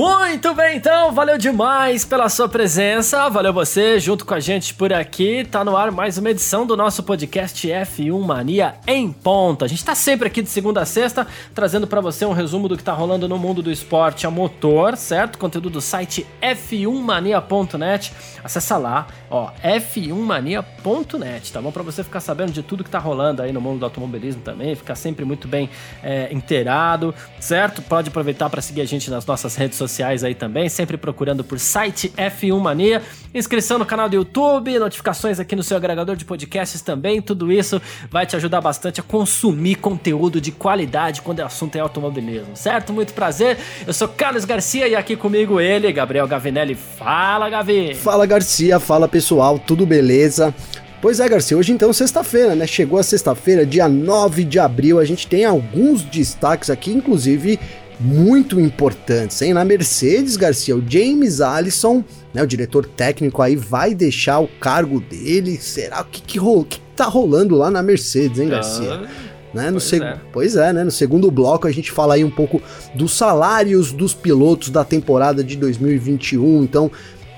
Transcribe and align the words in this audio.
Muito 0.00 0.54
bem, 0.54 0.78
então, 0.78 1.12
valeu 1.12 1.36
demais 1.36 2.06
pela 2.06 2.30
sua 2.30 2.48
presença, 2.48 3.28
valeu 3.28 3.52
você 3.52 4.00
junto 4.00 4.24
com 4.24 4.32
a 4.32 4.40
gente 4.40 4.72
por 4.72 4.94
aqui. 4.94 5.44
Tá 5.44 5.62
no 5.62 5.76
ar 5.76 5.90
mais 5.90 6.16
uma 6.16 6.30
edição 6.30 6.64
do 6.64 6.74
nosso 6.74 7.02
podcast 7.02 7.68
F1 7.68 8.18
Mania 8.18 8.76
em 8.86 9.12
ponto. 9.12 9.62
A 9.62 9.68
gente 9.68 9.84
tá 9.84 9.94
sempre 9.94 10.28
aqui 10.28 10.40
de 10.40 10.48
segunda 10.48 10.80
a 10.80 10.86
sexta 10.86 11.26
trazendo 11.54 11.86
para 11.86 12.00
você 12.00 12.24
um 12.24 12.32
resumo 12.32 12.66
do 12.66 12.78
que 12.78 12.82
tá 12.82 12.94
rolando 12.94 13.28
no 13.28 13.36
mundo 13.36 13.60
do 13.60 13.70
esporte 13.70 14.26
a 14.26 14.30
motor, 14.30 14.96
certo? 14.96 15.36
Conteúdo 15.36 15.68
do 15.68 15.82
site 15.82 16.26
f1mania.net. 16.40 18.14
Acessa 18.42 18.78
lá, 18.78 19.06
ó, 19.30 19.50
f1mania.net, 19.62 21.52
tá 21.52 21.60
bom? 21.60 21.70
Para 21.70 21.82
você 21.82 22.02
ficar 22.02 22.20
sabendo 22.20 22.52
de 22.52 22.62
tudo 22.62 22.82
que 22.82 22.88
tá 22.88 22.98
rolando 22.98 23.42
aí 23.42 23.52
no 23.52 23.60
mundo 23.60 23.80
do 23.80 23.84
automobilismo 23.84 24.40
também, 24.40 24.74
ficar 24.74 24.94
sempre 24.94 25.26
muito 25.26 25.46
bem 25.46 25.68
é, 26.02 26.32
inteirado, 26.32 27.14
certo? 27.38 27.82
Pode 27.82 28.08
aproveitar 28.08 28.48
para 28.48 28.62
seguir 28.62 28.80
a 28.80 28.86
gente 28.86 29.10
nas 29.10 29.26
nossas 29.26 29.56
redes 29.56 29.76
sociais 29.76 29.89
sociais 29.90 30.22
aí 30.22 30.34
também, 30.34 30.68
sempre 30.68 30.96
procurando 30.96 31.42
por 31.42 31.58
site 31.58 32.12
F1 32.16 32.58
Mania, 32.58 33.02
inscrição 33.34 33.78
no 33.78 33.84
canal 33.84 34.08
do 34.08 34.14
YouTube, 34.14 34.78
notificações 34.78 35.40
aqui 35.40 35.56
no 35.56 35.62
seu 35.62 35.76
agregador 35.76 36.16
de 36.16 36.24
podcasts 36.24 36.80
também, 36.80 37.20
tudo 37.20 37.52
isso 37.52 37.82
vai 38.10 38.24
te 38.24 38.36
ajudar 38.36 38.60
bastante 38.60 39.00
a 39.00 39.02
consumir 39.02 39.76
conteúdo 39.76 40.40
de 40.40 40.52
qualidade 40.52 41.22
quando 41.22 41.40
o 41.40 41.44
assunto 41.44 41.76
é 41.76 41.80
automobilismo, 41.80 42.56
certo? 42.56 42.92
Muito 42.92 43.12
prazer, 43.12 43.58
eu 43.86 43.92
sou 43.92 44.08
Carlos 44.08 44.44
Garcia 44.44 44.86
e 44.86 44.94
aqui 44.94 45.16
comigo 45.16 45.60
ele, 45.60 45.92
Gabriel 45.92 46.26
Gavinelli. 46.26 46.74
Fala, 46.74 47.50
Gavi! 47.50 47.94
Fala, 47.94 48.24
Garcia, 48.26 48.78
fala 48.78 49.08
pessoal, 49.08 49.58
tudo 49.58 49.84
beleza? 49.84 50.54
Pois 51.02 51.18
é, 51.18 51.26
Garcia, 51.28 51.56
hoje 51.56 51.72
então 51.72 51.92
sexta-feira, 51.92 52.54
né? 52.54 52.66
Chegou 52.66 52.98
a 52.98 53.02
sexta-feira, 53.02 53.64
dia 53.64 53.88
9 53.88 54.44
de 54.44 54.58
abril, 54.58 54.98
a 54.98 55.04
gente 55.04 55.26
tem 55.26 55.46
alguns 55.46 56.02
destaques 56.02 56.68
aqui, 56.68 56.90
inclusive 56.90 57.58
muito 58.00 58.58
importantes, 58.58 59.40
hein? 59.42 59.52
Na 59.52 59.64
Mercedes, 59.64 60.36
Garcia, 60.36 60.74
o 60.74 60.82
James 60.86 61.40
Allison, 61.40 62.02
né, 62.32 62.42
o 62.42 62.46
diretor 62.46 62.86
técnico 62.86 63.42
aí, 63.42 63.54
vai 63.54 63.94
deixar 63.94 64.40
o 64.40 64.48
cargo 64.48 65.00
dele. 65.00 65.58
Será 65.58 66.02
que 66.02 66.22
que, 66.22 66.38
ro 66.38 66.64
que 66.64 66.80
tá 66.96 67.04
rolando 67.04 67.54
lá 67.54 67.70
na 67.70 67.82
Mercedes, 67.82 68.38
hein, 68.38 68.48
Garcia? 68.48 68.94
Ah, 68.94 69.08
né, 69.52 69.66
no 69.66 69.72
pois, 69.72 69.84
seg... 69.84 70.02
é. 70.02 70.20
pois 70.32 70.56
é, 70.56 70.72
né? 70.72 70.82
No 70.82 70.90
segundo 70.90 71.30
bloco 71.30 71.66
a 71.68 71.72
gente 71.72 71.92
fala 71.92 72.14
aí 72.14 72.24
um 72.24 72.30
pouco 72.30 72.62
dos 72.94 73.12
salários 73.12 73.92
dos 73.92 74.14
pilotos 74.14 74.70
da 74.70 74.84
temporada 74.84 75.44
de 75.44 75.56
2021. 75.56 76.62
Então, 76.64 76.90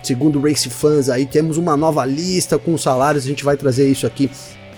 segundo 0.03 0.39
o 0.39 0.43
Race 0.43 0.69
Fans 0.69 1.09
aí, 1.09 1.27
temos 1.27 1.57
uma 1.57 1.77
nova 1.77 2.05
lista 2.05 2.59
com 2.59 2.79
salários. 2.79 3.25
A 3.25 3.29
gente 3.29 3.43
vai 3.43 3.57
trazer 3.57 3.91
isso 3.91 4.07
aqui 4.07 4.31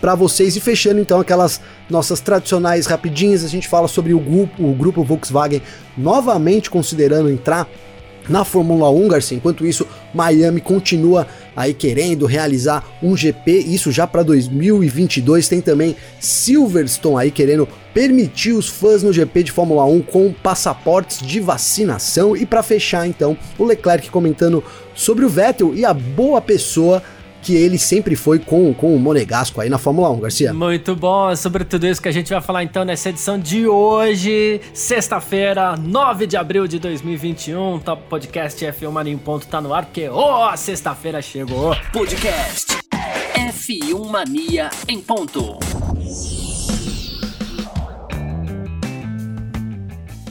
para 0.05 0.15
vocês. 0.15 0.55
E 0.55 0.61
fechando 0.61 1.01
então 1.01 1.19
aquelas 1.19 1.63
nossas 1.89 2.21
tradicionais 2.21 2.85
rapidinhas, 2.85 3.43
a 3.43 3.49
gente 3.49 3.67
fala 3.67 3.89
sobre 3.89 4.13
o 4.13 4.21
grupo, 4.21 4.63
o 4.63 4.75
grupo 4.75 5.03
Volkswagen 5.03 5.63
novamente 5.97 6.69
considerando 6.69 7.31
entrar 7.31 7.67
na 8.29 8.45
Fórmula 8.45 8.91
1, 8.91 9.09
Garcia. 9.09 9.39
Enquanto 9.39 9.65
isso, 9.65 9.87
Miami 10.13 10.61
continua 10.61 11.27
aí 11.57 11.73
querendo 11.73 12.27
realizar 12.27 12.85
um 13.03 13.17
GP, 13.17 13.61
isso 13.61 13.91
já 13.91 14.07
para 14.07 14.23
2022. 14.23 15.49
Tem 15.49 15.63
também 15.63 15.97
Silverstone 16.21 17.23
aí 17.23 17.31
querendo 17.31 17.67
permitir 17.95 18.53
os 18.53 18.69
fãs 18.69 19.03
no 19.03 19.11
GP 19.11 19.45
de 19.45 19.53
Fórmula 19.53 19.87
1 19.87 20.03
com 20.03 20.35
passaportes 20.35 21.27
de 21.27 21.41
vacinação. 21.41 22.37
E 22.37 22.45
para 22.45 22.63
fechar, 22.63 23.07
então, 23.07 23.39
o 23.59 23.65
Leclerc 23.65 24.11
comentando 24.11 24.63
sobre 24.95 25.25
o 25.25 25.31
Vettel 25.31 25.75
e 25.75 25.83
a 25.83 25.95
boa 25.95 26.43
pessoa 26.43 27.03
que 27.45 27.55
ele 27.55 27.79
sempre 27.79 28.17
foi 28.17 28.39
com, 28.39 28.73
com 28.73 28.97
o 28.97 28.99
Monegasco 28.99 29.61
aí 29.61 29.69
na 29.69 29.77
Fórmula 29.77 30.11
1, 30.11 30.21
Garcia. 30.21 30.55
Muito 30.55 30.97
bom, 30.97 31.31
é 31.31 31.37
sobre 31.37 31.63
tudo 31.65 31.87
isso 31.87 32.01
que 32.01 32.09
a 32.09 32.13
gente 32.13 32.31
vai 32.31 32.41
falar 32.41 32.65
então 32.65 32.85
nessa 32.85 33.11
edição 33.11 33.39
de 33.39 33.69
hoje, 33.69 34.63
sexta-feira, 34.73 35.77
9 35.77 36.27
de 36.27 36.37
abril 36.39 36.67
de 36.67 36.79
2021. 36.79 37.81
Top 37.81 38.03
Podcast 38.09 38.65
F1 38.65 38.91
Mania 38.91 39.13
em 39.13 39.19
ponto 39.19 39.47
tá 39.47 39.61
no 39.61 39.75
ar, 39.75 39.85
porque 39.85 40.09
oh, 40.09 40.57
sexta-feira 40.57 41.21
chegou. 41.21 41.77
Podcast 41.93 42.79
F1 43.35 44.09
Mania 44.09 44.71
em 44.89 45.01
ponto. 45.01 45.59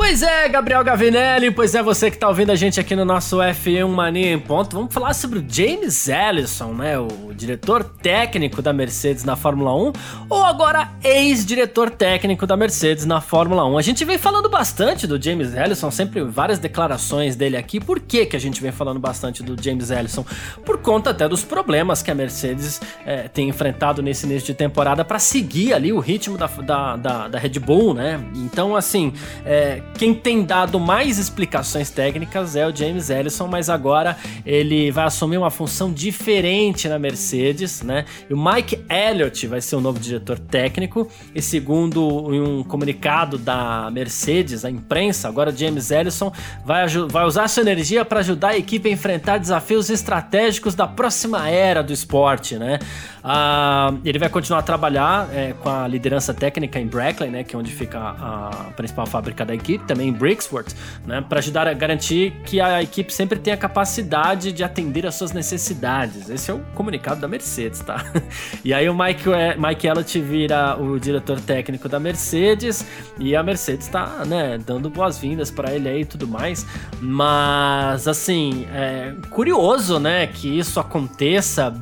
Pois 0.06 0.22
é, 0.22 0.50
Gabriel 0.50 0.84
Gavinelli, 0.84 1.50
pois 1.50 1.74
é 1.74 1.82
você 1.82 2.12
que 2.12 2.18
tá 2.18 2.28
ouvindo 2.28 2.52
a 2.52 2.58
gente 2.58 2.78
aqui 2.78 2.94
no 2.94 3.06
nosso 3.06 3.38
F1 3.38 3.88
Mania 3.88 4.34
em 4.34 4.38
ponto. 4.38 4.76
Vamos 4.76 4.94
falar 4.94 5.14
sobre 5.14 5.40
o 5.40 5.46
James 5.48 6.10
Ellison, 6.10 6.74
né, 6.74 7.00
o 7.00 7.34
diretor 7.34 7.86
técnico 7.86 8.62
da 8.62 8.74
Mercedes 8.74 9.24
na 9.24 9.38
Fórmula 9.38 9.74
1, 9.74 9.94
ou 10.30 10.44
agora 10.44 10.92
ex-diretor 11.02 11.90
técnico 11.90 12.46
da 12.46 12.58
Mercedes 12.58 13.06
na 13.06 13.22
Fórmula 13.22 13.66
1. 13.66 13.78
A 13.78 13.82
gente 13.82 14.04
vem 14.04 14.18
falando 14.18 14.50
bastante 14.50 15.08
do 15.08 15.20
James 15.20 15.56
Ellison, 15.56 15.90
sempre 15.90 16.22
várias 16.22 16.60
declarações 16.60 17.38
dele 17.38 17.56
aqui. 17.56 17.80
Por 17.80 18.02
que 18.02 18.26
que 18.26 18.36
a 18.36 18.40
gente 18.40 18.62
vem 18.62 18.74
falando 18.74 19.00
bastante 19.00 19.42
do 19.42 19.56
James 19.60 19.90
Ellison? 19.90 20.26
Por 20.66 20.80
conta 20.80 21.12
até 21.12 21.30
dos 21.30 21.46
problemas 21.46 22.04
que 22.04 22.12
a 22.12 22.16
Mercedes 22.16 22.82
é, 23.06 23.30
tem 23.30 23.48
enfrentado 23.48 24.02
nesse 24.02 24.26
início 24.26 24.48
de 24.48 24.54
temporada 24.54 25.06
para 25.06 25.18
seguir 25.18 25.74
ali 25.74 25.94
o 25.94 26.00
ritmo 26.00 26.38
da, 26.38 26.48
da, 26.48 26.96
da, 26.98 27.28
da 27.30 27.40
Red 27.40 27.58
Bull, 27.60 27.94
né? 27.94 28.20
Então, 28.36 28.76
assim, 28.76 29.14
é, 29.46 29.82
quem 29.98 30.14
tem 30.14 30.44
dado 30.44 30.80
mais 30.80 31.18
explicações 31.18 31.90
técnicas 31.90 32.56
é 32.56 32.68
o 32.68 32.76
James 32.76 33.10
Ellison, 33.10 33.48
mas 33.48 33.70
agora 33.70 34.18
ele 34.46 34.92
vai 34.92 35.06
assumir 35.06 35.38
uma 35.38 35.52
função 35.52 35.92
diferente 35.92 36.88
na 36.90 36.98
Mercedes, 36.98 37.82
né? 37.82 38.06
E 38.30 38.34
o 38.34 38.38
Mike 38.38 38.84
Elliott 38.90 39.48
vai 39.48 39.62
ser 39.62 39.76
o 39.76 39.82
novo 39.82 40.00
diretor 40.00 40.40
técnico. 40.40 41.08
E 41.34 41.42
segundo 41.42 42.28
um 42.28 42.64
comunicado 42.64 43.38
da 43.38 43.90
Mercedes, 43.92 44.66
a 44.66 44.70
imprensa, 44.70 45.28
agora 45.28 45.52
o 45.52 45.56
James 45.56 45.92
Ellison 45.92 46.32
vai, 46.66 46.88
vai 46.88 47.26
usar 47.26 47.48
sua 47.48 47.62
energia 47.62 48.04
para 48.04 48.20
ajudar 48.20 48.50
a 48.50 48.58
equipe 48.58 48.90
a 48.90 48.92
enfrentar 48.92 49.38
desafios 49.38 49.90
estratégicos 49.90 50.76
da 50.76 50.88
próxima 50.88 51.50
era 51.50 51.82
do 51.84 51.94
esporte, 51.94 52.58
né? 52.58 52.80
Ah, 53.24 53.94
ele 54.04 54.20
vai 54.20 54.28
continuar 54.28 54.60
a 54.60 54.64
trabalhar 54.64 55.30
é, 55.34 55.54
com 55.54 55.70
a 55.70 55.88
liderança 55.88 56.34
técnica 56.34 56.80
em 56.80 56.88
Brackley, 56.88 57.30
né? 57.30 57.44
Que 57.44 57.56
é 57.56 57.60
onde 57.60 57.72
fica 57.72 57.98
a, 57.98 58.50
a 58.50 58.72
principal 58.72 59.06
fábrica 59.06 59.46
da 59.46 59.54
equipe 59.54 59.86
também 59.86 60.10
em 60.10 60.12
Brixworth, 60.12 60.74
né, 61.06 61.24
para 61.28 61.40
ajudar 61.40 61.68
a 61.68 61.74
garantir 61.74 62.34
que 62.46 62.60
a 62.60 62.82
equipe 62.82 63.14
sempre 63.14 63.40
tenha 63.40 63.56
capacidade 63.56 64.52
de 64.52 64.64
atender 64.64 65.06
às 65.06 65.16
suas 65.16 65.32
necessidades. 65.32 66.30
Esse 66.30 66.52
é 66.52 66.54
o 66.54 66.60
comunicado 66.74 67.22
da 67.22 67.28
Mercedes, 67.28 67.80
tá? 67.80 68.04
E 68.64 68.74
aí 68.74 68.88
o 68.90 68.98
Mike, 68.98 69.32
é, 69.32 69.56
Mike 69.58 69.88
Elliott 69.88 70.20
vira 70.22 70.78
o 70.78 71.00
diretor 71.00 71.40
técnico 71.40 71.90
da 71.90 72.00
Mercedes 72.00 72.86
e 73.20 73.36
a 73.36 73.44
Mercedes 73.44 73.88
tá, 73.88 74.24
né, 74.26 74.58
dando 74.58 74.90
boas-vindas 74.90 75.52
para 75.52 75.74
ele 75.74 75.90
aí 75.90 76.02
e 76.02 76.06
tudo 76.06 76.28
mais. 76.28 76.66
Mas, 77.02 78.08
assim, 78.08 78.66
é 78.74 79.14
curioso, 79.30 80.00
né, 80.00 80.28
que 80.28 80.48
isso 80.48 80.80
aconteça 80.80 81.74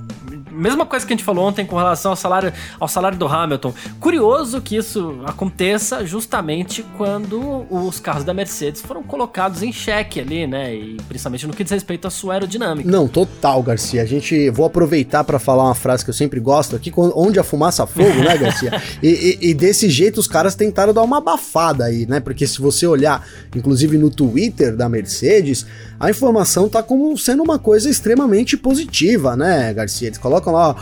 mesma 0.61 0.85
coisa 0.85 1.05
que 1.05 1.13
a 1.13 1.15
gente 1.15 1.25
falou 1.25 1.45
ontem 1.45 1.65
com 1.65 1.75
relação 1.75 2.11
ao 2.11 2.15
salário, 2.15 2.53
ao 2.79 2.87
salário 2.87 3.17
do 3.17 3.27
Hamilton. 3.27 3.73
Curioso 3.99 4.61
que 4.61 4.75
isso 4.75 5.21
aconteça 5.25 6.05
justamente 6.05 6.85
quando 6.97 7.65
os 7.69 7.99
carros 7.99 8.23
da 8.23 8.33
Mercedes 8.33 8.81
foram 8.81 9.03
colocados 9.03 9.63
em 9.63 9.71
xeque 9.71 10.19
ali, 10.19 10.45
né? 10.45 10.73
E 10.73 10.97
principalmente 11.07 11.47
no 11.47 11.53
que 11.53 11.63
diz 11.63 11.71
respeito 11.71 12.07
à 12.07 12.11
sua 12.11 12.33
aerodinâmica. 12.33 12.89
Não, 12.89 13.07
total, 13.07 13.63
Garcia. 13.63 14.01
A 14.01 14.05
gente 14.05 14.49
vou 14.49 14.65
aproveitar 14.65 15.23
para 15.23 15.39
falar 15.39 15.63
uma 15.63 15.75
frase 15.75 16.03
que 16.03 16.09
eu 16.09 16.13
sempre 16.13 16.39
gosto 16.39 16.75
aqui, 16.75 16.91
onde 16.95 17.39
a 17.39 17.43
fumaça 17.43 17.85
fogo, 17.87 18.21
né, 18.23 18.37
Garcia? 18.37 18.81
e, 19.01 19.07
e, 19.41 19.49
e, 19.49 19.53
desse 19.53 19.89
jeito 19.89 20.19
os 20.19 20.27
caras 20.27 20.55
tentaram 20.55 20.93
dar 20.93 21.01
uma 21.01 21.17
abafada 21.17 21.85
aí, 21.85 22.05
né? 22.05 22.19
Porque 22.19 22.45
se 22.45 22.61
você 22.61 22.85
olhar, 22.85 23.25
inclusive 23.55 23.97
no 23.97 24.09
Twitter 24.09 24.75
da 24.75 24.87
Mercedes, 24.87 25.65
a 25.99 26.09
informação 26.09 26.67
tá 26.67 26.81
como 26.81 27.17
sendo 27.17 27.43
uma 27.43 27.59
coisa 27.59 27.89
extremamente 27.89 28.57
positiva, 28.57 29.35
né, 29.35 29.73
Garcia? 29.73 30.07
Eles 30.07 30.17
colocam 30.17 30.50
lá, 30.51 30.75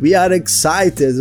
we 0.00 0.14
are 0.14 0.34
excited, 0.34 1.14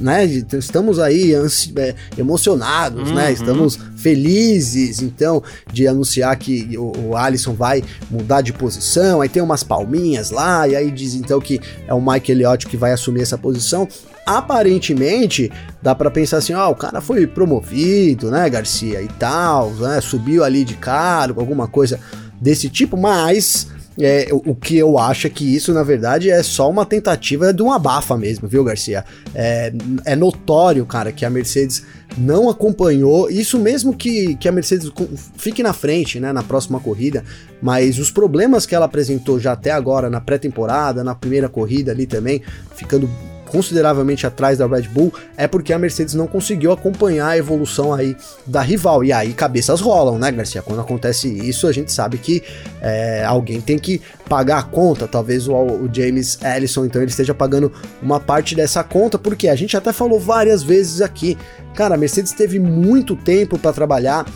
né? 0.00 0.24
Estamos 0.24 0.98
aí 0.98 1.34
é, 1.34 1.94
emocionados, 2.16 3.04
né? 3.04 3.08
uhum. 3.08 3.14
né? 3.14 3.32
Estamos 3.32 3.78
felizes, 3.96 5.00
então, 5.00 5.42
de 5.72 5.86
anunciar 5.86 6.36
que 6.36 6.76
o, 6.76 7.10
o 7.10 7.16
Alisson 7.16 7.54
vai 7.54 7.82
mudar 8.10 8.40
de 8.40 8.52
posição. 8.52 9.20
Aí 9.20 9.28
tem 9.28 9.42
umas 9.42 9.62
palminhas 9.62 10.30
lá, 10.30 10.68
e 10.68 10.76
aí 10.76 10.90
diz 10.90 11.14
então 11.14 11.40
que 11.40 11.60
é 11.86 11.94
o 11.94 12.00
Mike 12.00 12.32
Elliott 12.32 12.66
que 12.66 12.76
vai 12.76 12.92
assumir 12.92 13.22
essa 13.22 13.38
posição 13.38 13.88
aparentemente 14.24 15.50
dá 15.82 15.94
para 15.94 16.10
pensar 16.10 16.38
assim, 16.38 16.54
ó, 16.54 16.70
o 16.70 16.76
cara 16.76 17.00
foi 17.00 17.26
promovido, 17.26 18.30
né, 18.30 18.48
Garcia 18.48 19.02
e 19.02 19.08
tal, 19.08 19.70
né, 19.72 20.00
subiu 20.00 20.44
ali 20.44 20.64
de 20.64 20.74
cargo, 20.74 21.40
alguma 21.40 21.66
coisa 21.66 21.98
desse 22.40 22.68
tipo, 22.68 22.96
mas 22.96 23.66
é, 23.98 24.28
o, 24.32 24.54
que 24.54 24.76
eu 24.76 24.98
acho 24.98 25.26
é 25.26 25.30
que 25.30 25.44
isso, 25.54 25.72
na 25.72 25.82
verdade, 25.82 26.30
é 26.30 26.42
só 26.42 26.70
uma 26.70 26.86
tentativa 26.86 27.52
de 27.52 27.62
uma 27.62 27.76
abafa 27.76 28.16
mesmo, 28.16 28.48
viu, 28.48 28.64
Garcia? 28.64 29.04
É, 29.34 29.72
é 30.04 30.16
notório, 30.16 30.84
cara, 30.86 31.12
que 31.12 31.24
a 31.24 31.30
Mercedes 31.30 31.84
não 32.16 32.48
acompanhou, 32.48 33.30
isso 33.30 33.58
mesmo 33.58 33.94
que, 33.94 34.34
que 34.36 34.48
a 34.48 34.52
Mercedes 34.52 34.90
fique 35.36 35.62
na 35.62 35.72
frente, 35.72 36.20
né, 36.20 36.32
na 36.32 36.42
próxima 36.42 36.78
corrida, 36.78 37.24
mas 37.60 37.98
os 37.98 38.10
problemas 38.10 38.66
que 38.66 38.74
ela 38.74 38.86
apresentou 38.86 39.38
já 39.38 39.52
até 39.52 39.70
agora 39.70 40.10
na 40.10 40.20
pré-temporada, 40.20 41.02
na 41.02 41.14
primeira 41.14 41.48
corrida 41.48 41.92
ali 41.92 42.06
também, 42.06 42.42
ficando 42.74 43.08
consideravelmente 43.52 44.26
atrás 44.26 44.56
da 44.56 44.66
Red 44.66 44.88
Bull, 44.88 45.12
é 45.36 45.46
porque 45.46 45.74
a 45.74 45.78
Mercedes 45.78 46.14
não 46.14 46.26
conseguiu 46.26 46.72
acompanhar 46.72 47.28
a 47.28 47.36
evolução 47.36 47.92
aí 47.92 48.16
da 48.46 48.62
rival. 48.62 49.04
E 49.04 49.12
aí 49.12 49.34
cabeças 49.34 49.82
rolam, 49.82 50.18
né, 50.18 50.32
Garcia? 50.32 50.62
Quando 50.62 50.80
acontece 50.80 51.28
isso, 51.28 51.66
a 51.66 51.72
gente 51.72 51.92
sabe 51.92 52.16
que 52.16 52.42
é, 52.80 53.22
alguém 53.24 53.60
tem 53.60 53.78
que 53.78 54.00
pagar 54.26 54.58
a 54.58 54.62
conta. 54.62 55.06
Talvez 55.06 55.46
o, 55.46 55.54
o, 55.54 55.90
James 55.92 56.38
Ellison, 56.42 56.86
então, 56.86 57.02
ele 57.02 57.10
esteja 57.10 57.34
pagando 57.34 57.70
uma 58.02 58.18
parte 58.18 58.54
dessa 58.54 58.82
conta, 58.82 59.18
porque 59.18 59.48
a 59.48 59.54
gente 59.54 59.76
até 59.76 59.92
falou 59.92 60.18
várias 60.18 60.62
vezes 60.62 61.02
aqui. 61.02 61.36
Cara, 61.74 61.94
a 61.94 61.98
Mercedes 61.98 62.32
teve 62.32 62.58
muito 62.58 63.16
tempo 63.16 63.58
para 63.58 63.72
trabalhar 63.72 64.26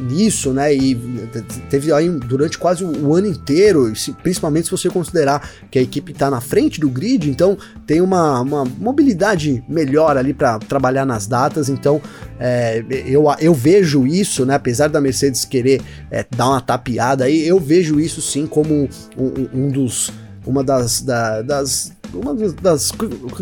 nisso, 0.00 0.52
né? 0.52 0.74
E 0.74 0.94
teve 1.70 1.92
aí 1.92 2.08
durante 2.10 2.58
quase 2.58 2.84
o 2.84 3.14
ano 3.14 3.28
inteiro, 3.28 3.92
principalmente 4.22 4.64
se 4.64 4.70
você 4.70 4.90
considerar 4.90 5.48
que 5.70 5.78
a 5.78 5.82
equipe 5.82 6.10
está 6.10 6.28
na 6.28 6.40
frente 6.40 6.80
do 6.80 6.90
grid, 6.90 7.30
então 7.30 7.56
tem 7.86 8.00
uma, 8.00 8.40
uma 8.40 8.64
mobilidade 8.64 9.62
melhor 9.68 10.16
ali 10.16 10.34
para 10.34 10.58
trabalhar 10.58 11.06
nas 11.06 11.26
datas. 11.26 11.68
Então 11.68 12.00
é, 12.38 12.84
eu, 13.06 13.24
eu 13.40 13.54
vejo 13.54 14.04
isso, 14.04 14.44
né? 14.44 14.54
Apesar 14.54 14.88
da 14.88 15.00
Mercedes 15.00 15.44
querer 15.44 15.80
é, 16.10 16.26
dar 16.36 16.48
uma 16.48 16.60
tapeada 16.60 17.24
aí, 17.24 17.46
eu 17.46 17.60
vejo 17.60 18.00
isso 18.00 18.20
sim 18.20 18.46
como 18.46 18.88
um, 19.16 19.48
um 19.54 19.68
dos 19.68 20.12
uma 20.46 20.64
das, 20.64 21.00
da, 21.02 21.42
das 21.42 21.92
uma 22.14 22.34
das. 22.34 22.92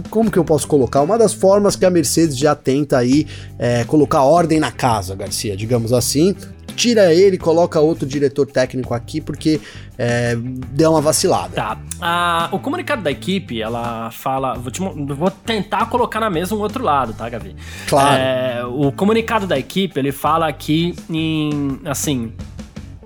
Como 0.09 0.31
que 0.31 0.39
eu 0.39 0.45
posso 0.45 0.67
colocar? 0.67 1.03
Uma 1.03 1.19
das 1.19 1.33
formas 1.33 1.75
que 1.75 1.85
a 1.85 1.91
Mercedes 1.91 2.37
já 2.37 2.55
tenta 2.55 2.99
aí 2.99 3.27
é, 3.59 3.85
colocar 3.85 4.23
ordem 4.23 4.61
na 4.61 4.71
casa, 4.71 5.15
Garcia, 5.15 5.57
digamos 5.57 5.93
assim. 5.93 6.35
Tira 6.77 7.13
ele, 7.13 7.37
coloca 7.37 7.81
outro 7.81 8.07
diretor 8.07 8.47
técnico 8.47 8.95
aqui, 8.95 9.21
porque 9.21 9.61
é, 9.99 10.35
deu 10.37 10.93
uma 10.93 11.01
vacilada. 11.01 11.55
Tá. 11.55 11.79
Ah, 12.01 12.49
o 12.53 12.59
comunicado 12.59 13.03
da 13.03 13.11
equipe, 13.11 13.61
ela 13.61 14.11
fala. 14.13 14.55
Vou, 14.55 14.71
te, 14.71 14.81
vou, 14.81 15.31
tentar 15.31 15.87
colocar 15.87 16.21
na 16.21 16.31
mesa 16.31 16.55
um 16.55 16.61
outro 16.61 16.83
lado, 16.83 17.13
tá, 17.13 17.29
Gavi? 17.29 17.55
Claro. 17.89 18.17
É, 18.17 18.65
o 18.65 18.93
comunicado 18.93 19.47
da 19.47 19.59
equipe, 19.59 19.99
ele 19.99 20.13
fala 20.13 20.47
aqui 20.49 20.95
em. 21.11 21.81
Assim. 21.85 22.33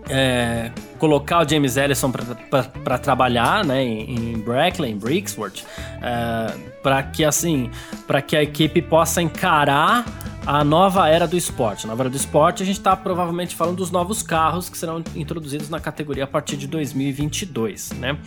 É, 0.08 0.70
colocar 0.98 1.44
o 1.44 1.48
James 1.48 1.76
Ellison 1.76 2.10
para 2.10 2.98
trabalhar 2.98 3.64
né, 3.64 3.82
em, 3.82 4.32
em 4.32 4.38
Brackley, 4.38 4.92
em 4.92 4.98
Brixworth, 4.98 5.64
é, 6.02 6.54
para 6.82 7.02
que 7.02 7.24
assim, 7.24 7.70
para 8.06 8.20
que 8.20 8.36
a 8.36 8.42
equipe 8.42 8.82
possa 8.82 9.22
encarar 9.22 10.04
a 10.46 10.62
nova 10.62 11.08
era 11.08 11.26
do 11.26 11.36
esporte. 11.36 11.86
A 11.86 11.88
nova 11.88 12.02
era 12.02 12.10
do 12.10 12.16
esporte, 12.16 12.62
a 12.62 12.66
gente 12.66 12.76
está 12.76 12.94
provavelmente 12.94 13.56
falando 13.56 13.76
dos 13.76 13.90
novos 13.90 14.22
carros 14.22 14.68
que 14.68 14.76
serão 14.76 15.02
introduzidos 15.16 15.70
na 15.70 15.80
categoria 15.80 16.24
a 16.24 16.26
partir 16.26 16.56
de 16.56 16.66
2022, 16.66 17.92
né? 17.92 18.18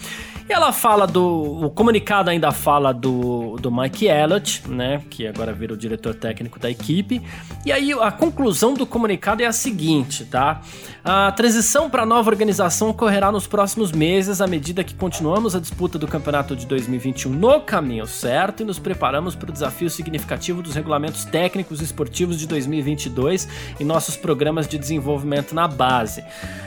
E 0.49 0.53
ela 0.53 0.71
fala 0.71 1.05
do. 1.05 1.65
O 1.65 1.69
comunicado 1.69 2.29
ainda 2.29 2.51
fala 2.51 2.91
do, 2.91 3.57
do 3.61 3.71
Mike 3.71 4.07
Elliott, 4.07 4.67
né? 4.67 5.03
Que 5.09 5.27
agora 5.27 5.53
vira 5.53 5.73
o 5.73 5.77
diretor 5.77 6.15
técnico 6.15 6.57
da 6.57 6.71
equipe. 6.71 7.21
E 7.63 7.71
aí 7.71 7.93
a 7.93 8.11
conclusão 8.11 8.73
do 8.73 8.85
comunicado 8.85 9.43
é 9.43 9.45
a 9.45 9.51
seguinte, 9.51 10.25
tá? 10.25 10.61
A 11.03 11.31
transição 11.31 11.89
para 11.89 12.03
a 12.03 12.05
nova 12.05 12.29
organização 12.29 12.89
ocorrerá 12.89 13.31
nos 13.31 13.45
próximos 13.45 13.91
meses, 13.91 14.41
à 14.41 14.47
medida 14.47 14.83
que 14.83 14.95
continuamos 14.95 15.55
a 15.55 15.59
disputa 15.59 15.99
do 15.99 16.07
campeonato 16.07 16.55
de 16.55 16.65
2021 16.65 17.31
no 17.31 17.61
caminho 17.61 18.07
certo 18.07 18.63
e 18.63 18.65
nos 18.65 18.79
preparamos 18.79 19.35
para 19.35 19.49
o 19.49 19.53
desafio 19.53 19.89
significativo 19.89 20.61
dos 20.61 20.73
regulamentos 20.73 21.23
técnicos 21.23 21.79
esportivos 21.79 22.06
de 22.09 22.47
2022 22.47 23.47
e 23.79 23.83
nossos 23.83 24.15
programas 24.15 24.67
de 24.67 24.77
desenvolvimento 24.77 25.53
na 25.53 25.67
base. 25.67 26.23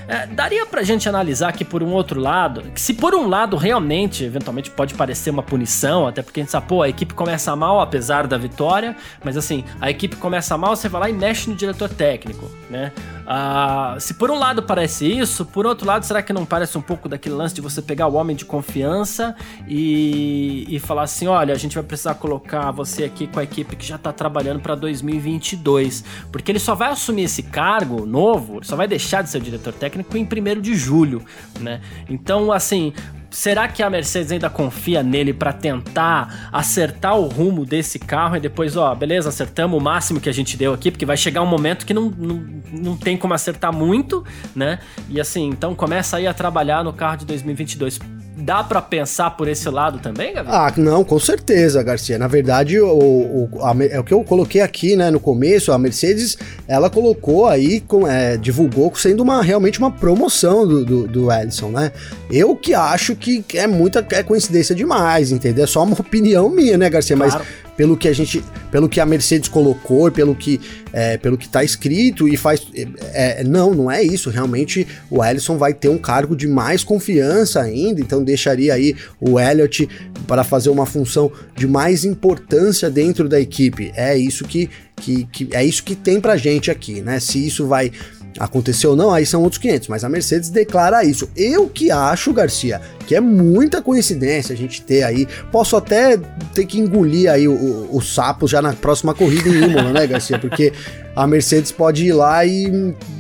É, 0.08 0.26
daria 0.26 0.66
pra 0.66 0.82
gente 0.82 1.08
analisar 1.08 1.52
que 1.52 1.64
por 1.64 1.82
um 1.82 1.92
outro 1.92 2.20
lado, 2.20 2.62
que 2.75 2.81
se 2.81 2.94
por 2.94 3.14
um 3.14 3.28
lado 3.28 3.56
realmente, 3.56 4.25
eventualmente 4.25 4.70
pode 4.70 4.94
parecer 4.94 5.31
uma 5.31 5.42
punição, 5.42 6.06
até 6.06 6.22
porque 6.22 6.40
a 6.40 6.42
gente 6.42 6.50
sabe, 6.50 6.66
pô, 6.66 6.82
a 6.82 6.88
equipe 6.88 7.14
começa 7.14 7.54
mal 7.54 7.81
apesar 7.81 8.26
da 8.26 8.37
vitória, 8.37 8.96
mas 9.22 9.37
assim, 9.37 9.64
a 9.81 9.90
equipe 9.90 10.16
começa 10.16 10.58
mal, 10.58 10.75
você 10.75 10.88
vai 10.88 11.02
lá 11.02 11.10
e 11.10 11.12
mexe 11.12 11.48
no 11.48 11.54
diretor 11.54 11.88
técnico, 11.88 12.50
né? 12.69 12.92
Ah, 13.32 13.94
se 14.00 14.15
por 14.15 14.29
um 14.29 14.37
lado 14.37 14.61
parece 14.61 15.06
isso, 15.06 15.47
por 15.47 15.65
outro 15.65 15.87
lado, 15.87 16.05
será 16.05 16.21
que 16.21 16.32
não 16.32 16.44
parece 16.44 16.77
um 16.77 16.81
pouco 16.81 17.09
daquele 17.09 17.37
lance 17.37 17.55
de 17.55 17.61
você 17.61 17.81
pegar 17.81 18.09
o 18.09 18.15
homem 18.15 18.35
de 18.35 18.44
confiança 18.44 19.37
e, 19.69 20.67
e 20.69 20.81
falar 20.81 21.03
assim: 21.03 21.29
olha, 21.29 21.55
a 21.55 21.56
gente 21.56 21.77
vai 21.77 21.85
precisar 21.85 22.15
colocar 22.15 22.73
você 22.73 23.05
aqui 23.05 23.29
com 23.29 23.38
a 23.38 23.44
equipe 23.44 23.77
que 23.77 23.87
já 23.87 23.97
tá 23.97 24.12
trabalhando 24.12 24.59
para 24.59 24.75
2022? 24.75 26.03
Porque 26.32 26.50
ele 26.50 26.59
só 26.59 26.75
vai 26.75 26.91
assumir 26.91 27.23
esse 27.23 27.44
cargo 27.44 28.05
novo, 28.05 28.65
só 28.65 28.75
vai 28.75 28.88
deixar 28.88 29.23
de 29.23 29.31
ser 29.31 29.41
diretor 29.41 29.75
técnico 29.75 30.17
em 30.17 30.25
1 30.25 30.61
de 30.61 30.75
julho, 30.75 31.25
né? 31.61 31.81
Então, 32.09 32.50
assim, 32.50 32.93
será 33.31 33.69
que 33.69 33.82
a 33.82 33.88
Mercedes 33.88 34.32
ainda 34.32 34.50
confia 34.50 35.03
nele 35.03 35.32
para 35.32 35.53
tentar 35.53 36.49
acertar 36.53 37.17
o 37.17 37.29
rumo 37.29 37.65
desse 37.65 37.99
carro 37.99 38.37
e 38.37 38.41
depois, 38.41 38.77
ó, 38.77 38.94
beleza, 38.94 39.29
acertamos 39.29 39.81
o 39.81 39.82
máximo 39.82 40.21
que 40.21 40.29
a 40.29 40.32
gente 40.32 40.56
deu 40.56 40.75
aqui, 40.75 40.91
porque 40.91 41.06
vai 41.06 41.17
chegar 41.17 41.43
um 41.43 41.47
momento 41.47 41.87
que 41.87 41.94
não, 41.94 42.11
não, 42.11 42.43
não 42.73 42.97
tem 42.97 43.17
como 43.17 43.32
acertar 43.35 43.73
muito, 43.73 44.25
né? 44.55 44.79
E 45.09 45.21
assim, 45.21 45.49
então 45.49 45.75
começa 45.75 46.17
aí 46.17 46.27
a 46.27 46.35
trabalhar 46.35 46.82
no 46.85 46.93
carro 46.93 47.19
de 47.19 47.27
2022 47.27 47.99
Dá 48.40 48.64
para 48.64 48.81
pensar 48.81 49.31
por 49.31 49.48
esse 49.48 49.69
lado 49.69 49.98
também, 49.98 50.32
Gabriel? 50.32 50.58
Ah, 50.58 50.72
não, 50.76 51.04
com 51.04 51.19
certeza, 51.19 51.82
Garcia. 51.82 52.19
Na 52.19 52.26
verdade, 52.26 52.81
o, 52.81 52.88
o, 52.88 53.50
a, 53.62 53.75
é 53.84 54.00
o 54.00 54.04
que 54.04 54.14
eu 54.14 54.25
coloquei 54.25 54.60
aqui, 54.60 54.96
né, 54.96 55.10
no 55.10 55.20
começo, 55.20 55.72
a 55.72 55.78
Mercedes, 55.78 56.38
ela 56.66 56.88
colocou 56.88 57.46
aí, 57.46 57.81
com, 57.81 58.08
é, 58.08 58.37
divulgou 58.37 58.92
sendo 58.94 59.22
uma, 59.22 59.42
realmente 59.42 59.78
uma 59.78 59.90
promoção 59.90 60.66
do, 60.66 60.84
do, 60.84 61.06
do 61.06 61.32
Ellison, 61.32 61.70
né? 61.70 61.92
Eu 62.31 62.56
que 62.56 62.75
acho 62.75 63.14
que 63.14 63.44
é 63.54 63.66
muita 63.66 64.06
é 64.10 64.22
coincidência 64.22 64.75
demais, 64.75 65.31
entendeu? 65.32 65.64
É 65.64 65.66
só 65.66 65.82
uma 65.82 65.94
opinião 66.00 66.48
minha, 66.48 66.78
né, 66.78 66.88
Garcia? 66.88 67.16
Claro. 67.16 67.32
Mas 67.38 67.69
pelo 67.81 67.97
que 67.97 68.09
a 68.09 68.12
gente, 68.12 68.44
pelo 68.71 68.91
que 68.91 69.00
a 69.00 69.06
Mercedes 69.06 69.49
colocou, 69.49 70.12
pelo 70.12 70.35
que, 70.35 70.61
é, 70.93 71.17
pelo 71.17 71.38
que 71.38 71.49
tá 71.49 71.65
escrito 71.65 72.29
e 72.29 72.37
faz, 72.37 72.67
é, 73.15 73.43
não, 73.43 73.73
não 73.73 73.91
é 73.91 74.03
isso. 74.03 74.29
Realmente 74.29 74.87
o 75.11 75.25
Ellison 75.25 75.56
vai 75.56 75.73
ter 75.73 75.88
um 75.88 75.97
cargo 75.97 76.37
de 76.37 76.47
mais 76.47 76.85
confiança 76.85 77.59
ainda, 77.62 77.99
então 77.99 78.23
deixaria 78.23 78.75
aí 78.75 78.94
o 79.19 79.41
Elliott 79.41 79.88
para 80.27 80.44
fazer 80.44 80.69
uma 80.69 80.85
função 80.85 81.32
de 81.56 81.67
mais 81.67 82.05
importância 82.05 82.91
dentro 82.91 83.31
da 83.31 83.41
equipe. 83.41 83.91
É 83.97 84.15
isso 84.15 84.44
que, 84.44 84.69
que, 84.97 85.25
que 85.33 85.49
é 85.52 85.64
isso 85.64 85.83
que 85.83 85.95
tem 85.95 86.21
pra 86.21 86.37
gente 86.37 86.71
aqui, 86.71 87.00
né? 87.00 87.19
Se 87.19 87.47
isso 87.47 87.66
vai 87.66 87.90
Aconteceu 88.38 88.90
ou 88.90 88.96
não, 88.96 89.12
aí 89.12 89.26
são 89.26 89.42
outros 89.42 89.60
500, 89.60 89.88
mas 89.88 90.04
a 90.04 90.08
Mercedes 90.08 90.50
declara 90.50 91.04
isso. 91.04 91.28
Eu 91.37 91.68
que 91.68 91.90
acho, 91.90 92.32
Garcia, 92.32 92.80
que 93.06 93.14
é 93.14 93.20
muita 93.20 93.82
coincidência 93.82 94.52
a 94.52 94.56
gente 94.56 94.82
ter 94.82 95.02
aí. 95.02 95.26
Posso 95.50 95.76
até 95.76 96.16
ter 96.54 96.64
que 96.64 96.78
engolir 96.78 97.30
aí 97.30 97.49
o, 97.49 97.52
o, 97.52 97.96
o 97.96 98.00
sapo 98.00 98.46
já 98.46 98.62
na 98.62 98.72
próxima 98.72 99.14
corrida 99.14 99.49
em 99.49 99.64
Imola, 99.64 99.92
né, 99.92 100.06
Garcia? 100.06 100.38
Porque 100.38 100.72
a 101.14 101.26
Mercedes 101.26 101.72
pode 101.72 102.06
ir 102.06 102.12
lá 102.12 102.44
e, 102.44 102.64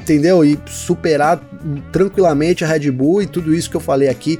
entendeu? 0.00 0.44
E 0.44 0.58
superar 0.66 1.40
tranquilamente 1.92 2.64
a 2.64 2.68
Red 2.68 2.90
Bull 2.90 3.22
e 3.22 3.26
tudo 3.26 3.54
isso 3.54 3.68
que 3.68 3.76
eu 3.76 3.80
falei 3.80 4.08
aqui 4.08 4.38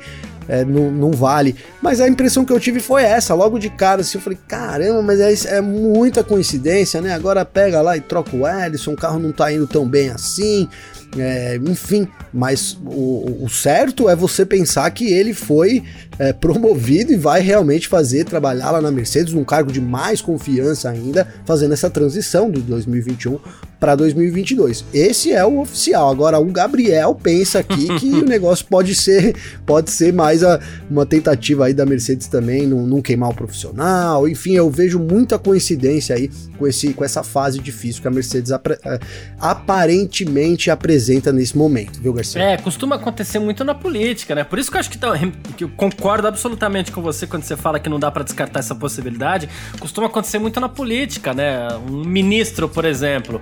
é, 0.51 0.67
vale. 1.15 1.55
Mas 1.81 2.01
a 2.01 2.09
impressão 2.09 2.45
que 2.45 2.53
eu 2.53 2.59
tive 2.59 2.81
foi 2.81 3.05
essa, 3.05 3.35
logo 3.35 3.57
de 3.57 3.71
cara, 3.71 4.01
assim, 4.01 4.19
eu 4.19 4.23
falei, 4.23 4.39
caramba, 4.49 5.01
mas 5.01 5.21
é, 5.21 5.59
é 5.59 5.61
muita 5.61 6.25
coincidência, 6.25 7.01
né? 7.01 7.15
Agora 7.15 7.45
pega 7.45 7.81
lá 7.81 7.97
e 7.97 8.01
troca 8.01 8.37
o 8.37 8.45
Ellison, 8.45 8.95
o 8.95 8.97
carro 8.97 9.21
não 9.21 9.31
tá 9.31 9.53
indo 9.53 9.69
tão 9.69 9.89
bem 9.89 10.11
assim. 10.11 10.69
É, 11.17 11.57
enfim, 11.57 12.07
mas 12.33 12.79
o, 12.85 13.45
o, 13.45 13.49
certo 13.49 14.09
é 14.09 14.15
você 14.15 14.47
pensar 14.47 14.89
que 14.93 15.13
ele 15.13 15.35
foi 15.35 15.83
é, 16.19 16.33
promovido 16.33 17.13
e 17.13 17.17
vai 17.17 17.41
realmente 17.41 17.89
fazer 17.89 18.25
trabalhar 18.25 18.71
lá 18.71 18.81
na 18.81 18.93
Mercedes 18.93 19.35
num 19.35 19.43
cargo 19.43 19.73
de 19.73 19.81
mais 19.81 20.21
confiança 20.21 20.89
ainda, 20.89 21.27
fazendo 21.45 21.75
essa 21.75 21.91
transição 21.91 22.49
do 22.49 22.61
2021 22.61 23.41
para 23.81 23.95
2022. 23.97 24.85
Esse 24.93 25.33
é 25.33 25.45
o 25.45 25.61
oficial. 25.61 26.11
Agora 26.11 26.39
o 26.39 26.45
Gabriel 26.45 27.15
pensa 27.15 27.61
aqui 27.61 27.89
que 27.99 28.13
o 28.13 28.25
negócio 28.25 28.67
pode 28.67 28.95
ser 28.95 29.35
pode 29.65 29.91
ser 29.91 30.13
mais 30.13 30.45
a, 30.45 30.61
uma 30.91 31.07
tentativa 31.07 31.65
aí 31.65 31.73
da 31.73 31.87
Mercedes 31.87 32.27
também, 32.27 32.67
não, 32.67 32.87
não 32.87 33.01
queimar 33.01 33.31
o 33.31 33.35
profissional. 33.35 34.29
Enfim, 34.29 34.53
eu 34.53 34.71
vejo 34.71 34.99
muita 34.99 35.39
coincidência 35.39 36.15
aí 36.15 36.31
com 36.59 36.67
esse 36.67 36.93
com 36.93 37.03
essa 37.03 37.23
fase 37.23 37.59
difícil 37.59 38.03
que 38.03 38.09
a 38.09 38.11
Mercedes 38.11 38.53
apre, 38.53 38.77
é, 38.85 39.01
aparentemente 39.41 40.71
apresenta 40.71 41.33
nesse 41.33 41.57
momento, 41.57 42.01
viu, 42.03 42.13
Garcia? 42.13 42.43
É, 42.43 42.57
costuma 42.59 42.97
acontecer 42.97 43.39
muito 43.39 43.65
na 43.65 43.75
política, 43.75 44.35
né? 44.35 44.45
Por 44.45 44.59
isso 44.59 44.71
que 44.71 44.77
eu 44.77 44.81
acho 44.81 44.91
que, 44.91 44.99
tá, 44.99 45.13
que 45.57 45.65
eu 45.65 45.71
concordo 45.71 46.29
absolutamente 46.29 46.93
com 46.93 47.01
você 47.01 47.27
quando 47.27 47.45
você 47.45 47.57
fala 47.57 47.81
que 47.81 47.89
não 47.89 47.99
dá 47.99 48.11
para 48.11 48.23
descartar 48.23 48.61
essa 48.61 48.75
possibilidade. 48.75 49.49
Costuma 49.79 50.09
acontecer 50.09 50.39
muito 50.39 50.61
na 50.61 50.69
política, 50.69 51.33
né? 51.33 51.69
Um 51.89 52.05
ministro, 52.05 52.69
por 52.69 52.85
exemplo, 52.85 53.41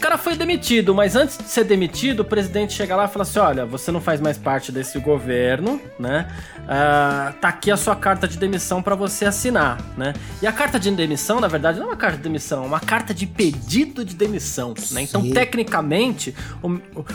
cara 0.00 0.18
foi 0.18 0.36
demitido, 0.36 0.94
mas 0.94 1.16
antes 1.16 1.38
de 1.38 1.44
ser 1.44 1.64
demitido, 1.64 2.20
o 2.20 2.24
presidente 2.24 2.72
chega 2.72 2.96
lá 2.96 3.04
e 3.04 3.08
fala 3.08 3.22
assim: 3.22 3.38
olha, 3.38 3.66
você 3.66 3.90
não 3.90 4.00
faz 4.00 4.20
mais 4.20 4.36
parte 4.36 4.70
desse 4.72 4.98
governo, 4.98 5.80
né? 5.98 6.28
Uh, 6.64 7.32
tá 7.40 7.48
aqui 7.48 7.70
a 7.70 7.76
sua 7.76 7.94
carta 7.94 8.26
de 8.26 8.38
demissão 8.38 8.82
para 8.82 8.94
você 8.94 9.24
assinar, 9.24 9.78
né? 9.96 10.14
E 10.42 10.46
a 10.46 10.52
carta 10.52 10.78
de 10.78 10.90
demissão, 10.90 11.40
na 11.40 11.48
verdade, 11.48 11.78
não 11.78 11.86
é 11.86 11.90
uma 11.90 11.96
carta 11.96 12.16
de 12.16 12.22
demissão, 12.22 12.64
é 12.64 12.66
uma 12.66 12.80
carta 12.80 13.12
de 13.12 13.26
pedido 13.26 14.04
de 14.04 14.14
demissão, 14.14 14.74
né? 14.90 15.02
Então, 15.02 15.30
tecnicamente, 15.30 16.34
o, 16.62 16.68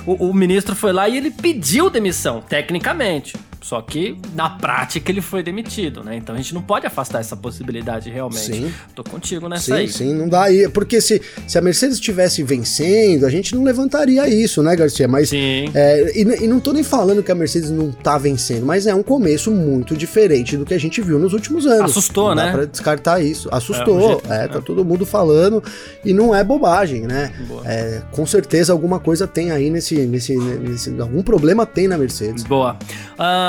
o, 0.05 0.29
o 0.29 0.33
ministro 0.33 0.75
foi 0.75 0.93
lá 0.93 1.09
e 1.09 1.17
ele 1.17 1.31
pediu 1.31 1.89
demissão, 1.89 2.41
tecnicamente. 2.41 3.35
Só 3.61 3.81
que 3.81 4.17
na 4.33 4.49
prática 4.49 5.11
ele 5.11 5.21
foi 5.21 5.43
demitido, 5.43 6.01
né? 6.01 6.15
Então 6.15 6.33
a 6.33 6.37
gente 6.37 6.53
não 6.53 6.61
pode 6.61 6.85
afastar 6.85 7.19
essa 7.19 7.35
possibilidade 7.35 8.09
realmente. 8.09 8.53
Sim. 8.53 8.73
Tô 8.95 9.03
contigo 9.03 9.49
nessa 9.49 9.65
sim, 9.65 9.73
aí. 9.73 9.87
Sim, 9.89 10.13
não 10.13 10.29
dá 10.29 10.43
aí. 10.43 10.69
Porque 10.69 11.01
se, 11.01 11.21
se 11.45 11.57
a 11.57 11.61
Mercedes 11.61 11.95
estivesse 11.95 12.41
vencendo, 12.41 13.25
a 13.25 13.29
gente 13.29 13.53
não 13.53 13.63
levantaria 13.63 14.27
isso, 14.29 14.63
né, 14.63 14.75
Garcia? 14.75 15.07
Mas. 15.07 15.29
Sim. 15.29 15.69
É, 15.73 16.17
e, 16.17 16.45
e, 16.45 16.47
não 16.47 16.59
tô 16.59 16.71
nem 16.71 16.83
falando 16.83 17.21
que 17.21 17.31
a 17.31 17.35
Mercedes 17.35 17.69
não 17.69 17.91
tá 17.91 18.17
vencendo, 18.17 18.65
mas 18.65 18.87
é 18.87 18.95
um 18.95 19.03
começo 19.03 19.51
muito 19.51 19.95
diferente 19.95 20.55
do 20.55 20.65
que 20.65 20.73
a 20.73 20.79
gente 20.79 21.01
viu 21.01 21.19
nos 21.19 21.33
últimos 21.33 21.67
anos. 21.67 21.91
Assustou, 21.91 22.29
não 22.29 22.35
né? 22.35 22.45
Dá 22.45 22.51
pra 22.53 22.65
descartar 22.65 23.19
isso. 23.21 23.49
Assustou. 23.51 24.21
É, 24.29 24.45
é 24.45 24.47
tá 24.47 24.59
é. 24.59 24.61
todo 24.61 24.85
mundo 24.85 25.05
falando 25.05 25.61
e 26.05 26.13
não 26.13 26.33
é 26.33 26.45
bobagem, 26.45 27.01
né? 27.01 27.33
É, 27.65 28.01
com 28.11 28.25
certeza 28.25 28.71
alguma 28.71 28.99
coisa 28.99 29.27
tem 29.27 29.51
aí 29.51 29.69
nesse, 29.69 29.95
nesse, 30.05 30.37
nesse. 30.37 30.97
Algum 30.99 31.21
problema 31.21 31.65
tem 31.65 31.89
na 31.89 31.97
Mercedes. 31.97 32.43
Boa. 32.45 32.77
Uh, 33.17 33.48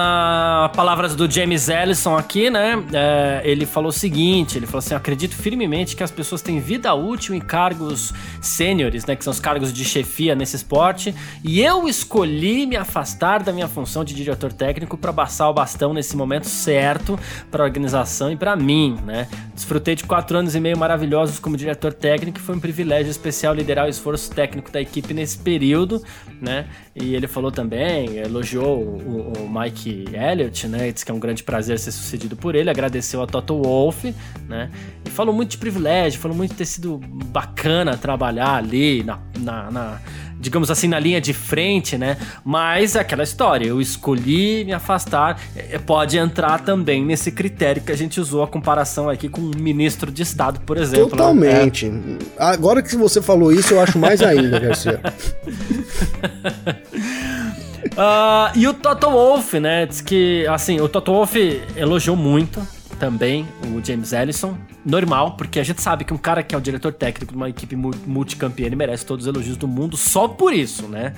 palavras 0.75 1.15
do 1.15 1.31
James 1.31 1.69
Ellison 1.69 2.17
aqui, 2.17 2.51
né? 2.51 2.83
É, 2.93 3.43
ele 3.45 3.67
falou 3.67 3.91
o 3.91 3.93
seguinte: 3.93 4.59
ele 4.59 4.67
falou 4.67 4.79
assim, 4.79 4.95
acredito 4.95 5.35
firmemente 5.35 5.97
que 5.97 6.03
as 6.03 6.11
pessoas 6.11 6.43
têm 6.43 6.61
vida 6.61 6.95
útil 6.95 7.35
em 7.35 7.41
cargos 7.41 8.13
sêniores, 8.41 9.05
né? 9.07 9.17
Que 9.17 9.25
são 9.25 9.31
os 9.31 9.41
cargos 9.41 9.73
de 9.73 9.85
chefia 9.85 10.35
nesse 10.35 10.57
esporte. 10.57 11.15
E 11.45 11.61
eu 11.61 11.89
escolhi 11.89 12.67
me 12.67 12.77
afastar 12.77 13.43
da 13.43 13.53
minha 13.53 13.69
função 13.69 14.05
de 14.05 14.15
diretor 14.15 14.53
técnico 14.53 14.97
para 14.97 15.13
passar 15.13 15.49
o 15.49 15.55
bastão 15.55 15.93
nesse 15.93 16.17
momento 16.17 16.47
certo 16.47 17.19
para 17.51 17.63
a 17.63 17.67
organização 17.67 18.31
e 18.31 18.37
para 18.37 18.57
mim, 18.57 18.99
né? 19.05 19.29
Desfrutei 19.55 19.95
de 19.95 20.05
quatro 20.05 20.39
anos 20.39 20.55
e 20.55 20.61
meio 20.61 20.79
maravilhosos 20.79 21.39
como 21.39 21.57
diretor 21.57 21.93
técnico 21.93 22.39
e 22.39 22.41
foi 22.41 22.55
um 22.55 22.61
privilégio 22.61 23.11
especial 23.11 23.55
liderar 23.55 23.87
o 23.87 23.89
esforço 23.89 24.31
técnico 24.31 24.71
da 24.71 24.81
equipe 24.81 25.13
nesse 25.13 25.39
período, 25.39 26.03
né? 26.41 26.67
E 26.95 27.15
ele 27.15 27.27
falou 27.27 27.51
também, 27.51 28.17
elogiou 28.17 28.79
o, 28.79 29.33
o 29.39 29.51
Mike 29.51 29.90
Elliott, 30.13 30.69
né? 30.69 30.93
Disse 30.93 31.05
que 31.05 31.11
é 31.11 31.15
um 31.15 31.19
grande 31.19 31.43
prazer 31.43 31.79
ser 31.79 31.93
sucedido 31.93 32.37
por 32.37 32.55
ele, 32.55 32.71
agradeceu 32.71 33.23
a 33.23 33.27
Toto 33.27 33.61
Wolff, 33.63 34.15
né? 34.49 34.71
E 35.05 35.11
falou 35.11 35.35
muito 35.35 35.51
de 35.51 35.59
privilégio, 35.59 36.21
falou 36.21 36.37
muito 36.37 36.53
de 36.53 36.57
ter 36.57 36.67
sido 36.67 36.99
bacana 36.99 37.97
trabalhar 37.97 38.55
ali 38.55 39.03
na, 39.03 39.19
na, 39.39 39.71
na 39.71 40.01
digamos 40.41 40.71
assim, 40.71 40.89
na 40.89 40.99
linha 40.99 41.21
de 41.21 41.35
frente, 41.35 41.99
né? 41.99 42.17
Mas 42.45 42.97
é 42.97 43.01
aquela 43.01 43.23
história, 43.23 43.67
eu 43.67 43.81
escolhi 43.81 44.65
me 44.65 44.73
afastar, 44.73 45.39
é, 45.55 45.79
pode 45.79 46.17
entrar 46.17 46.61
também 46.61 47.05
nesse 47.05 47.31
critério 47.31 47.83
que 47.83 47.93
a 47.93 47.97
gente 47.97 48.19
usou 48.19 48.43
a 48.43 48.49
comparação 48.49 49.11
aqui 49.11 49.29
com 49.29 49.43
um 49.43 49.51
ministro 49.57 50.11
de 50.11 50.23
Estado, 50.23 50.61
por 50.61 50.79
exemplo. 50.79 51.11
Totalmente. 51.11 51.87
Né? 51.87 52.17
Agora 52.39 52.83
que 52.83 52.97
você 52.97 53.21
falou 53.21 53.53
isso, 53.53 53.75
eu 53.75 53.81
acho 53.81 53.99
mais 53.99 54.23
ainda, 54.23 54.59
Garcia. 54.59 55.01
Uh, 57.87 58.59
e 58.59 58.69
o 58.69 58.75
Toto 58.75 59.11
Wolff, 59.11 59.59
né? 59.59 59.87
Diz 59.87 60.01
que, 60.01 60.47
assim, 60.49 60.81
o 60.81 60.89
Toto 60.89 61.13
Wolff 61.13 61.63
elogiou 61.77 62.17
muito 62.17 62.61
também 62.99 63.49
o 63.67 63.85
James 63.85 64.13
Ellison. 64.13 64.57
Normal, 64.85 65.33
porque 65.33 65.61
a 65.61 65.63
gente 65.63 65.83
sabe 65.83 66.05
que 66.05 66.15
um 66.15 66.17
cara 66.17 66.43
que 66.43 66.55
é 66.55 66.59
o 66.59 66.61
diretor 66.61 66.93
técnico 66.93 67.33
de 67.33 67.37
uma 67.37 67.51
equipe 67.51 67.77
multicampeã, 67.77 68.65
ele 68.65 68.77
merece 68.77 69.05
todos 69.05 69.27
os 69.27 69.35
elogios 69.35 69.57
do 69.59 69.69
mundo 69.69 69.95
só 69.95 70.27
por 70.27 70.55
isso, 70.55 70.87
né? 70.87 71.13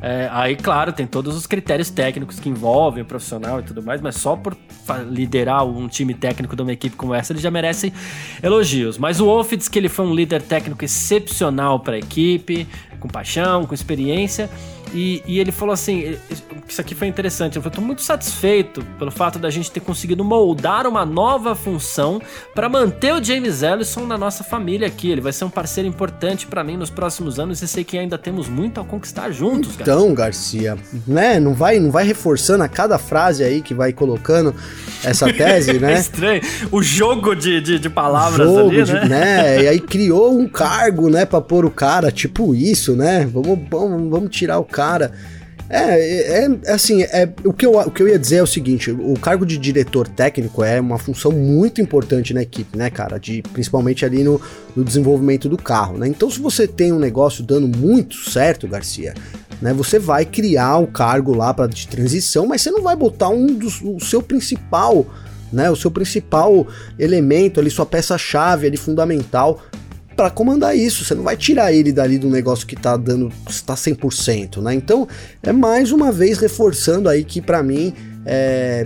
É, 0.00 0.28
aí, 0.30 0.54
claro, 0.54 0.92
tem 0.92 1.04
todos 1.04 1.34
os 1.36 1.44
critérios 1.44 1.90
técnicos 1.90 2.38
que 2.38 2.48
envolvem 2.48 3.02
o 3.02 3.06
profissional 3.06 3.58
e 3.58 3.64
tudo 3.64 3.82
mais, 3.82 4.00
mas 4.00 4.14
só 4.14 4.36
por 4.36 4.56
liderar 5.08 5.66
um 5.66 5.88
time 5.88 6.14
técnico 6.14 6.54
de 6.54 6.62
uma 6.62 6.72
equipe 6.72 6.94
como 6.94 7.12
essa, 7.12 7.32
ele 7.32 7.40
já 7.40 7.50
merece 7.50 7.92
elogios. 8.40 8.98
Mas 8.98 9.20
o 9.20 9.24
Wolff 9.24 9.56
diz 9.56 9.68
que 9.68 9.78
ele 9.78 9.88
foi 9.88 10.06
um 10.06 10.14
líder 10.14 10.42
técnico 10.42 10.84
excepcional 10.84 11.80
para 11.80 11.96
a 11.96 11.98
equipe, 11.98 12.68
com 13.00 13.08
paixão, 13.08 13.66
com 13.66 13.74
experiência. 13.74 14.48
E, 14.92 15.22
e, 15.26 15.38
ele 15.38 15.52
falou 15.52 15.72
assim: 15.72 16.16
isso 16.68 16.80
aqui 16.80 16.94
foi 16.94 17.06
interessante. 17.06 17.56
Eu 17.56 17.62
estou 17.62 17.84
muito 17.84 18.02
satisfeito 18.02 18.82
pelo 18.98 19.10
fato 19.10 19.38
da 19.38 19.50
gente 19.50 19.70
ter 19.70 19.80
conseguido 19.80 20.24
moldar 20.24 20.86
uma 20.86 21.04
nova 21.04 21.54
função 21.54 22.20
para 22.54 22.68
manter 22.68 23.12
o 23.12 23.22
James 23.22 23.62
Ellison 23.62 24.06
na 24.06 24.16
nossa 24.16 24.42
família 24.42 24.86
aqui. 24.86 25.10
Ele 25.10 25.20
vai 25.20 25.32
ser 25.32 25.44
um 25.44 25.50
parceiro 25.50 25.88
importante 25.88 26.46
para 26.46 26.64
mim 26.64 26.76
nos 26.76 26.90
próximos 26.90 27.38
anos 27.38 27.62
e 27.62 27.68
sei 27.68 27.84
que 27.84 27.98
ainda 27.98 28.18
temos 28.18 28.48
muito 28.48 28.80
a 28.80 28.84
conquistar 28.84 29.30
juntos. 29.30 29.76
Então, 29.78 30.14
Garcia, 30.14 30.76
né? 31.06 31.38
Não 31.38 31.54
vai, 31.54 31.78
não 31.78 31.90
vai 31.90 32.04
reforçando 32.04 32.64
a 32.64 32.68
cada 32.68 32.98
frase 32.98 33.44
aí 33.44 33.60
que 33.60 33.74
vai 33.74 33.92
colocando 33.92 34.54
essa 35.04 35.32
tese, 35.32 35.74
né? 35.80 35.94
é 35.94 35.98
estranho. 36.00 36.42
O 36.70 36.82
jogo 36.82 37.34
de, 37.34 37.60
de, 37.60 37.78
de 37.78 37.90
palavras 37.90 38.48
jogo 38.48 38.70
ali, 38.70 38.84
de, 38.84 38.92
né? 38.92 39.06
né? 39.06 39.62
E 39.62 39.68
aí 39.68 39.80
criou 39.80 40.38
um 40.38 40.48
cargo, 40.48 41.08
né, 41.10 41.24
para 41.24 41.40
pôr 41.40 41.64
o 41.64 41.70
cara, 41.70 42.10
tipo 42.10 42.54
isso, 42.54 42.96
né? 42.96 43.28
Vamos, 43.32 43.58
vamos, 43.70 44.10
vamos 44.10 44.30
tirar 44.30 44.58
o 44.58 44.64
cara. 44.64 44.77
É, 45.70 46.44
é, 46.44 46.44
é, 46.64 46.72
assim, 46.72 47.02
é, 47.02 47.28
o, 47.44 47.52
que 47.52 47.66
eu, 47.66 47.78
o 47.78 47.90
que 47.90 48.02
eu 48.02 48.08
ia 48.08 48.18
dizer 48.18 48.36
é 48.36 48.42
o 48.42 48.46
seguinte: 48.46 48.90
o 48.90 49.14
cargo 49.20 49.44
de 49.44 49.58
diretor 49.58 50.08
técnico 50.08 50.64
é 50.64 50.80
uma 50.80 50.98
função 50.98 51.30
muito 51.30 51.80
importante 51.80 52.32
na 52.32 52.42
equipe, 52.42 52.76
né, 52.76 52.88
cara? 52.88 53.18
De, 53.18 53.42
principalmente 53.52 54.04
ali 54.04 54.24
no, 54.24 54.40
no 54.74 54.82
desenvolvimento 54.82 55.46
do 55.46 55.58
carro, 55.58 55.98
né? 55.98 56.08
Então, 56.08 56.30
se 56.30 56.40
você 56.40 56.66
tem 56.66 56.90
um 56.90 56.98
negócio 56.98 57.44
dando 57.44 57.68
muito 57.68 58.16
certo, 58.30 58.66
Garcia, 58.66 59.12
né? 59.60 59.74
Você 59.74 59.98
vai 59.98 60.24
criar 60.24 60.78
o 60.78 60.86
cargo 60.86 61.34
lá 61.34 61.52
para 61.52 61.66
de 61.66 61.86
transição, 61.86 62.46
mas 62.46 62.62
você 62.62 62.70
não 62.70 62.82
vai 62.82 62.96
botar 62.96 63.28
um 63.28 63.46
dos, 63.46 63.82
o 63.82 64.00
seu 64.00 64.22
principal, 64.22 65.06
né? 65.52 65.70
O 65.70 65.76
seu 65.76 65.90
principal 65.90 66.66
elemento 66.98 67.60
ali, 67.60 67.68
sua 67.68 67.84
peça-chave 67.84 68.66
ali 68.66 68.78
fundamental 68.78 69.60
para 70.18 70.30
comandar 70.30 70.76
isso. 70.76 71.04
Você 71.04 71.14
não 71.14 71.22
vai 71.22 71.36
tirar 71.36 71.72
ele 71.72 71.92
dali 71.92 72.18
do 72.18 72.28
negócio 72.28 72.66
que 72.66 72.74
tá 72.74 72.96
dando, 72.96 73.32
está 73.48 73.76
100%, 73.76 74.60
né? 74.60 74.74
Então, 74.74 75.06
é 75.44 75.52
mais 75.52 75.92
uma 75.92 76.10
vez 76.10 76.38
reforçando 76.38 77.08
aí 77.08 77.22
que 77.22 77.40
para 77.40 77.62
mim 77.62 77.94
é, 78.26 78.84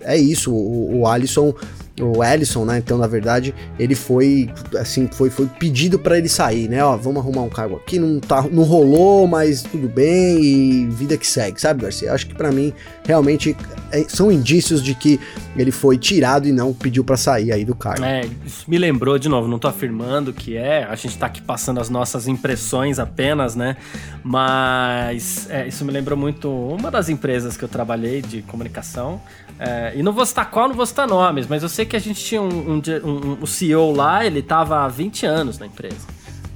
é 0.00 0.16
isso. 0.16 0.50
O, 0.50 1.00
o 1.00 1.06
Alisson 1.06 1.54
o 2.00 2.24
Ellison, 2.24 2.64
né? 2.64 2.78
Então, 2.78 2.98
na 2.98 3.06
verdade, 3.06 3.54
ele 3.78 3.94
foi 3.94 4.50
assim, 4.78 5.08
foi, 5.12 5.30
foi 5.30 5.46
pedido 5.46 5.98
para 5.98 6.18
ele 6.18 6.28
sair, 6.28 6.68
né? 6.68 6.84
Ó, 6.84 6.96
vamos 6.96 7.22
arrumar 7.22 7.42
um 7.42 7.48
cargo 7.48 7.76
aqui, 7.76 7.98
não 7.98 8.18
tá, 8.18 8.42
não 8.50 8.64
rolou, 8.64 9.26
mas 9.28 9.62
tudo 9.62 9.88
bem 9.88 10.42
e 10.42 10.86
vida 10.86 11.16
que 11.16 11.26
segue, 11.26 11.60
sabe, 11.60 11.82
Garcia? 11.82 12.12
Acho 12.12 12.26
que 12.26 12.34
para 12.34 12.50
mim 12.50 12.72
realmente 13.06 13.56
é, 13.92 14.04
são 14.08 14.32
indícios 14.32 14.82
de 14.82 14.94
que 14.94 15.20
ele 15.56 15.70
foi 15.70 15.96
tirado 15.96 16.48
e 16.48 16.52
não 16.52 16.72
pediu 16.72 17.04
para 17.04 17.16
sair 17.16 17.52
aí 17.52 17.64
do 17.64 17.76
cargo. 17.76 18.04
É, 18.04 18.22
isso 18.44 18.68
me 18.68 18.76
lembrou 18.76 19.16
de 19.18 19.28
novo, 19.28 19.46
não 19.46 19.58
tô 19.58 19.68
afirmando 19.68 20.32
que 20.32 20.56
é, 20.56 20.84
a 20.84 20.96
gente 20.96 21.16
tá 21.16 21.26
aqui 21.26 21.40
passando 21.40 21.80
as 21.80 21.88
nossas 21.88 22.26
impressões 22.26 22.98
apenas, 22.98 23.54
né? 23.54 23.76
Mas 24.22 25.48
é, 25.48 25.68
isso 25.68 25.84
me 25.84 25.92
lembrou 25.92 26.18
muito 26.18 26.50
uma 26.50 26.90
das 26.90 27.08
empresas 27.08 27.56
que 27.56 27.62
eu 27.62 27.68
trabalhei 27.68 28.20
de 28.20 28.42
comunicação. 28.42 29.20
É, 29.58 29.92
e 29.94 30.02
não 30.02 30.12
vou 30.12 30.26
citar 30.26 30.50
qual, 30.50 30.68
não 30.68 30.74
vou 30.74 30.84
citar 30.84 31.06
nomes, 31.06 31.46
mas 31.46 31.62
eu 31.62 31.68
sei 31.68 31.84
que 31.84 31.96
a 31.96 32.00
gente 32.00 32.22
tinha 32.22 32.42
um, 32.42 32.48
um, 32.48 32.82
um, 33.04 33.38
um 33.42 33.46
CEO 33.46 33.92
lá, 33.92 34.24
ele 34.24 34.42
tava 34.42 34.84
há 34.84 34.88
20 34.88 35.26
anos 35.26 35.58
na 35.58 35.66
empresa, 35.66 36.06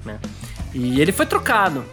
né? 0.05 0.19
E 0.75 1.01
ele 1.01 1.13
foi 1.13 1.25
trocado, 1.25 1.85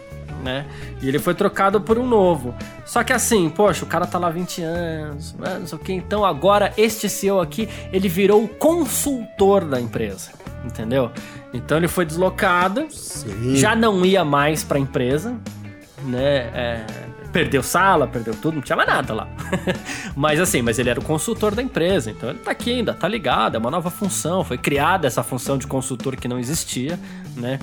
né? 0.42 0.66
E 1.00 1.08
ele 1.08 1.18
foi 1.18 1.34
trocado 1.34 1.80
por 1.80 1.98
um 1.98 2.06
novo. 2.06 2.54
Só 2.84 3.02
que 3.04 3.12
assim, 3.12 3.48
poxa, 3.48 3.84
o 3.84 3.88
cara 3.88 4.06
tá 4.06 4.18
lá 4.18 4.28
há 4.28 4.30
20 4.30 4.62
anos, 4.62 5.34
né? 5.34 5.58
não 5.58 5.66
sei 5.66 5.78
o 5.78 5.80
que. 5.80 5.92
Então 5.92 6.24
agora 6.24 6.72
este 6.76 7.08
CEO 7.08 7.40
aqui, 7.40 7.68
ele 7.92 8.08
virou 8.08 8.42
o 8.42 8.48
consultor 8.48 9.64
da 9.64 9.80
empresa, 9.80 10.32
entendeu? 10.64 11.10
Então 11.52 11.78
ele 11.78 11.88
foi 11.88 12.04
deslocado, 12.04 12.86
Sim. 12.90 13.56
já 13.56 13.74
não 13.74 14.04
ia 14.04 14.24
mais 14.24 14.62
para 14.62 14.78
a 14.78 14.80
empresa, 14.80 15.36
né? 16.04 16.50
É, 16.54 16.86
perdeu 17.36 17.62
sala, 17.62 18.06
perdeu 18.06 18.34
tudo, 18.34 18.54
não 18.54 18.62
tinha 18.62 18.74
mais 18.74 18.88
nada 18.88 19.12
lá. 19.12 19.28
mas 20.16 20.40
assim, 20.40 20.62
mas 20.62 20.78
ele 20.78 20.88
era 20.88 20.98
o 20.98 21.04
consultor 21.04 21.54
da 21.54 21.60
empresa, 21.60 22.10
então 22.10 22.30
ele 22.30 22.38
tá 22.38 22.50
aqui 22.50 22.72
ainda, 22.72 22.94
tá 22.94 23.06
ligado, 23.06 23.56
é 23.56 23.58
uma 23.58 23.70
nova 23.70 23.90
função, 23.90 24.42
foi 24.42 24.56
criada 24.56 25.06
essa 25.06 25.22
função 25.22 25.58
de 25.58 25.66
consultor 25.66 26.16
que 26.16 26.26
não 26.26 26.38
existia, 26.38 26.98
né? 27.36 27.58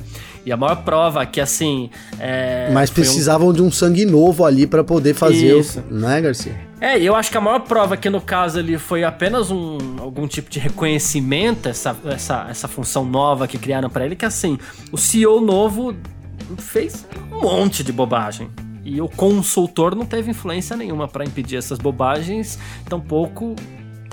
E 0.45 0.51
a 0.51 0.57
maior 0.57 0.83
prova 0.83 1.25
que 1.25 1.41
assim. 1.41 1.89
É, 2.19 2.69
mas 2.71 2.91
precisavam 2.91 3.47
um... 3.47 3.53
de 3.53 3.63
um 3.63 3.71
sangue 3.71 4.05
novo 4.05 4.45
ali 4.45 4.67
para 4.67 4.83
poder 4.83 5.15
fazer 5.15 5.57
Isso. 5.57 5.83
o. 5.89 5.93
Né, 5.93 6.21
Garcia? 6.21 6.55
É, 6.79 6.99
eu 7.01 7.15
acho 7.15 7.31
que 7.31 7.37
a 7.37 7.41
maior 7.41 7.61
prova 7.61 7.97
que 7.97 8.11
no 8.11 8.21
caso 8.21 8.59
ele 8.59 8.77
foi 8.77 9.03
apenas 9.03 9.49
um 9.49 9.77
algum 9.99 10.27
tipo 10.27 10.51
de 10.51 10.59
reconhecimento, 10.59 11.67
essa, 11.67 11.95
essa, 12.05 12.45
essa 12.47 12.67
função 12.67 13.03
nova 13.05 13.47
que 13.47 13.57
criaram 13.57 13.89
para 13.89 14.05
ele, 14.05 14.15
que 14.15 14.25
assim, 14.25 14.59
o 14.91 14.97
CEO 14.99 15.41
novo 15.41 15.95
fez 16.59 17.07
um 17.31 17.41
monte 17.41 17.83
de 17.83 17.91
bobagem. 17.91 18.51
E 18.83 19.01
o 19.01 19.07
consultor 19.07 19.95
não 19.95 20.05
teve 20.05 20.31
influência 20.31 20.75
nenhuma 20.75 21.07
para 21.07 21.23
impedir 21.23 21.57
essas 21.57 21.79
bobagens, 21.79 22.59
tampouco 22.85 23.55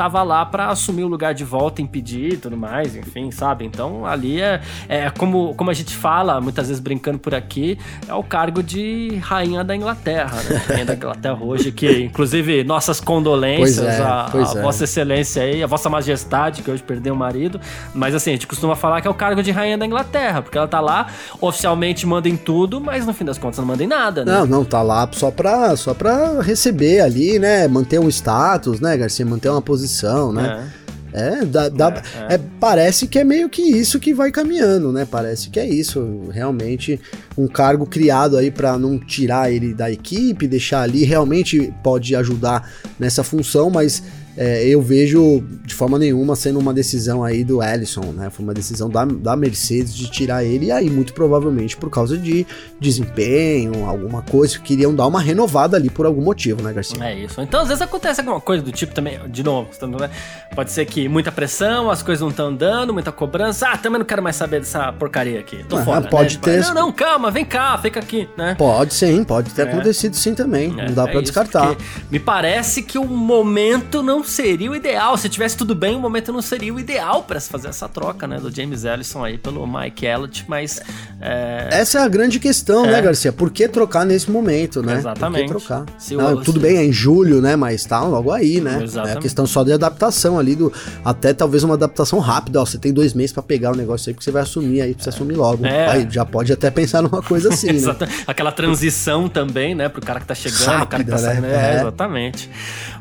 tava 0.00 0.22
lá 0.22 0.46
para 0.46 0.68
assumir 0.68 1.04
o 1.04 1.08
lugar 1.08 1.34
de 1.34 1.44
volta, 1.44 1.82
impedir 1.82 2.32
e 2.32 2.36
tudo 2.38 2.56
mais, 2.56 2.96
enfim, 2.96 3.30
sabe? 3.30 3.66
Então 3.66 4.06
ali 4.06 4.40
é, 4.40 4.62
é 4.88 5.10
como, 5.10 5.54
como 5.54 5.70
a 5.70 5.74
gente 5.74 5.94
fala, 5.94 6.40
muitas 6.40 6.68
vezes 6.68 6.80
brincando 6.80 7.18
por 7.18 7.34
aqui, 7.34 7.78
é 8.08 8.14
o 8.14 8.22
cargo 8.22 8.62
de 8.62 9.20
rainha 9.22 9.62
da 9.62 9.76
Inglaterra, 9.76 10.42
né? 10.48 10.56
Rainha 10.66 10.86
da 10.86 10.94
Inglaterra 10.94 11.38
hoje, 11.38 11.70
que 11.70 12.04
inclusive 12.04 12.64
nossas 12.64 12.98
condolências 12.98 13.84
é, 13.84 14.00
a, 14.00 14.24
a 14.32 14.58
é. 14.58 14.62
Vossa 14.62 14.84
Excelência 14.84 15.42
aí, 15.42 15.62
a 15.62 15.66
Vossa 15.66 15.90
Majestade, 15.90 16.62
que 16.62 16.70
hoje 16.70 16.82
perdeu 16.82 17.12
o 17.12 17.16
marido. 17.16 17.60
Mas 17.94 18.14
assim, 18.14 18.30
a 18.30 18.32
gente 18.32 18.46
costuma 18.46 18.74
falar 18.74 19.02
que 19.02 19.06
é 19.06 19.10
o 19.10 19.14
cargo 19.14 19.42
de 19.42 19.50
rainha 19.50 19.76
da 19.76 19.84
Inglaterra, 19.84 20.40
porque 20.40 20.56
ela 20.56 20.68
tá 20.68 20.80
lá, 20.80 21.08
oficialmente 21.42 22.06
manda 22.06 22.26
em 22.26 22.38
tudo, 22.38 22.80
mas 22.80 23.04
no 23.04 23.12
fim 23.12 23.26
das 23.26 23.36
contas 23.36 23.58
não 23.58 23.66
manda 23.66 23.84
em 23.84 23.86
nada, 23.86 24.24
né? 24.24 24.32
Não, 24.32 24.46
não, 24.46 24.64
tá 24.64 24.80
lá 24.80 25.06
só 25.12 25.30
pra, 25.30 25.76
só 25.76 25.92
pra 25.92 26.40
receber 26.40 27.00
ali, 27.00 27.38
né? 27.38 27.68
Manter 27.68 27.98
um 27.98 28.08
status, 28.08 28.80
né, 28.80 28.96
Garcia? 28.96 29.26
Manter 29.26 29.50
uma 29.50 29.60
posição, 29.60 29.89
né? 30.32 30.70
É. 30.76 30.80
É, 31.12 31.44
dá, 31.44 31.68
dá, 31.68 32.02
é, 32.28 32.32
é. 32.32 32.34
é, 32.34 32.40
parece 32.60 33.08
que 33.08 33.18
é 33.18 33.24
meio 33.24 33.48
que 33.48 33.62
isso 33.62 33.98
que 33.98 34.14
vai 34.14 34.30
caminhando, 34.30 34.92
né? 34.92 35.06
Parece 35.10 35.50
que 35.50 35.58
é 35.58 35.66
isso, 35.68 36.28
realmente 36.32 37.00
um 37.36 37.48
cargo 37.48 37.84
criado 37.84 38.36
aí 38.36 38.50
para 38.50 38.78
não 38.78 38.98
tirar 38.98 39.52
ele 39.52 39.74
da 39.74 39.90
equipe, 39.90 40.46
deixar 40.46 40.82
ali, 40.82 41.04
realmente 41.04 41.72
pode 41.82 42.14
ajudar 42.14 42.70
nessa 42.98 43.24
função, 43.24 43.70
mas 43.70 44.02
é, 44.42 44.66
eu 44.66 44.80
vejo 44.80 45.44
de 45.66 45.74
forma 45.74 45.98
nenhuma 45.98 46.34
sendo 46.34 46.58
uma 46.58 46.72
decisão 46.72 47.22
aí 47.22 47.44
do 47.44 47.62
Ellison, 47.62 48.06
né? 48.12 48.30
Foi 48.30 48.42
uma 48.42 48.54
decisão 48.54 48.88
da, 48.88 49.04
da 49.04 49.36
Mercedes 49.36 49.94
de 49.94 50.10
tirar 50.10 50.42
ele, 50.42 50.66
e 50.66 50.72
aí, 50.72 50.88
muito 50.88 51.12
provavelmente 51.12 51.76
por 51.76 51.90
causa 51.90 52.16
de 52.16 52.46
desempenho, 52.80 53.84
alguma 53.84 54.22
coisa, 54.22 54.58
queriam 54.58 54.94
dar 54.94 55.06
uma 55.06 55.20
renovada 55.20 55.76
ali 55.76 55.90
por 55.90 56.06
algum 56.06 56.22
motivo, 56.22 56.62
né, 56.62 56.72
Garcia? 56.72 57.04
É 57.04 57.18
isso. 57.18 57.38
Então, 57.42 57.60
às 57.60 57.68
vezes 57.68 57.82
acontece 57.82 58.22
alguma 58.22 58.40
coisa 58.40 58.62
do 58.62 58.72
tipo 58.72 58.94
também, 58.94 59.18
de 59.28 59.42
novo, 59.42 59.68
né? 59.98 60.08
pode 60.54 60.72
ser 60.72 60.86
que 60.86 61.06
muita 61.06 61.30
pressão, 61.30 61.90
as 61.90 62.02
coisas 62.02 62.22
não 62.22 62.30
estão 62.30 62.46
andando, 62.46 62.94
muita 62.94 63.12
cobrança. 63.12 63.68
Ah, 63.68 63.76
também 63.76 63.98
não 63.98 64.06
quero 64.06 64.22
mais 64.22 64.36
saber 64.36 64.60
dessa 64.60 64.90
porcaria 64.90 65.38
aqui. 65.38 65.62
Tô 65.68 65.76
ah, 65.76 65.84
fora. 65.84 66.08
Pode 66.08 66.36
né? 66.36 66.40
ter. 66.42 66.60
Não, 66.60 66.74
não, 66.74 66.92
calma, 66.92 67.30
vem 67.30 67.44
cá, 67.44 67.76
fica 67.76 68.00
aqui, 68.00 68.26
né? 68.38 68.54
Pode 68.56 68.94
sim, 68.94 69.22
pode 69.22 69.50
ter 69.50 69.66
é. 69.66 69.70
acontecido 69.70 70.16
sim 70.16 70.34
também. 70.34 70.74
É, 70.78 70.86
não 70.86 70.94
dá 70.94 71.04
é 71.04 71.12
para 71.12 71.20
descartar. 71.20 71.76
Me 72.10 72.18
parece 72.18 72.82
que 72.82 72.96
o 72.96 73.04
momento 73.04 74.02
não 74.02 74.24
seria 74.30 74.70
o 74.70 74.76
ideal. 74.76 75.16
Se 75.16 75.28
tivesse 75.28 75.56
tudo 75.56 75.74
bem, 75.74 75.96
o 75.96 76.00
momento 76.00 76.32
não 76.32 76.42
seria 76.42 76.72
o 76.72 76.78
ideal 76.78 77.22
para 77.22 77.38
se 77.38 77.48
fazer 77.48 77.68
essa 77.68 77.88
troca, 77.88 78.26
né? 78.26 78.38
Do 78.38 78.54
James 78.54 78.84
Ellison 78.84 79.24
aí 79.24 79.36
pelo 79.38 79.66
Mike 79.66 80.06
Elliott, 80.06 80.44
mas. 80.48 80.80
É... 81.20 81.68
Essa 81.70 81.98
é 81.98 82.02
a 82.02 82.08
grande 82.08 82.38
questão, 82.38 82.82
né, 82.82 82.88
é. 82.88 82.92
né, 82.92 83.02
Garcia? 83.02 83.32
Por 83.32 83.50
que 83.50 83.68
trocar 83.68 84.06
nesse 84.06 84.30
momento, 84.30 84.82
né? 84.82 84.96
Exatamente. 84.96 85.52
Por 85.52 85.60
que 85.60 85.66
trocar? 85.66 85.86
Não, 86.12 86.34
o... 86.34 86.42
tudo 86.42 86.60
bem, 86.60 86.78
é 86.78 86.84
em 86.84 86.92
julho, 86.92 87.40
né? 87.40 87.56
Mas 87.56 87.84
tá 87.84 88.02
logo 88.02 88.30
aí, 88.30 88.60
né? 88.60 88.82
Exatamente. 88.82 89.16
É 89.16 89.18
a 89.18 89.22
questão 89.22 89.46
só 89.46 89.62
de 89.62 89.72
adaptação 89.72 90.38
ali, 90.38 90.54
do, 90.54 90.72
até 91.04 91.34
talvez 91.34 91.62
uma 91.64 91.74
adaptação 91.74 92.18
rápida. 92.18 92.60
Ó, 92.60 92.64
você 92.64 92.78
tem 92.78 92.92
dois 92.92 93.14
meses 93.14 93.32
para 93.32 93.42
pegar 93.42 93.72
o 93.72 93.76
negócio 93.76 94.08
aí, 94.08 94.14
porque 94.14 94.24
você 94.24 94.30
vai 94.30 94.42
assumir 94.42 94.82
aí, 94.82 94.94
precisa 94.94 95.14
assumir 95.14 95.34
logo. 95.34 95.66
É. 95.66 95.90
Aí 95.90 96.06
já 96.10 96.24
pode 96.24 96.52
até 96.52 96.70
pensar 96.70 97.02
numa 97.02 97.22
coisa 97.22 97.48
assim, 97.50 97.72
né? 97.72 97.96
Aquela 98.26 98.52
transição 98.52 99.28
também, 99.28 99.74
né? 99.74 99.88
Pro 99.88 100.00
cara 100.00 100.20
que 100.20 100.26
tá 100.26 100.34
chegando, 100.34 100.66
Rápida, 100.66 100.84
o 100.84 100.88
cara 100.88 101.04
que 101.04 101.10
tá 101.10 101.18
saindo. 101.18 101.42
Né? 101.42 101.76
É, 101.76 101.80
exatamente. 101.80 102.50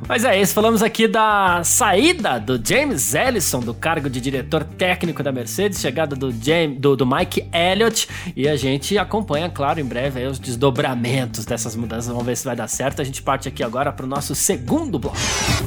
Mas 0.07 0.23
é 0.23 0.39
isso, 0.39 0.53
falamos 0.53 0.81
aqui 0.81 1.07
da 1.09 1.63
saída 1.63 2.39
do 2.39 2.59
James 2.63 3.13
Ellison 3.13 3.59
do 3.59 3.73
cargo 3.73 4.09
de 4.09 4.21
diretor 4.21 4.63
técnico 4.63 5.21
da 5.21 5.31
Mercedes, 5.31 5.79
chegada 5.79 6.15
do, 6.15 6.31
James, 6.31 6.79
do, 6.79 6.95
do 6.95 7.05
Mike 7.05 7.49
Elliott, 7.51 8.07
e 8.35 8.47
a 8.47 8.55
gente 8.55 8.97
acompanha, 8.97 9.49
claro, 9.49 9.79
em 9.79 9.85
breve 9.85 10.25
os 10.25 10.39
desdobramentos 10.39 11.45
dessas 11.45 11.75
mudanças. 11.75 12.07
Vamos 12.07 12.25
ver 12.25 12.37
se 12.37 12.45
vai 12.45 12.55
dar 12.55 12.67
certo. 12.67 13.01
A 13.01 13.05
gente 13.05 13.21
parte 13.21 13.47
aqui 13.47 13.63
agora 13.63 13.91
para 13.91 14.05
o 14.05 14.09
nosso 14.09 14.35
segundo 14.35 14.99
bloco. 14.99 15.17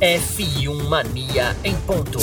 F1 0.01 0.89
Mania 0.89 1.57
em 1.65 1.75
ponto. 1.77 2.19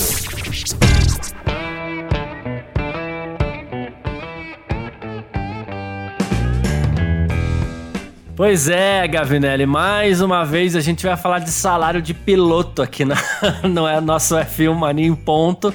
Pois 8.40 8.70
é, 8.70 9.06
Gavinelli, 9.06 9.66
mais 9.66 10.22
uma 10.22 10.46
vez 10.46 10.74
a 10.74 10.80
gente 10.80 11.06
vai 11.06 11.18
falar 11.18 11.40
de 11.40 11.52
salário 11.52 12.02
de 12.02 12.14
piloto 12.14 12.82
aqui, 12.82 13.04
na, 13.04 13.18
não 13.70 13.86
é 13.86 14.00
nosso 14.00 14.34
F1 14.34 14.74
Mania 14.74 15.06
em 15.06 15.14
ponto, 15.14 15.74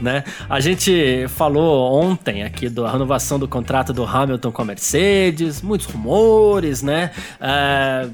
né? 0.00 0.22
A 0.48 0.60
gente 0.60 1.26
falou 1.26 2.00
ontem 2.00 2.44
aqui 2.44 2.68
da 2.68 2.88
renovação 2.88 3.36
do 3.36 3.48
contrato 3.48 3.92
do 3.92 4.04
Hamilton 4.04 4.52
com 4.52 4.62
a 4.62 4.64
Mercedes, 4.64 5.60
muitos 5.60 5.88
rumores, 5.88 6.82
né? 6.82 7.10
É 7.40 8.08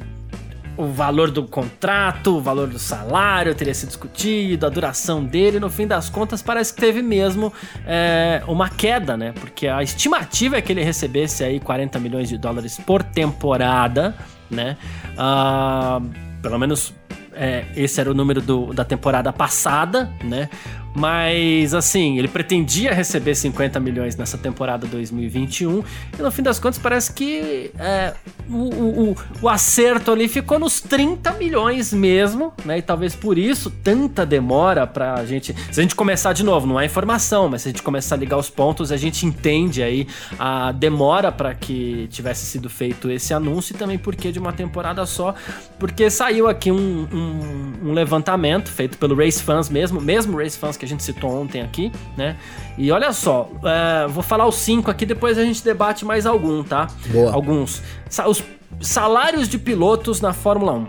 o 0.80 0.92
valor 0.92 1.30
do 1.30 1.44
contrato, 1.44 2.36
o 2.36 2.40
valor 2.40 2.68
do 2.68 2.78
salário 2.78 3.54
teria 3.54 3.74
sido 3.74 3.88
discutido, 3.88 4.66
a 4.66 4.68
duração 4.68 5.24
dele. 5.24 5.60
No 5.60 5.68
fim 5.68 5.86
das 5.86 6.08
contas, 6.08 6.42
parece 6.42 6.72
que 6.72 6.80
teve 6.80 7.02
mesmo 7.02 7.52
é, 7.86 8.42
uma 8.48 8.68
queda, 8.68 9.16
né? 9.16 9.32
Porque 9.38 9.68
a 9.68 9.82
estimativa 9.82 10.56
é 10.56 10.62
que 10.62 10.72
ele 10.72 10.82
recebesse 10.82 11.44
aí 11.44 11.60
40 11.60 11.98
milhões 11.98 12.28
de 12.28 12.38
dólares 12.38 12.78
por 12.78 13.02
temporada, 13.02 14.14
né? 14.50 14.76
Uh, 15.12 16.08
pelo 16.40 16.58
menos 16.58 16.94
é, 17.32 17.64
esse 17.76 18.00
era 18.00 18.10
o 18.10 18.14
número 18.14 18.40
do, 18.40 18.72
da 18.72 18.84
temporada 18.84 19.32
passada, 19.32 20.10
né? 20.24 20.48
Mas, 20.94 21.72
assim, 21.72 22.18
ele 22.18 22.29
pretendia 22.29 22.92
receber 22.92 23.35
50 23.35 23.79
milhões 23.79 24.16
nessa 24.16 24.37
temporada 24.37 24.87
2021 24.87 25.85
e 26.18 26.22
no 26.22 26.31
fim 26.31 26.42
das 26.42 26.59
contas 26.59 26.79
parece 26.79 27.12
que 27.12 27.70
é, 27.79 28.14
o, 28.48 29.11
o, 29.11 29.16
o, 29.42 29.48
acerto 29.48 30.11
ali 30.11 30.26
ficou 30.26 30.59
nos 30.59 30.81
30 30.81 31.33
milhões 31.35 31.92
mesmo, 31.92 32.53
né? 32.64 32.79
E 32.79 32.83
talvez 32.83 33.14
por 33.14 33.38
isso 33.38 33.70
tanta 33.70 34.26
demora 34.26 34.87
pra 34.87 35.24
gente. 35.24 35.55
Se 35.70 35.81
a 35.81 35.83
gente 35.83 35.94
começar 35.94 36.33
de 36.33 36.42
novo, 36.42 36.66
não 36.66 36.76
há 36.76 36.85
informação, 36.85 37.48
mas 37.48 37.62
se 37.62 37.68
a 37.68 37.70
gente 37.70 37.83
começar 37.83 38.16
a 38.16 38.18
ligar 38.18 38.37
os 38.37 38.50
pontos, 38.50 38.90
a 38.90 38.96
gente 38.96 39.24
entende 39.24 39.83
aí 39.83 40.09
a 40.38 40.72
demora 40.72 41.31
para 41.31 41.55
que 41.55 42.09
tivesse 42.11 42.46
sido 42.46 42.68
feito 42.68 43.11
esse 43.11 43.33
anúncio 43.33 43.74
e 43.74 43.79
também 43.79 43.98
porque 43.98 44.33
de 44.33 44.38
uma 44.38 44.53
temporada 44.53 45.07
só, 45.07 45.35
porque 45.79 46.11
saiu 46.11 46.48
aqui 46.48 46.72
um, 46.72 47.07
um, 47.12 47.90
um 47.90 47.92
levantamento 47.92 48.70
feito 48.70 48.98
pelo 48.98 49.14
Race 49.14 49.42
Fans 49.42 49.68
mesmo, 49.68 50.00
mesmo 50.00 50.37
Race 50.37 50.59
Fans 50.59 50.76
que 50.80 50.86
a 50.86 50.88
gente 50.88 51.02
citou 51.04 51.30
ontem 51.30 51.60
aqui, 51.60 51.92
né? 52.16 52.36
E 52.76 52.90
olha 52.90 53.12
só, 53.12 53.50
é, 53.62 54.08
vou 54.08 54.22
falar 54.22 54.46
os 54.46 54.56
cinco 54.56 54.90
aqui, 54.90 55.04
depois 55.04 55.36
a 55.36 55.44
gente 55.44 55.62
debate 55.62 56.06
mais 56.06 56.24
algum, 56.24 56.64
tá? 56.64 56.88
Boa. 57.08 57.32
Alguns. 57.32 57.82
Os 58.26 58.42
salários 58.80 59.46
de 59.46 59.58
pilotos 59.58 60.22
na 60.22 60.32
Fórmula 60.32 60.72
1. 60.72 60.86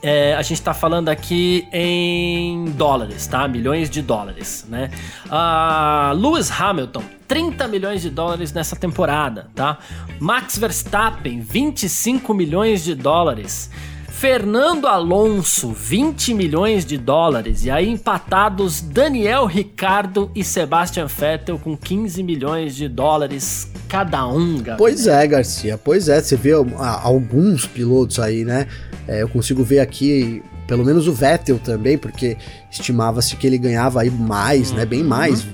É, 0.00 0.34
a 0.34 0.42
gente 0.42 0.58
está 0.58 0.72
falando 0.72 1.08
aqui 1.08 1.66
em 1.72 2.66
dólares, 2.66 3.26
tá? 3.26 3.48
Milhões 3.48 3.90
de 3.90 4.00
dólares, 4.00 4.64
né? 4.68 4.90
Uh, 5.26 6.14
Lewis 6.14 6.52
Hamilton, 6.52 7.02
30 7.26 7.66
milhões 7.66 8.02
de 8.02 8.10
dólares 8.10 8.52
nessa 8.52 8.76
temporada, 8.76 9.48
tá? 9.56 9.78
Max 10.20 10.56
Verstappen, 10.56 11.40
25 11.40 12.32
milhões 12.32 12.84
de 12.84 12.94
dólares. 12.94 13.70
Fernando 14.18 14.88
Alonso, 14.88 15.70
20 15.70 16.34
milhões 16.34 16.84
de 16.84 16.98
dólares. 16.98 17.64
E 17.64 17.70
aí 17.70 17.88
empatados 17.88 18.80
Daniel 18.80 19.46
Ricardo 19.46 20.28
e 20.34 20.42
Sebastian 20.42 21.06
Vettel 21.06 21.56
com 21.56 21.76
15 21.76 22.20
milhões 22.24 22.74
de 22.74 22.88
dólares 22.88 23.70
cada 23.88 24.26
um, 24.26 24.56
Gabriel. 24.56 24.76
Pois 24.76 25.06
é, 25.06 25.24
Garcia. 25.24 25.78
Pois 25.78 26.08
é, 26.08 26.20
você 26.20 26.34
vê 26.34 26.50
alguns 26.52 27.64
pilotos 27.64 28.18
aí, 28.18 28.44
né? 28.44 28.66
É, 29.06 29.22
eu 29.22 29.28
consigo 29.28 29.62
ver 29.62 29.78
aqui 29.78 30.42
pelo 30.66 30.84
menos 30.84 31.06
o 31.06 31.12
Vettel 31.12 31.60
também, 31.60 31.96
porque 31.96 32.36
estimava-se 32.72 33.36
que 33.36 33.46
ele 33.46 33.56
ganhava 33.56 34.02
aí 34.02 34.10
mais, 34.10 34.70
uhum. 34.70 34.78
né? 34.78 34.84
Bem 34.84 35.04
mais, 35.04 35.46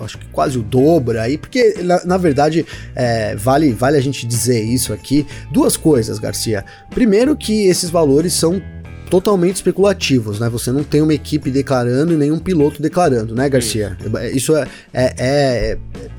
acho 0.00 0.18
que 0.18 0.26
quase 0.26 0.58
o 0.58 0.62
dobro 0.62 1.20
aí, 1.20 1.38
porque 1.38 1.74
na, 1.82 2.04
na 2.04 2.16
verdade 2.16 2.64
é, 2.94 3.34
vale, 3.36 3.72
vale 3.72 3.96
a 3.96 4.00
gente 4.00 4.26
dizer 4.26 4.62
isso 4.62 4.92
aqui. 4.92 5.26
Duas 5.50 5.76
coisas, 5.76 6.18
Garcia. 6.18 6.64
Primeiro, 6.90 7.36
que 7.36 7.66
esses 7.66 7.90
valores 7.90 8.32
são 8.32 8.60
totalmente 9.08 9.56
especulativos, 9.56 10.38
né? 10.38 10.48
Você 10.48 10.70
não 10.70 10.84
tem 10.84 11.00
uma 11.00 11.14
equipe 11.14 11.50
declarando 11.50 12.12
e 12.12 12.16
nenhum 12.16 12.38
piloto 12.38 12.80
declarando, 12.80 13.34
né, 13.34 13.48
Garcia? 13.48 13.96
Isso 14.32 14.56
é, 14.56 14.66
é, 14.92 15.14
é, 15.18 15.78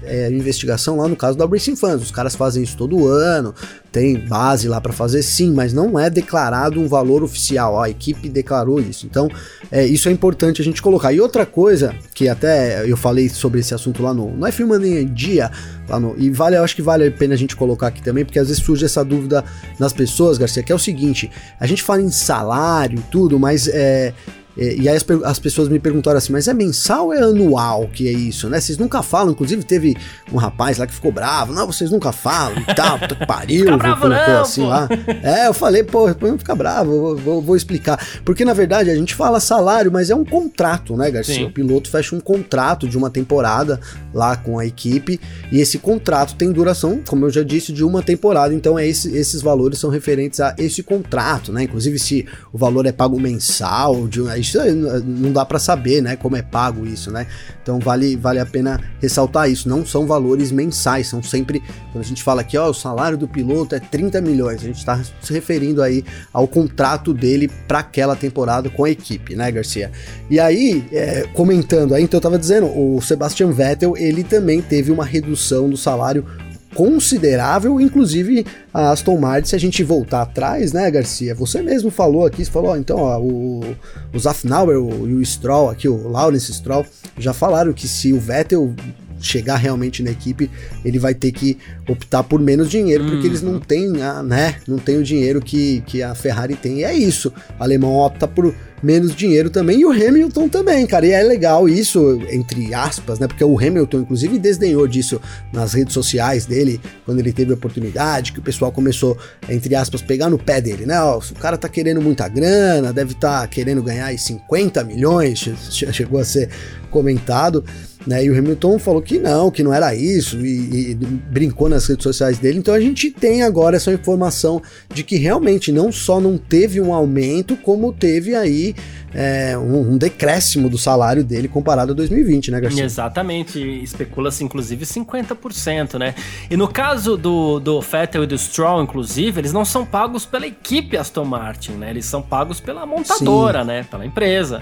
é, 0.09 0.31
investigação 0.31 0.97
lá 0.97 1.07
no 1.07 1.15
caso 1.15 1.37
da 1.37 1.45
Racing 1.45 1.75
Fans. 1.75 2.01
Os 2.01 2.11
caras 2.11 2.35
fazem 2.35 2.63
isso 2.63 2.75
todo 2.75 3.07
ano, 3.07 3.53
tem 3.91 4.19
base 4.27 4.67
lá 4.67 4.81
para 4.81 4.91
fazer 4.91 5.21
sim, 5.21 5.53
mas 5.53 5.71
não 5.71 5.97
é 5.99 6.09
declarado 6.09 6.79
um 6.79 6.87
valor 6.87 7.23
oficial. 7.23 7.75
Ó, 7.75 7.83
a 7.83 7.89
equipe 7.89 8.27
declarou 8.27 8.79
isso. 8.79 9.05
Então, 9.05 9.29
é, 9.71 9.85
isso 9.85 10.09
é 10.09 10.11
importante 10.11 10.61
a 10.61 10.65
gente 10.65 10.81
colocar. 10.81 11.13
E 11.13 11.21
outra 11.21 11.45
coisa, 11.45 11.95
que 12.13 12.27
até 12.27 12.89
eu 12.89 12.97
falei 12.97 13.29
sobre 13.29 13.59
esse 13.59 13.73
assunto 13.73 14.01
lá 14.01 14.13
no, 14.13 14.35
no 14.35 14.47
F1 14.47 14.65
Mania 14.65 15.05
Dia, 15.05 15.51
lá 15.87 15.99
no, 15.99 16.15
e 16.17 16.29
vale, 16.29 16.57
eu 16.57 16.63
acho 16.63 16.75
que 16.75 16.81
vale 16.81 17.07
a 17.07 17.11
pena 17.11 17.35
a 17.35 17.37
gente 17.37 17.55
colocar 17.55 17.87
aqui 17.87 18.01
também, 18.01 18.25
porque 18.25 18.39
às 18.39 18.47
vezes 18.47 18.63
surge 18.63 18.85
essa 18.85 19.03
dúvida 19.03 19.43
nas 19.77 19.93
pessoas, 19.93 20.37
Garcia, 20.37 20.63
que 20.63 20.71
é 20.71 20.75
o 20.75 20.79
seguinte: 20.79 21.29
a 21.59 21.67
gente 21.67 21.83
fala 21.83 22.01
em 22.01 22.09
salário 22.09 22.99
e 22.99 23.11
tudo, 23.11 23.39
mas 23.39 23.67
é, 23.67 24.13
e 24.57 24.89
aí 24.89 24.95
as, 24.95 25.05
as, 25.23 25.39
pessoas 25.39 25.69
me 25.69 25.79
perguntaram 25.79 26.17
assim, 26.17 26.33
mas 26.33 26.47
é 26.47 26.53
mensal 26.53 27.07
ou 27.07 27.13
é 27.13 27.19
anual 27.19 27.87
que 27.87 28.07
é 28.07 28.11
isso, 28.11 28.49
né? 28.49 28.59
Vocês 28.59 28.77
nunca 28.77 29.01
falam, 29.01 29.31
inclusive 29.31 29.63
teve 29.63 29.95
um 30.33 30.37
rapaz 30.37 30.77
lá 30.77 30.85
que 30.85 30.93
ficou 30.93 31.11
bravo, 31.11 31.53
não, 31.53 31.65
vocês 31.65 31.91
nunca 31.91 32.11
falam 32.11 32.57
e 32.59 32.75
tal, 32.75 32.99
puta 32.99 33.15
que 33.15 33.25
pariu, 33.25 33.65
fica 33.65 33.77
bravo 33.77 34.01
colocou 34.01 34.33
não, 34.33 34.41
assim 34.41 34.61
pô. 34.61 34.67
lá. 34.67 34.89
É, 35.23 35.47
eu 35.47 35.53
falei, 35.53 35.83
pô, 35.83 36.07
não 36.21 36.37
fica 36.37 36.55
bravo, 36.55 36.91
vou, 36.91 37.15
vou, 37.15 37.41
vou, 37.41 37.55
explicar. 37.55 38.05
Porque 38.25 38.43
na 38.43 38.53
verdade 38.53 38.89
a 38.89 38.95
gente 38.95 39.15
fala 39.15 39.39
salário, 39.39 39.91
mas 39.91 40.09
é 40.09 40.15
um 40.15 40.25
contrato, 40.25 40.97
né, 40.97 41.09
Garcia? 41.09 41.35
Sim. 41.35 41.45
O 41.45 41.51
piloto 41.51 41.89
fecha 41.89 42.15
um 42.15 42.19
contrato 42.19 42.87
de 42.87 42.97
uma 42.97 43.09
temporada 43.09 43.79
lá 44.13 44.35
com 44.35 44.59
a 44.59 44.65
equipe 44.65 45.19
e 45.51 45.59
esse 45.59 45.77
contrato 45.77 46.35
tem 46.35 46.51
duração, 46.51 47.01
como 47.07 47.25
eu 47.25 47.29
já 47.29 47.43
disse, 47.43 47.71
de 47.71 47.83
uma 47.83 48.01
temporada, 48.01 48.53
então 48.53 48.77
é 48.77 48.87
esse, 48.87 49.15
esses 49.15 49.41
valores 49.41 49.79
são 49.79 49.89
referentes 49.89 50.39
a 50.39 50.53
esse 50.57 50.83
contrato, 50.83 51.53
né? 51.53 51.63
Inclusive 51.63 51.97
se 51.99 52.25
o 52.51 52.57
valor 52.57 52.85
é 52.85 52.91
pago 52.91 53.19
mensal, 53.19 54.07
de, 54.07 54.21
isso 54.39 54.57
não 55.03 55.31
dá 55.31 55.45
para 55.45 55.59
saber, 55.59 56.01
né, 56.01 56.15
como 56.15 56.35
é 56.35 56.41
pago 56.41 56.85
isso, 56.85 57.11
né? 57.11 57.27
Então 57.61 57.79
vale, 57.79 58.15
vale 58.15 58.39
a 58.39 58.45
pena 58.45 58.79
ressaltar 59.01 59.49
isso. 59.49 59.69
Não 59.69 59.85
são 59.85 60.05
valores 60.05 60.51
mensais, 60.51 61.07
são 61.07 61.21
sempre 61.21 61.61
quando 61.91 62.03
a 62.03 62.07
gente 62.07 62.23
fala 62.23 62.41
aqui, 62.41 62.57
ó, 62.57 62.69
o 62.69 62.73
salário 62.73 63.17
do 63.17 63.27
piloto 63.27 63.75
é 63.75 63.79
30 63.79 64.21
milhões, 64.21 64.61
a 64.61 64.65
gente 64.65 64.77
está 64.77 65.01
se 65.21 65.33
referindo 65.33 65.81
aí 65.81 66.03
ao 66.33 66.47
contrato 66.47 67.13
dele 67.13 67.49
para 67.67 67.79
aquela 67.79 68.15
temporada 68.15 68.69
com 68.69 68.83
a 68.83 68.89
equipe, 68.89 69.35
né, 69.35 69.51
Garcia? 69.51 69.91
E 70.29 70.39
aí, 70.39 70.85
é, 70.91 71.27
comentando 71.33 71.93
aí, 71.93 72.03
então 72.03 72.17
eu 72.17 72.21
tava 72.21 72.37
dizendo, 72.37 72.67
o 72.67 73.01
Sebastian 73.01 73.51
Vettel, 73.51 73.95
ele 73.97 74.23
também 74.23 74.61
teve 74.61 74.91
uma 74.91 75.05
redução 75.05 75.69
do 75.69 75.77
salário 75.77 76.25
considerável, 76.73 77.79
inclusive 77.81 78.45
a 78.73 78.91
Aston 78.91 79.17
Martin, 79.17 79.49
se 79.49 79.55
a 79.55 79.59
gente 79.59 79.83
voltar 79.83 80.21
atrás, 80.21 80.71
né, 80.71 80.89
Garcia? 80.89 81.33
Você 81.35 81.61
mesmo 81.61 81.89
falou 81.89 82.25
aqui, 82.25 82.45
você 82.45 82.51
falou, 82.51 82.71
ó, 82.71 82.77
então, 82.77 82.97
ó, 82.97 83.19
o, 83.19 83.75
o 84.13 84.19
Zafnauer 84.19 84.75
e 84.75 85.13
o 85.13 85.25
Stroll 85.25 85.69
aqui, 85.69 85.87
o 85.87 86.07
Lawrence 86.07 86.53
Stroll, 86.53 86.85
já 87.17 87.33
falaram 87.33 87.73
que 87.73 87.87
se 87.87 88.13
o 88.13 88.19
Vettel 88.19 88.73
chegar 89.19 89.57
realmente 89.57 90.01
na 90.03 90.11
equipe, 90.11 90.49
ele 90.83 90.99
vai 90.99 91.13
ter 91.13 91.31
que 91.31 91.57
optar 91.87 92.23
por 92.23 92.39
menos 92.39 92.69
dinheiro, 92.69 93.05
porque 93.05 93.27
eles 93.27 93.41
não 93.41 93.53
uhum. 93.53 93.59
têm, 93.59 93.89
né, 93.89 94.55
não 94.67 94.77
tem 94.77 94.97
o 94.97 95.03
dinheiro 95.03 95.41
que, 95.41 95.81
que 95.85 96.01
a 96.01 96.15
Ferrari 96.15 96.55
tem. 96.55 96.79
E 96.79 96.83
é 96.83 96.93
isso. 96.93 97.33
O 97.59 97.63
alemão 97.63 97.93
opta 97.95 98.27
por 98.27 98.53
menos 98.81 99.15
dinheiro 99.15 99.49
também, 99.49 99.81
e 99.81 99.85
o 99.85 99.91
Hamilton 99.91 100.47
também, 100.47 100.85
cara. 100.85 101.05
E 101.05 101.11
é 101.11 101.21
legal 101.21 101.67
isso, 101.67 102.21
entre 102.29 102.73
aspas, 102.73 103.19
né? 103.19 103.27
Porque 103.27 103.43
o 103.43 103.57
Hamilton, 103.57 103.99
inclusive, 103.99 104.39
desdenhou 104.39 104.87
disso 104.87 105.21
nas 105.51 105.73
redes 105.73 105.93
sociais 105.93 106.45
dele, 106.45 106.79
quando 107.05 107.19
ele 107.19 107.31
teve 107.31 107.51
a 107.51 107.55
oportunidade, 107.55 108.31
que 108.31 108.39
o 108.39 108.41
pessoal 108.41 108.71
começou, 108.71 109.17
entre 109.47 109.75
aspas, 109.75 110.01
pegar 110.01 110.29
no 110.29 110.37
pé 110.37 110.61
dele, 110.61 110.85
né? 110.85 110.99
Ó, 111.01 111.17
o 111.19 111.35
cara 111.35 111.57
tá 111.57 111.69
querendo 111.69 112.01
muita 112.01 112.27
grana, 112.27 112.93
deve 112.93 113.13
estar 113.13 113.41
tá 113.41 113.47
querendo 113.47 113.83
ganhar 113.83 114.05
aí 114.05 114.17
50 114.17 114.83
milhões, 114.83 115.49
chegou 115.69 116.19
a 116.19 116.25
ser 116.25 116.49
comentado. 116.89 117.63
Né? 118.07 118.23
E 118.23 118.29
o 118.29 118.37
Hamilton 118.37 118.79
falou 118.79 119.01
que 119.01 119.19
não, 119.19 119.51
que 119.51 119.61
não 119.61 119.73
era 119.73 119.93
isso, 119.93 120.37
e, 120.39 120.91
e, 120.91 120.95
brincou 120.95 121.67
nas 121.67 121.85
redes 121.85 122.03
sociais 122.03 122.37
dele. 122.37 122.59
Então 122.59 122.73
a 122.73 122.79
gente 122.79 123.11
tem 123.11 123.43
agora 123.43 123.75
essa 123.75 123.91
informação 123.91 124.61
de 124.93 125.03
que 125.03 125.17
realmente 125.17 125.71
não 125.71 125.91
só 125.91 126.19
não 126.19 126.37
teve 126.37 126.79
um 126.79 126.93
aumento, 126.93 127.57
como 127.57 127.91
teve 127.91 128.35
aí 128.35 128.73
é, 129.13 129.57
um, 129.57 129.93
um, 129.93 129.97
decréscimo 129.97 130.69
do 130.69 130.77
salário 130.77 131.23
dele 131.23 131.47
comparado 131.47 131.91
a 131.91 131.95
2020, 131.95 132.51
né, 132.51 132.61
Garcia? 132.61 132.83
Exatamente, 132.83 133.59
especula-se 133.59 134.43
inclusive 134.43 134.85
50%, 134.85 135.99
né? 135.99 136.15
E 136.49 136.55
no 136.55 136.67
caso 136.67 137.17
do, 137.17 137.59
do 137.59 137.81
Vettel 137.81 138.23
e 138.23 138.27
do 138.27 138.37
Stroll, 138.37 138.81
inclusive, 138.81 139.41
eles 139.41 139.51
não 139.51 139.65
são 139.65 139.85
pagos 139.85 140.25
pela 140.25 140.47
equipe 140.47 140.95
Aston 140.95 141.25
Martin, 141.25 141.73
né? 141.73 141.89
Eles 141.89 142.05
são 142.05 142.21
pagos 142.21 142.59
pela 142.59 142.85
montadora, 142.85 143.61
Sim. 143.61 143.67
né? 143.67 143.85
Pela 143.89 144.05
empresa. 144.05 144.61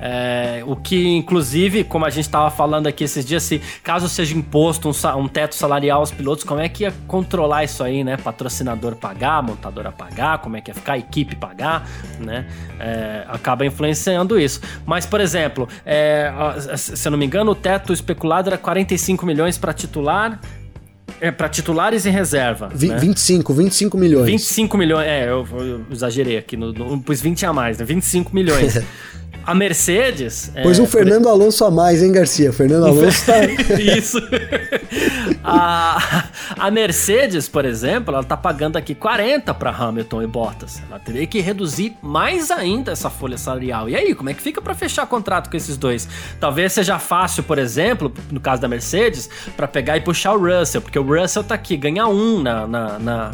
É, 0.00 0.62
o 0.66 0.76
que, 0.76 1.08
inclusive, 1.08 1.82
como 1.84 2.04
a 2.04 2.10
gente 2.10 2.24
estava 2.24 2.50
falando 2.50 2.86
aqui 2.86 3.04
esses 3.04 3.24
dias, 3.24 3.42
se 3.42 3.60
caso 3.82 4.08
seja 4.08 4.36
imposto 4.36 4.88
um, 4.88 5.18
um, 5.18 5.28
teto 5.28 5.54
salarial 5.54 6.00
aos 6.00 6.10
pilotos, 6.10 6.44
como 6.44 6.60
é 6.60 6.68
que 6.68 6.84
ia 6.84 6.94
controlar 7.06 7.64
isso 7.64 7.82
aí, 7.82 8.04
né? 8.04 8.16
Patrocinador 8.16 8.94
pagar, 8.96 9.42
montadora 9.42 9.90
pagar, 9.90 10.38
como 10.38 10.56
é 10.56 10.60
que 10.60 10.70
ia 10.70 10.74
ficar, 10.74 10.98
equipe 10.98 11.34
pagar, 11.34 11.88
né? 12.20 12.46
É, 12.78 13.24
acaba 13.28 13.66
influenciando 13.66 14.38
isso. 14.38 14.60
Mas, 14.86 15.04
por 15.04 15.20
exemplo, 15.20 15.68
é, 15.84 16.32
se 16.76 17.06
eu 17.06 17.10
não 17.10 17.18
me 17.18 17.26
engano, 17.26 17.50
o 17.50 17.54
teto 17.54 17.92
especulado 17.92 18.48
era 18.48 18.58
45 18.58 19.26
milhões 19.26 19.58
para 19.58 19.72
titular, 19.72 20.40
é, 21.20 21.30
para 21.30 21.48
titulares 21.48 22.04
e 22.04 22.10
reserva. 22.10 22.70
Vi, 22.72 22.88
né? 22.88 22.98
25, 22.98 23.52
25 23.52 23.98
milhões. 23.98 24.26
25 24.26 24.78
milhões, 24.78 25.06
é, 25.06 25.28
eu, 25.28 25.46
eu 25.52 25.86
exagerei 25.90 26.38
aqui, 26.38 26.56
no, 26.56 26.72
no, 26.72 27.02
pus 27.02 27.20
20 27.20 27.46
a 27.46 27.52
mais, 27.52 27.78
né? 27.78 27.84
25 27.84 28.34
milhões. 28.34 28.78
A 29.48 29.54
Mercedes. 29.54 30.52
Pois 30.62 30.78
é, 30.78 30.82
um 30.82 30.86
Fernando 30.86 31.22
por... 31.22 31.30
Alonso 31.30 31.64
a 31.64 31.70
mais, 31.70 32.02
hein, 32.02 32.12
Garcia? 32.12 32.52
Fernando 32.52 32.84
Alonso 32.84 33.24
tá. 33.24 33.46
Isso. 33.80 34.20
a, 35.42 36.24
a 36.50 36.70
Mercedes, 36.70 37.48
por 37.48 37.64
exemplo, 37.64 38.12
ela 38.14 38.22
tá 38.22 38.36
pagando 38.36 38.76
aqui 38.76 38.94
40 38.94 39.54
para 39.54 39.70
Hamilton 39.70 40.22
e 40.22 40.26
Bottas. 40.26 40.82
Ela 40.86 40.98
teria 40.98 41.26
que 41.26 41.40
reduzir 41.40 41.96
mais 42.02 42.50
ainda 42.50 42.92
essa 42.92 43.08
folha 43.08 43.38
salarial. 43.38 43.88
E 43.88 43.96
aí, 43.96 44.14
como 44.14 44.28
é 44.28 44.34
que 44.34 44.42
fica 44.42 44.60
para 44.60 44.74
fechar 44.74 45.06
contrato 45.06 45.48
com 45.48 45.56
esses 45.56 45.78
dois? 45.78 46.06
Talvez 46.38 46.74
seja 46.74 46.98
fácil, 46.98 47.42
por 47.42 47.56
exemplo, 47.56 48.12
no 48.30 48.40
caso 48.40 48.60
da 48.60 48.68
Mercedes, 48.68 49.30
para 49.56 49.66
pegar 49.66 49.96
e 49.96 50.02
puxar 50.02 50.34
o 50.34 50.38
Russell, 50.38 50.82
porque 50.82 50.98
o 50.98 51.02
Russell 51.02 51.42
tá 51.42 51.54
aqui, 51.54 51.74
ganha 51.74 52.06
um 52.06 52.42
na, 52.42 52.66
na, 52.66 52.98
na 52.98 53.30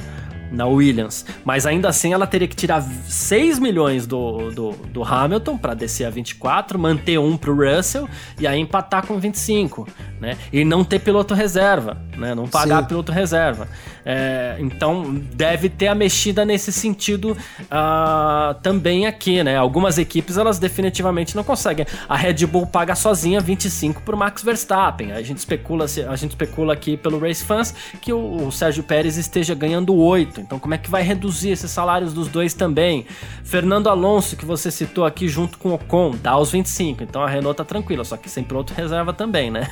na 0.50 0.66
Williams. 0.66 1.24
Mas 1.44 1.66
ainda 1.66 1.88
assim 1.88 2.12
ela 2.12 2.26
teria 2.26 2.48
que 2.48 2.56
tirar 2.56 2.82
6 2.82 3.58
milhões 3.58 4.06
do, 4.06 4.50
do, 4.50 4.70
do 4.72 5.02
Hamilton 5.02 5.58
para 5.58 5.74
descer 5.74 6.06
a 6.06 6.10
24, 6.10 6.78
manter 6.78 7.18
um 7.18 7.36
pro 7.36 7.54
Russell 7.54 8.08
e 8.38 8.46
aí 8.46 8.60
empatar 8.60 9.06
com 9.06 9.18
25, 9.18 9.88
né? 10.20 10.36
E 10.52 10.64
não 10.64 10.84
ter 10.84 10.98
piloto 10.98 11.34
reserva, 11.34 11.98
né? 12.16 12.34
Não 12.34 12.46
pagar 12.46 12.82
Sim. 12.82 12.88
piloto 12.88 13.12
reserva. 13.12 13.68
É, 14.04 14.56
então 14.58 15.14
deve 15.32 15.68
ter 15.68 15.86
a 15.86 15.94
mexida 15.94 16.44
nesse 16.44 16.70
sentido 16.70 17.32
uh, 17.32 18.54
também 18.62 19.06
aqui, 19.06 19.42
né? 19.42 19.56
Algumas 19.56 19.96
equipes 19.96 20.36
elas 20.36 20.58
definitivamente 20.58 21.34
não 21.34 21.42
conseguem. 21.42 21.86
A 22.08 22.16
Red 22.16 22.46
Bull 22.46 22.66
paga 22.66 22.94
sozinha 22.94 23.40
25 23.40 24.02
pro 24.02 24.16
Max 24.16 24.42
Verstappen. 24.42 25.12
A 25.12 25.22
gente 25.22 25.38
especula, 25.38 25.86
a 25.86 26.16
gente 26.16 26.30
especula 26.30 26.74
aqui 26.74 26.96
pelo 26.96 27.18
Race 27.18 27.42
Fans 27.42 27.74
que 28.02 28.12
o, 28.12 28.46
o 28.46 28.52
Sérgio 28.52 28.82
Pérez 28.82 29.16
esteja 29.16 29.54
ganhando 29.54 29.94
8. 29.94 30.40
Então 30.40 30.58
como 30.58 30.74
é 30.74 30.78
que 30.78 30.90
vai 30.90 31.02
reduzir 31.02 31.50
esses 31.50 31.70
salários 31.70 32.12
dos 32.12 32.28
dois 32.28 32.52
também? 32.52 33.06
Fernando 33.42 33.88
Alonso, 33.88 34.36
que 34.36 34.44
você 34.44 34.70
citou 34.70 35.06
aqui 35.06 35.28
junto 35.28 35.56
com 35.56 35.70
o 35.70 35.74
Ocon, 35.74 36.14
dá 36.22 36.36
os 36.36 36.50
25. 36.50 37.02
Então 37.02 37.22
a 37.22 37.28
Renault 37.28 37.56
tá 37.56 37.64
tranquila, 37.64 38.04
só 38.04 38.16
que 38.18 38.28
sem 38.28 38.44
piloto 38.44 38.74
reserva 38.74 39.12
também, 39.12 39.50
né? 39.50 39.66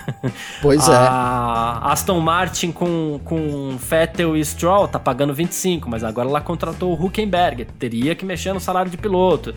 Pois 0.62 0.88
é. 0.88 0.94
A 0.94 1.92
Aston 1.92 2.20
Martin 2.20 2.72
com, 2.72 3.20
com 3.24 3.76
Fettel 3.78 4.21
E 4.36 4.44
Stroll 4.44 4.86
tá 4.86 4.98
pagando 4.98 5.34
25, 5.34 5.90
mas 5.90 6.04
agora 6.04 6.28
ela 6.28 6.40
contratou 6.40 6.92
o 6.92 7.04
Huckenberg, 7.06 7.64
teria 7.78 8.14
que 8.14 8.24
mexer 8.24 8.52
no 8.52 8.60
salário 8.60 8.90
de 8.90 8.96
piloto. 8.96 9.54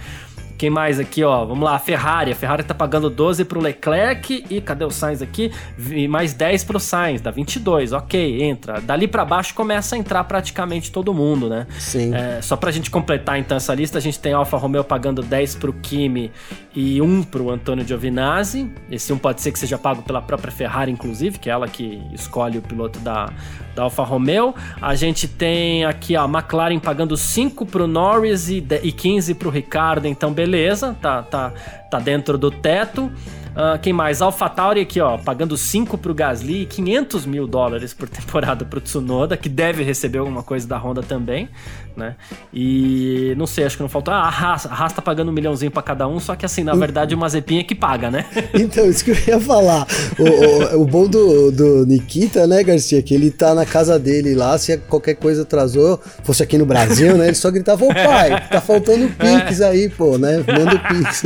Quem 0.65 0.69
mais 0.71 0.99
aqui, 0.99 1.23
ó? 1.23 1.45
Vamos 1.45 1.63
lá, 1.63 1.75
a 1.75 1.80
Ferrari. 1.80 2.32
A 2.32 2.36
Ferrari 2.36 2.63
tá 2.63 2.73
pagando 2.73 3.08
12 3.08 3.45
pro 3.45 3.62
Leclerc 3.62 4.45
e 4.49 4.60
cadê 4.60 4.84
o 4.84 4.89
Sainz 4.89 5.21
aqui? 5.21 5.51
E 5.91 6.08
mais 6.08 6.34
10 6.34 6.63
pro 6.63 6.80
Sainz, 6.80 7.21
dá 7.21 7.30
22. 7.30 7.93
Ok, 7.93 8.41
entra. 8.41 8.82
Dali 8.82 9.08
para 9.08 9.23
baixo 9.23 9.54
começa 9.54 9.95
a 9.95 9.99
entrar 9.99 10.23
praticamente 10.23 10.91
todo 10.91 11.13
mundo, 11.13 11.47
né? 11.47 11.67
Sim. 11.78 12.15
É, 12.15 12.41
só 12.41 12.56
pra 12.56 12.71
gente 12.71 12.89
completar 12.89 13.38
então 13.38 13.58
essa 13.58 13.75
lista, 13.75 13.99
a 13.99 14.01
gente 14.01 14.19
tem 14.19 14.34
a 14.34 14.38
Alfa 14.38 14.58
Romeo 14.58 14.84
pagando 14.84 15.21
10 15.21 15.54
pro 15.54 15.71
Kimi 15.71 16.32
e 16.75 16.99
1 16.99 17.21
pro 17.21 17.51
Antônio 17.51 17.88
Giovinazzi. 17.88 18.67
Esse 18.89 19.13
1 19.13 19.19
pode 19.19 19.41
ser 19.41 19.51
que 19.51 19.60
seja 19.60 19.78
pago 19.78 20.01
pela 20.01 20.19
própria 20.19 20.51
Ferrari, 20.51 20.91
inclusive, 20.91 21.38
que 21.38 21.47
é 21.47 21.54
ela 21.54 21.67
que 21.67 22.01
escolhe 22.12 22.58
o 22.58 22.62
piloto 22.63 22.97
da, 22.97 23.30
da 23.75 23.84
Alfa 23.84 24.01
Romeo. 24.01 24.56
A 24.82 24.95
gente 24.95 25.28
tem 25.28 25.86
aqui 25.86 26.15
a 26.15 26.25
McLaren 26.25 26.80
pagando 26.80 27.15
5 27.15 27.67
pro 27.67 27.86
Norris 27.86 28.49
e, 28.49 28.65
e 28.82 28.91
15 28.91 29.36
pro 29.36 29.51
Ricardo, 29.51 30.08
então 30.08 30.34
beleza 30.34 30.55
beleza, 30.56 30.96
tá, 31.02 31.22
tá, 31.22 31.52
tá 31.91 32.00
dentro 32.00 32.38
do 32.38 32.50
teto. 32.50 33.12
Uh, 33.56 33.78
quem 33.82 33.91
mais? 33.91 34.22
AlphaTauri 34.22 34.80
aqui, 34.80 35.02
ó, 35.02 35.18
pagando 35.18 35.58
5 35.58 35.98
pro 35.98 36.13
Gasly 36.13 36.62
e 36.62 36.65
500 36.65 37.26
mil 37.26 37.46
dólares 37.46 37.94
por 37.94 38.08
temporada 38.08 38.63
pro 38.63 38.80
Tsunoda, 38.80 39.36
que 39.36 39.50
deve 39.50 39.84
receber 39.84 40.20
alguma 40.20 40.44
coisa 40.44 40.65
da 40.65 40.78
Honda 40.78 41.04
também, 41.04 41.50
né? 41.95 42.15
E 42.53 43.34
não 43.38 43.47
sei, 43.47 43.65
acho 43.65 43.77
que 43.77 43.84
não 43.84 43.89
faltou. 43.89 44.13
Ah, 44.13 44.21
a 44.21 44.29
Haas, 44.29 44.65
a 44.65 44.73
Haas 44.73 44.93
tá 44.93 45.01
pagando 45.01 45.29
um 45.29 45.34
milhãozinho 45.34 45.71
pra 45.71 45.81
cada 45.81 46.08
um, 46.08 46.19
só 46.19 46.36
que 46.36 46.45
assim, 46.45 46.63
na 46.63 46.73
verdade, 46.73 47.15
uma 47.15 47.27
Zepinha 47.29 47.63
que 47.63 47.75
paga, 47.75 48.10
né? 48.12 48.25
Então, 48.53 48.89
isso 48.89 49.03
que 49.03 49.12
eu 49.12 49.17
ia 49.27 49.39
falar. 49.39 49.86
O, 50.17 50.77
o, 50.77 50.81
o, 50.81 50.86
bom 50.86 51.08
do, 51.08 51.51
do 51.51 51.86
Nikita, 51.86 52.47
né, 52.47 52.63
Garcia, 52.63 53.01
que 53.01 53.13
ele 53.13 53.29
tá 53.29 53.53
na 53.53 53.65
casa 53.65 53.99
dele 53.99 54.34
lá, 54.34 54.58
se 54.58 54.75
qualquer 54.77 55.15
coisa 55.15 55.43
atrasou, 55.43 55.99
fosse 56.23 56.41
aqui 56.41 56.58
no 56.58 56.65
Brasil, 56.65 57.17
né, 57.17 57.27
ele 57.27 57.36
só 57.36 57.51
gritava, 57.51 57.86
ô 57.86 57.93
pai, 57.93 58.47
tá 58.49 58.62
faltando 58.62 59.08
Pix 59.10 59.60
é. 59.60 59.67
aí, 59.67 59.89
pô, 59.89 60.17
né? 60.17 60.38
Manda 60.38 60.75
o 60.75 60.79
Pix. 60.79 61.23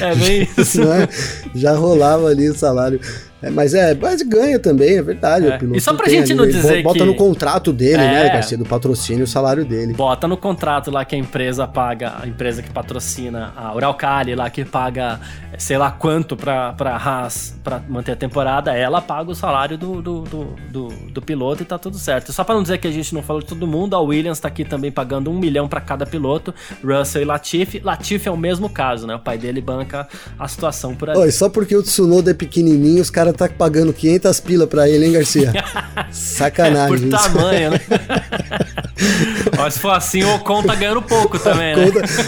É 0.00 0.14
bem 0.14 0.48
isso. 0.56 0.82
É? 0.82 1.08
Já 1.54 1.74
rolava 1.74 2.28
ali 2.28 2.48
o 2.48 2.54
salário 2.54 3.00
É, 3.42 3.50
mas 3.50 3.72
é, 3.74 3.94
mas 3.94 4.20
ganha 4.22 4.58
também, 4.58 4.98
é 4.98 5.02
verdade. 5.02 5.46
É. 5.46 5.58
E 5.74 5.80
só 5.80 5.94
pra 5.94 6.08
gente 6.08 6.32
ali, 6.32 6.34
não 6.34 6.46
dizer 6.46 6.82
bota 6.82 6.98
que... 6.98 7.04
no 7.04 7.14
contrato 7.14 7.72
dele, 7.72 7.98
né, 7.98 8.20
é. 8.20 8.24
né, 8.24 8.32
Garcia, 8.32 8.58
do 8.58 8.64
patrocínio, 8.64 9.24
o 9.24 9.26
salário 9.26 9.64
dele. 9.64 9.94
Bota 9.94 10.28
no 10.28 10.36
contrato 10.36 10.90
lá 10.90 11.04
que 11.04 11.14
a 11.14 11.18
empresa 11.18 11.66
paga, 11.66 12.14
a 12.20 12.26
empresa 12.26 12.62
que 12.62 12.70
patrocina, 12.70 13.52
a 13.56 13.74
Uralcali 13.74 14.34
lá 14.34 14.50
que 14.50 14.64
paga, 14.64 15.20
sei 15.58 15.78
lá 15.78 15.90
quanto 15.90 16.36
pra, 16.36 16.72
pra 16.74 16.96
Haas 16.96 17.54
pra 17.64 17.80
manter 17.88 18.12
a 18.12 18.16
temporada, 18.16 18.74
ela 18.74 19.00
paga 19.00 19.30
o 19.30 19.34
salário 19.34 19.78
do, 19.78 20.02
do, 20.02 20.20
do, 20.22 20.44
do, 20.70 20.88
do 21.12 21.22
piloto 21.22 21.62
e 21.62 21.66
tá 21.66 21.78
tudo 21.78 21.98
certo. 21.98 22.32
Só 22.32 22.44
pra 22.44 22.54
não 22.54 22.62
dizer 22.62 22.78
que 22.78 22.86
a 22.86 22.92
gente 22.92 23.14
não 23.14 23.22
falou 23.22 23.40
de 23.40 23.48
todo 23.48 23.66
mundo, 23.66 23.96
a 23.96 24.00
Williams 24.00 24.38
tá 24.38 24.48
aqui 24.48 24.64
também 24.64 24.92
pagando 24.92 25.30
um 25.30 25.38
milhão 25.38 25.68
para 25.68 25.80
cada 25.80 26.04
piloto, 26.04 26.54
Russell 26.84 27.22
e 27.22 27.24
Latifi. 27.24 27.80
Latifi 27.82 28.28
é 28.28 28.32
o 28.32 28.36
mesmo 28.36 28.68
caso, 28.68 29.06
né? 29.06 29.14
O 29.14 29.18
pai 29.18 29.38
dele 29.38 29.60
banca 29.60 30.06
a 30.38 30.46
situação 30.46 30.94
por 30.94 31.10
aí. 31.10 31.16
Oi, 31.16 31.30
só 31.30 31.48
porque 31.48 31.74
o 31.74 31.82
Tsunoda 31.82 32.30
é 32.30 32.34
pequenininho, 32.34 33.00
os 33.00 33.10
caras 33.10 33.29
tá 33.32 33.48
pagando 33.48 33.92
500 33.92 34.40
pila 34.40 34.66
pra 34.66 34.88
ele, 34.88 35.06
hein, 35.06 35.12
Garcia? 35.12 35.52
Sacanagem. 36.10 37.10
por 37.10 37.18
tamanho, 37.18 37.70
né? 37.72 37.80
Ó, 39.58 39.70
se 39.70 39.78
for 39.78 39.90
assim, 39.90 40.22
o 40.22 40.34
Ocon 40.36 40.62
tá 40.62 40.74
ganhando 40.74 41.02
pouco 41.02 41.38
também, 41.38 41.74
né? 41.76 41.84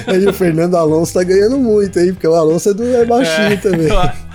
Aí 0.07 0.27
o 0.27 0.33
Fernando 0.33 0.77
Alonso 0.77 1.15
tá 1.15 1.23
ganhando 1.23 1.59
muito, 1.59 1.99
hein? 1.99 2.12
Porque 2.12 2.27
o 2.27 2.35
Alonso 2.35 2.71
é, 2.71 2.75
do, 2.75 2.97
é 2.97 3.05
baixinho 3.05 3.53
é, 3.53 3.57
também. 3.57 3.88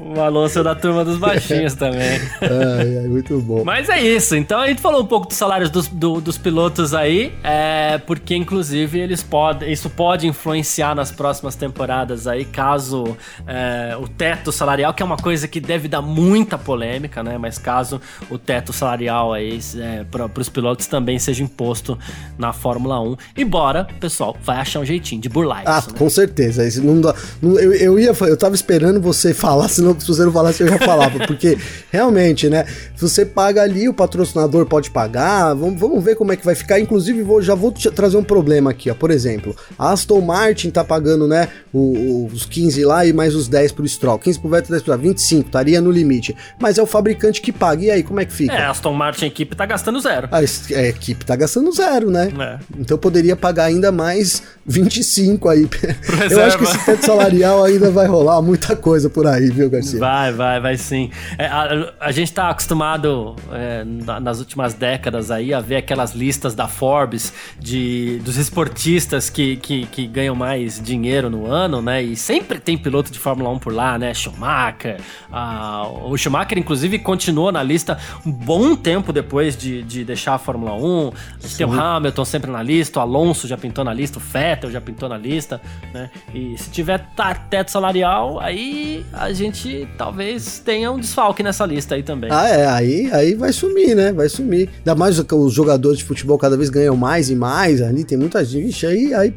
O 0.00 0.20
Alonso 0.20 0.58
é 0.58 0.62
da 0.62 0.74
turma 0.74 1.04
dos 1.04 1.18
baixinhos 1.18 1.74
também. 1.74 2.20
Ai, 2.40 2.98
ai, 2.98 3.08
muito 3.08 3.38
bom. 3.40 3.62
Mas 3.64 3.88
é 3.88 4.00
isso. 4.00 4.34
Então 4.34 4.60
a 4.60 4.66
gente 4.66 4.80
falou 4.80 5.02
um 5.02 5.06
pouco 5.06 5.28
dos 5.28 5.36
salários 5.36 5.70
dos, 5.70 5.86
do, 5.86 6.20
dos 6.20 6.36
pilotos 6.36 6.94
aí, 6.94 7.32
é, 7.44 7.98
porque 7.98 8.34
inclusive 8.34 8.98
eles 8.98 9.22
podem, 9.22 9.70
isso 9.70 9.88
pode 9.88 10.26
influenciar 10.26 10.94
nas 10.94 11.12
próximas 11.12 11.54
temporadas 11.54 12.26
aí, 12.26 12.44
caso 12.44 13.16
é, 13.46 13.96
o 13.96 14.08
teto 14.08 14.50
salarial, 14.50 14.92
que 14.94 15.02
é 15.02 15.06
uma 15.06 15.16
coisa 15.16 15.46
que 15.46 15.60
deve 15.60 15.86
dar 15.86 15.99
muita 16.00 16.58
polêmica, 16.58 17.22
né? 17.22 17.38
Mas 17.38 17.58
caso 17.58 18.00
o 18.30 18.38
teto 18.38 18.72
salarial 18.72 19.32
aí 19.32 19.58
é, 19.76 20.04
para 20.04 20.30
os 20.38 20.48
pilotos 20.48 20.86
também 20.86 21.18
seja 21.18 21.42
imposto 21.42 21.98
na 22.38 22.52
Fórmula 22.52 23.00
1. 23.00 23.16
Embora, 23.36 23.86
pessoal, 23.98 24.36
vai 24.42 24.58
achar 24.58 24.80
um 24.80 24.84
jeitinho 24.84 25.20
de 25.20 25.28
burlar 25.28 25.62
ah, 25.66 25.78
isso. 25.78 25.88
Ah, 25.88 25.92
né? 25.92 25.98
com 25.98 26.10
certeza. 26.10 26.66
Isso 26.66 26.82
não 26.82 27.00
dá, 27.00 27.14
não, 27.40 27.58
eu, 27.58 27.72
eu 27.72 27.98
ia, 27.98 28.12
eu 28.20 28.36
tava 28.36 28.54
esperando 28.54 29.00
você 29.00 29.32
falar, 29.34 29.68
senão 29.68 29.98
se 29.98 30.06
você 30.06 30.24
não 30.24 30.32
falasse 30.32 30.62
eu 30.62 30.68
já 30.68 30.78
falava, 30.78 31.26
porque 31.26 31.58
realmente, 31.90 32.48
né? 32.48 32.64
Se 32.96 33.08
você 33.08 33.24
paga 33.24 33.62
ali, 33.62 33.88
o 33.88 33.94
patrocinador 33.94 34.66
pode 34.66 34.90
pagar, 34.90 35.54
vamos, 35.54 35.80
vamos 35.80 36.02
ver 36.02 36.16
como 36.16 36.32
é 36.32 36.36
que 36.36 36.44
vai 36.44 36.54
ficar. 36.54 36.80
Inclusive, 36.80 37.22
vou, 37.22 37.40
já 37.40 37.54
vou 37.54 37.72
trazer 37.72 38.16
um 38.16 38.24
problema 38.24 38.70
aqui, 38.70 38.90
ó. 38.90 38.94
Por 38.94 39.10
exemplo, 39.10 39.54
a 39.78 39.92
Aston 39.92 40.20
Martin 40.20 40.70
tá 40.70 40.84
pagando, 40.84 41.26
né, 41.26 41.48
os 41.72 42.44
15 42.46 42.84
lá 42.84 43.04
e 43.06 43.12
mais 43.12 43.34
os 43.34 43.48
10 43.48 43.72
pro 43.72 43.88
Stroll. 43.88 44.18
15 44.18 44.38
pro 44.38 44.48
Vettel, 44.48 44.70
10 44.70 44.82
pro 44.82 44.98
25, 44.98 45.46
estaria 45.46 45.80
no 45.80 45.89
limite. 45.90 46.36
Mas 46.58 46.78
é 46.78 46.82
o 46.82 46.86
fabricante 46.86 47.40
que 47.40 47.52
paga. 47.52 47.84
E 47.84 47.90
aí, 47.90 48.02
como 48.02 48.20
é 48.20 48.24
que 48.24 48.32
fica? 48.32 48.54
É, 48.54 48.64
Aston 48.64 48.92
Martin, 48.92 49.24
a 49.24 49.28
equipe 49.28 49.54
tá 49.54 49.66
gastando 49.66 50.00
zero. 50.00 50.28
A, 50.30 50.38
a 50.38 50.82
equipe 50.88 51.24
tá 51.24 51.36
gastando 51.36 51.70
zero, 51.72 52.10
né? 52.10 52.32
É. 52.38 52.58
Então 52.78 52.98
poderia 52.98 53.36
pagar 53.36 53.64
ainda 53.64 53.90
mais 53.92 54.42
25 54.66 55.48
aí. 55.48 55.68
Eu 56.30 56.44
acho 56.44 56.58
que 56.58 56.64
esse 56.64 56.84
teto 56.84 57.04
salarial 57.04 57.64
ainda 57.64 57.90
vai 57.90 58.06
rolar 58.06 58.40
muita 58.40 58.76
coisa 58.76 59.10
por 59.10 59.26
aí, 59.26 59.50
viu, 59.50 59.68
Garcia? 59.68 59.98
Vai, 59.98 60.32
vai, 60.32 60.60
vai 60.60 60.76
sim. 60.76 61.10
É, 61.38 61.46
a, 61.46 61.92
a, 62.00 62.12
gente 62.12 62.32
tá 62.32 62.50
acostumado 62.50 63.36
é, 63.52 63.84
nas 64.20 64.38
últimas 64.38 64.74
décadas 64.74 65.30
aí 65.30 65.52
a 65.52 65.60
ver 65.60 65.76
aquelas 65.76 66.12
listas 66.12 66.54
da 66.54 66.68
Forbes 66.68 67.32
de, 67.58 68.20
dos 68.24 68.36
esportistas 68.36 69.28
que, 69.28 69.56
que, 69.56 69.86
que, 69.86 70.06
ganham 70.06 70.34
mais 70.34 70.80
dinheiro 70.80 71.28
no 71.28 71.46
ano, 71.46 71.82
né? 71.82 72.02
E 72.02 72.16
sempre 72.16 72.58
tem 72.58 72.76
piloto 72.76 73.10
de 73.10 73.18
Fórmula 73.18 73.50
1 73.50 73.58
por 73.58 73.72
lá, 73.72 73.98
né? 73.98 74.14
Schumacher. 74.14 75.00
A, 75.32 75.79
o 75.82 76.16
Schumacher, 76.16 76.58
inclusive, 76.58 76.98
continuou 76.98 77.52
na 77.52 77.62
lista 77.62 77.98
um 78.24 78.30
bom 78.30 78.74
tempo 78.76 79.12
depois 79.12 79.56
de, 79.56 79.82
de 79.82 80.04
deixar 80.04 80.34
a 80.34 80.38
Fórmula 80.38 80.74
1. 80.74 81.08
A 81.08 81.46
gente 81.46 81.56
tem 81.56 81.66
o 81.66 81.72
Hamilton 81.72 82.24
sempre 82.24 82.50
na 82.50 82.62
lista, 82.62 82.98
o 82.98 83.02
Alonso 83.02 83.46
já 83.46 83.56
pintou 83.56 83.84
na 83.84 83.92
lista, 83.92 84.18
o 84.18 84.22
Vettel 84.22 84.70
já 84.70 84.80
pintou 84.80 85.08
na 85.08 85.18
lista, 85.18 85.60
né? 85.92 86.10
E 86.34 86.56
se 86.58 86.70
tiver 86.70 87.06
teto 87.48 87.70
salarial, 87.70 88.40
aí 88.40 89.04
a 89.12 89.32
gente 89.32 89.88
talvez 89.96 90.58
tenha 90.58 90.90
um 90.90 90.98
desfalque 90.98 91.42
nessa 91.42 91.64
lista 91.66 91.94
aí 91.94 92.02
também. 92.02 92.30
Ah, 92.32 92.48
é, 92.48 92.66
aí, 92.66 93.10
aí 93.12 93.34
vai 93.34 93.52
sumir, 93.52 93.94
né? 93.94 94.12
Vai 94.12 94.28
sumir. 94.28 94.68
Ainda 94.78 94.94
mais 94.94 95.18
os 95.18 95.52
jogadores 95.52 95.98
de 95.98 96.04
futebol 96.04 96.38
cada 96.38 96.56
vez 96.56 96.70
ganham 96.70 96.96
mais 96.96 97.30
e 97.30 97.36
mais 97.36 97.80
ali, 97.82 98.04
tem 98.04 98.18
muita 98.18 98.44
gente, 98.44 98.86
aí, 98.86 99.14
aí 99.14 99.32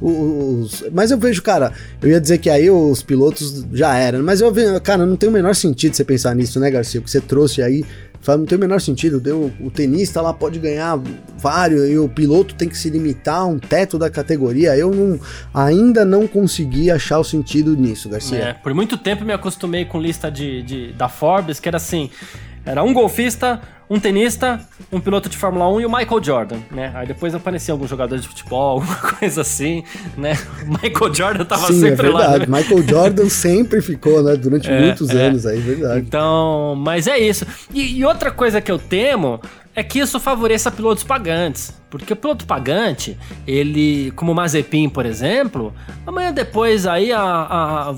os, 0.00 0.84
mas 0.92 1.10
eu 1.10 1.18
vejo, 1.18 1.42
cara, 1.42 1.72
eu 2.02 2.10
ia 2.10 2.20
dizer 2.20 2.38
que 2.38 2.50
aí 2.50 2.70
os 2.70 3.02
pilotos 3.02 3.64
já 3.72 3.96
eram, 3.96 4.22
mas 4.22 4.40
eu 4.40 4.52
vejo, 4.52 4.78
cara, 4.80 5.06
não 5.06 5.16
tem 5.16 5.28
o 5.28 5.32
menor 5.32 5.54
sentido 5.68 5.94
você 5.94 6.04
pensar 6.04 6.34
nisso, 6.34 6.60
né, 6.60 6.70
Garcia? 6.70 7.00
O 7.00 7.02
que 7.02 7.10
você 7.10 7.20
trouxe 7.20 7.62
aí 7.62 7.84
não 8.28 8.46
tem 8.46 8.56
o 8.56 8.60
menor 8.60 8.80
sentido. 8.80 9.20
Deu, 9.20 9.52
o 9.60 9.70
tenista 9.70 10.22
lá 10.22 10.32
pode 10.32 10.58
ganhar 10.58 10.98
vários 11.36 11.90
e 11.90 11.98
o 11.98 12.08
piloto 12.08 12.54
tem 12.54 12.68
que 12.68 12.78
se 12.78 12.88
limitar 12.88 13.40
a 13.40 13.44
um 13.44 13.58
teto 13.58 13.98
da 13.98 14.08
categoria. 14.08 14.74
Eu 14.76 14.90
não, 14.90 15.20
ainda 15.52 16.04
não 16.04 16.26
consegui 16.26 16.90
achar 16.90 17.18
o 17.18 17.24
sentido 17.24 17.76
nisso, 17.76 18.08
Garcia. 18.08 18.38
É, 18.38 18.52
por 18.54 18.72
muito 18.72 18.96
tempo 18.96 19.24
me 19.24 19.32
acostumei 19.32 19.84
com 19.84 20.00
lista 20.00 20.30
de, 20.30 20.62
de 20.62 20.92
da 20.92 21.08
Forbes 21.08 21.60
que 21.60 21.68
era 21.68 21.76
assim: 21.76 22.08
era 22.64 22.82
um 22.82 22.92
golfista, 22.92 23.60
um 23.88 24.00
tenista, 24.00 24.60
um 24.90 24.98
piloto 24.98 25.28
de 25.28 25.36
Fórmula 25.36 25.68
1 25.68 25.82
e 25.82 25.86
o 25.86 25.90
Michael 25.90 26.22
Jordan, 26.22 26.58
né? 26.70 26.90
Aí 26.94 27.06
depois 27.06 27.34
aparecia 27.34 27.72
alguns 27.72 27.90
jogadores 27.90 28.22
de 28.22 28.28
futebol, 28.28 28.80
alguma 28.80 28.96
coisa 28.96 29.42
assim, 29.42 29.84
né? 30.16 30.32
O 30.62 30.70
Michael 30.70 31.14
Jordan 31.14 31.44
tava 31.44 31.66
Sim, 31.66 31.76
é 31.76 31.90
sempre 31.90 32.08
é 32.08 32.10
verdade. 32.10 32.32
lá. 32.32 32.38
Né? 32.38 32.46
Michael 32.48 32.88
Jordan 32.88 33.28
sempre 33.28 33.82
ficou, 33.82 34.22
né? 34.22 34.36
Durante 34.36 34.68
é, 34.70 34.80
muitos 34.80 35.10
é. 35.10 35.26
anos 35.26 35.46
aí, 35.46 35.60
verdade. 35.60 36.00
Então, 36.00 36.74
mas 36.76 37.06
é 37.06 37.18
isso. 37.18 37.46
E, 37.72 37.98
e 37.98 38.04
outra 38.04 38.30
coisa 38.30 38.60
que 38.60 38.72
eu 38.72 38.78
temo 38.78 39.40
é 39.74 39.82
que 39.82 39.98
isso 39.98 40.20
favoreça 40.20 40.70
pilotos 40.70 41.04
pagantes. 41.04 41.74
Porque 41.90 42.12
o 42.12 42.16
piloto 42.16 42.46
pagante, 42.46 43.18
ele, 43.46 44.10
como 44.12 44.32
o 44.32 44.34
Mazepin, 44.34 44.88
por 44.88 45.04
exemplo, 45.04 45.72
amanhã 46.06 46.32
depois 46.32 46.86
aí 46.86 47.12
a, 47.12 47.20
a, 47.20 47.94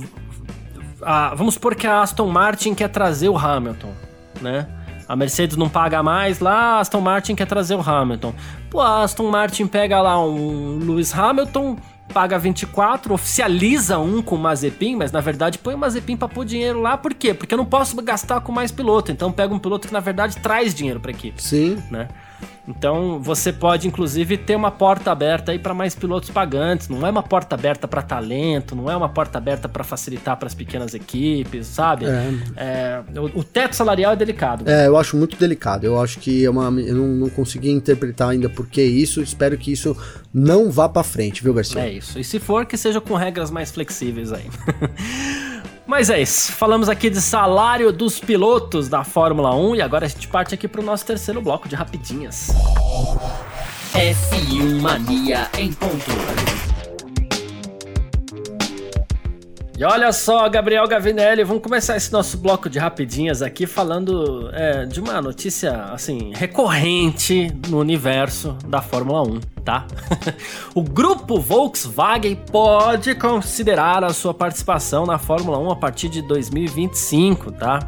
a, 1.03 1.35
Vamos 1.35 1.55
supor 1.55 1.75
que 1.75 1.87
a 1.87 2.03
Aston 2.03 2.29
Martin 2.29 2.75
quer 2.75 2.89
trazer 2.89 3.29
o 3.29 3.39
Hamilton, 3.39 3.93
né? 4.41 4.67
A 5.09 5.15
Mercedes 5.15 5.57
não 5.57 5.69
paga 5.69 6.03
mais 6.03 6.41
lá, 6.41 6.77
a 6.77 6.81
Aston 6.81 7.01
Martin 7.01 7.35
quer 7.35 7.47
trazer 7.47 7.77
o 7.77 7.81
Hamilton. 7.81 8.35
Pô, 8.69 8.81
a 8.81 9.03
Aston 9.03 9.31
Martin 9.31 9.67
pega 9.67 10.01
lá 10.01 10.21
um 10.21 10.79
Lewis 10.79 11.17
Hamilton, 11.17 11.77
paga 12.13 12.39
24, 12.39 13.15
oficializa 13.15 13.99
um 13.99 14.21
com 14.21 14.35
o 14.35 14.39
Mazepin, 14.39 14.97
mas 14.97 15.13
na 15.13 15.21
verdade 15.21 15.59
põe 15.59 15.75
o 15.75 15.79
Mazepin 15.79 16.17
para 16.17 16.29
pôr 16.29 16.45
dinheiro 16.45 16.81
lá, 16.81 16.97
por 16.97 17.15
quê? 17.15 17.33
Porque 17.33 17.55
eu 17.55 17.59
não 17.59 17.65
posso 17.65 17.95
gastar 18.03 18.41
com 18.41 18.51
mais 18.51 18.73
piloto, 18.73 19.13
então 19.13 19.31
pega 19.31 19.55
um 19.55 19.59
piloto 19.59 19.87
que 19.87 19.95
na 19.95 20.01
verdade 20.01 20.37
traz 20.39 20.75
dinheiro 20.75 20.99
para 20.99 21.13
equipe. 21.13 21.41
Sim. 21.41 21.81
Né? 21.91 22.09
Então 22.69 23.21
você 23.21 23.53
pode 23.53 23.87
inclusive 23.87 24.37
ter 24.37 24.57
uma 24.57 24.71
porta 24.71 25.13
aberta 25.13 25.53
aí 25.53 25.59
para 25.59 25.73
mais 25.73 25.95
pilotos 25.95 26.31
pagantes. 26.31 26.89
Não 26.89 27.07
é 27.07 27.11
uma 27.11 27.23
porta 27.23 27.55
aberta 27.55 27.87
para 27.87 28.03
talento, 28.03 28.75
não 28.75 28.91
é 28.91 28.97
uma 28.97 29.09
porta 29.09 29.39
aberta 29.39 29.69
para 29.69 29.85
facilitar 29.85 30.37
para 30.37 30.47
as 30.47 30.55
pequenas 30.55 30.95
equipes, 30.95 31.67
sabe? 31.67 32.07
É. 32.07 32.35
É, 32.57 33.03
o, 33.19 33.41
o, 33.41 33.45
teto 33.45 33.75
salarial 33.75 34.13
é 34.13 34.17
delicado. 34.17 34.69
É, 34.69 34.87
eu 34.87 34.97
acho 34.97 35.17
muito 35.17 35.37
delicado. 35.37 35.85
Eu 35.85 36.01
acho 36.01 36.19
que 36.19 36.45
é 36.45 36.51
uma, 36.51 36.65
eu 36.81 36.95
não, 36.95 37.07
não 37.09 37.29
consegui 37.31 37.71
interpretar 37.71 38.31
ainda 38.31 38.49
por 38.49 38.67
que 38.67 38.83
isso. 38.83 39.23
Espero 39.23 39.57
que 39.57 39.71
isso 39.71 39.97
não 40.35 40.71
vá 40.71 40.89
para 40.89 41.03
frente, 41.03 41.43
viu, 41.43 41.55
Garcia? 41.55 41.81
É 41.81 41.93
isso. 41.93 42.19
E 42.19 42.25
se 42.25 42.41
for 42.41 42.67
que 42.67 42.77
seja 42.77 43.01
com 43.01 43.15
regras 43.15 43.51
mais 43.51 43.71
flexíveis 43.71 44.33
aí. 44.33 44.47
Mas 45.87 46.11
é 46.11 46.21
isso. 46.21 46.53
Falamos 46.53 46.89
aqui 46.89 47.09
de 47.09 47.21
salário 47.21 47.93
dos 47.93 48.19
pilotos 48.19 48.89
da 48.89 49.05
Fórmula 49.05 49.55
1 49.55 49.77
e 49.77 49.83
agora 49.83 50.07
a 50.07 50.09
gente 50.09 50.27
parte 50.27 50.53
aqui 50.53 50.67
para 50.67 50.81
o 50.81 50.85
nosso 50.85 51.07
terceiro 51.07 51.41
bloco 51.41 51.69
de 51.69 51.77
rapidinhas. 51.77 52.51
F1 53.95 54.81
Mania 54.81 55.49
em 55.57 55.73
ponto. 55.73 56.05
E 59.79 59.85
olha 59.85 60.11
só, 60.11 60.49
Gabriel 60.49 60.89
Gavinelli, 60.89 61.45
vamos 61.45 61.63
começar 61.63 61.97
esse 61.97 62.11
nosso 62.11 62.39
bloco 62.39 62.69
de 62.69 62.79
rapidinhas 62.79 63.41
aqui 63.41 63.67
falando 63.67 64.51
é, 64.55 64.87
de 64.87 64.99
uma 64.99 65.21
notícia 65.21 65.85
assim 65.93 66.33
recorrente 66.35 67.55
no 67.69 67.79
universo 67.79 68.57
da 68.67 68.81
Fórmula 68.81 69.23
1, 69.23 69.41
tá? 69.67 69.85
o 70.73 70.81
grupo 70.81 71.41
Volkswagen 71.41 72.37
pode 72.37 73.17
considerar 73.17 74.05
a 74.05 74.13
sua 74.15 74.33
participação 74.33 75.05
na 75.05 75.19
Fórmula 75.19 75.59
1 75.59 75.73
a 75.73 75.77
partir 75.77 76.09
de 76.09 76.23
2025, 76.23 77.51
tá? 77.51 77.81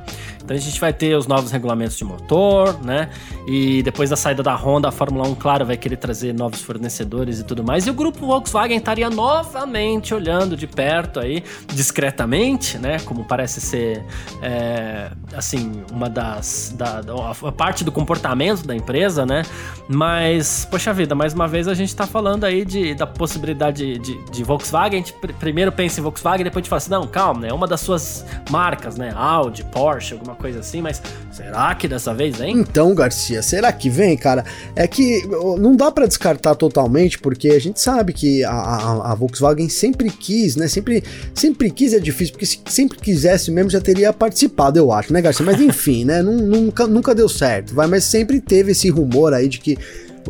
Então 0.48 0.56
a 0.56 0.60
gente 0.60 0.80
vai 0.80 0.94
ter 0.94 1.14
os 1.14 1.26
novos 1.26 1.52
regulamentos 1.52 1.94
de 1.94 2.04
motor, 2.04 2.82
né? 2.82 3.10
E 3.46 3.82
depois 3.82 4.08
da 4.08 4.16
saída 4.16 4.42
da 4.42 4.54
Honda, 4.54 4.88
a 4.88 4.90
Fórmula 4.90 5.28
1, 5.28 5.34
claro, 5.34 5.66
vai 5.66 5.76
querer 5.76 5.96
trazer 5.96 6.32
novos 6.32 6.62
fornecedores 6.62 7.38
e 7.38 7.44
tudo 7.44 7.62
mais. 7.62 7.86
E 7.86 7.90
o 7.90 7.92
grupo 7.92 8.26
Volkswagen 8.26 8.78
estaria 8.78 9.10
novamente 9.10 10.14
olhando 10.14 10.56
de 10.56 10.66
perto 10.66 11.20
aí, 11.20 11.44
discretamente, 11.66 12.78
né? 12.78 12.98
Como 13.00 13.26
parece 13.26 13.60
ser, 13.60 14.02
é, 14.40 15.10
assim, 15.36 15.82
uma 15.92 16.08
das. 16.08 16.74
Da, 16.74 17.02
a 17.46 17.52
parte 17.52 17.84
do 17.84 17.92
comportamento 17.92 18.66
da 18.66 18.74
empresa, 18.74 19.26
né? 19.26 19.42
Mas, 19.86 20.66
poxa 20.70 20.94
vida, 20.94 21.14
mais 21.14 21.34
uma 21.34 21.46
vez 21.46 21.67
a 21.70 21.74
gente 21.74 21.94
tá 21.94 22.06
falando 22.06 22.44
aí 22.44 22.64
de, 22.64 22.94
da 22.94 23.06
possibilidade 23.06 23.98
de, 23.98 23.98
de, 23.98 24.30
de 24.30 24.44
Volkswagen. 24.44 25.00
A 25.00 25.04
gente 25.04 25.12
pr 25.12 25.32
primeiro 25.38 25.70
pensa 25.70 26.00
em 26.00 26.02
Volkswagen, 26.02 26.44
depois 26.44 26.62
a 26.62 26.62
gente 26.62 26.68
fala 26.68 26.78
assim, 26.78 26.90
não, 26.90 27.06
calma, 27.06 27.40
né? 27.42 27.48
É 27.48 27.52
uma 27.52 27.66
das 27.66 27.80
suas 27.80 28.24
marcas, 28.50 28.96
né? 28.96 29.12
Audi, 29.14 29.64
Porsche, 29.64 30.14
alguma 30.14 30.34
coisa 30.34 30.60
assim, 30.60 30.82
mas 30.82 31.02
será 31.30 31.74
que 31.74 31.86
dessa 31.86 32.12
vez 32.12 32.36
vem? 32.36 32.58
Então, 32.58 32.94
Garcia, 32.94 33.42
será 33.42 33.72
que 33.72 33.88
vem, 33.88 34.16
cara? 34.16 34.44
É 34.74 34.86
que 34.86 35.26
não 35.58 35.76
dá 35.76 35.90
para 35.90 36.06
descartar 36.06 36.54
totalmente, 36.54 37.18
porque 37.18 37.48
a 37.48 37.60
gente 37.60 37.80
sabe 37.80 38.12
que 38.12 38.44
a, 38.44 38.50
a, 38.50 39.12
a, 39.12 39.14
Volkswagen 39.14 39.68
sempre 39.68 40.10
quis, 40.10 40.56
né? 40.56 40.68
Sempre, 40.68 41.02
sempre 41.34 41.70
quis 41.70 41.92
é 41.94 42.00
difícil, 42.00 42.32
porque 42.32 42.46
se 42.46 42.60
sempre 42.66 42.98
quisesse 42.98 43.50
mesmo 43.50 43.70
já 43.70 43.80
teria 43.80 44.12
participado, 44.12 44.78
eu 44.78 44.92
acho, 44.92 45.12
né, 45.12 45.20
Garcia? 45.20 45.44
Mas 45.44 45.60
enfim, 45.62 46.04
né? 46.04 46.22
Nunca, 46.22 46.86
nunca 46.86 47.14
deu 47.14 47.28
certo, 47.28 47.74
vai, 47.74 47.86
mas 47.86 48.04
sempre 48.04 48.40
teve 48.40 48.72
esse 48.72 48.88
rumor 48.90 49.32
aí 49.32 49.48
de 49.48 49.58
que 49.58 49.78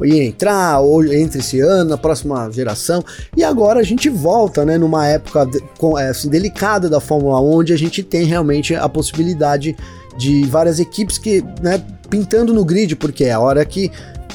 ia 0.03 0.25
entrar, 0.25 0.81
ou 0.81 1.05
entre 1.05 1.41
esse 1.41 1.61
ano, 1.61 1.91
na 1.91 1.99
próxima 1.99 2.51
geração. 2.51 3.05
E 3.37 3.43
agora 3.43 3.81
a 3.81 3.83
gente 3.83 4.09
volta, 4.09 4.65
né, 4.65 4.79
numa 4.79 5.07
época 5.07 5.49
é, 5.99 6.09
assim, 6.09 6.29
delicada 6.29 6.89
da 6.89 7.01
Fórmula 7.01 7.41
1, 7.41 7.51
onde 7.51 7.73
a 7.73 7.79
gente 7.79 8.03
tem 8.03 8.25
realmente 8.25 8.75
a 8.75 8.89
possibilidade 8.89 9.77
de 10.17 10.45
várias 10.47 10.81
equipes 10.81 11.17
que, 11.17 11.45
né, 11.63 11.83
pintando 12.11 12.53
no 12.53 12.65
grid, 12.65 12.97
porque 12.97 13.25
é 13.25 13.33
a 13.33 13.41
hora 13.41 13.65
que 13.65 13.91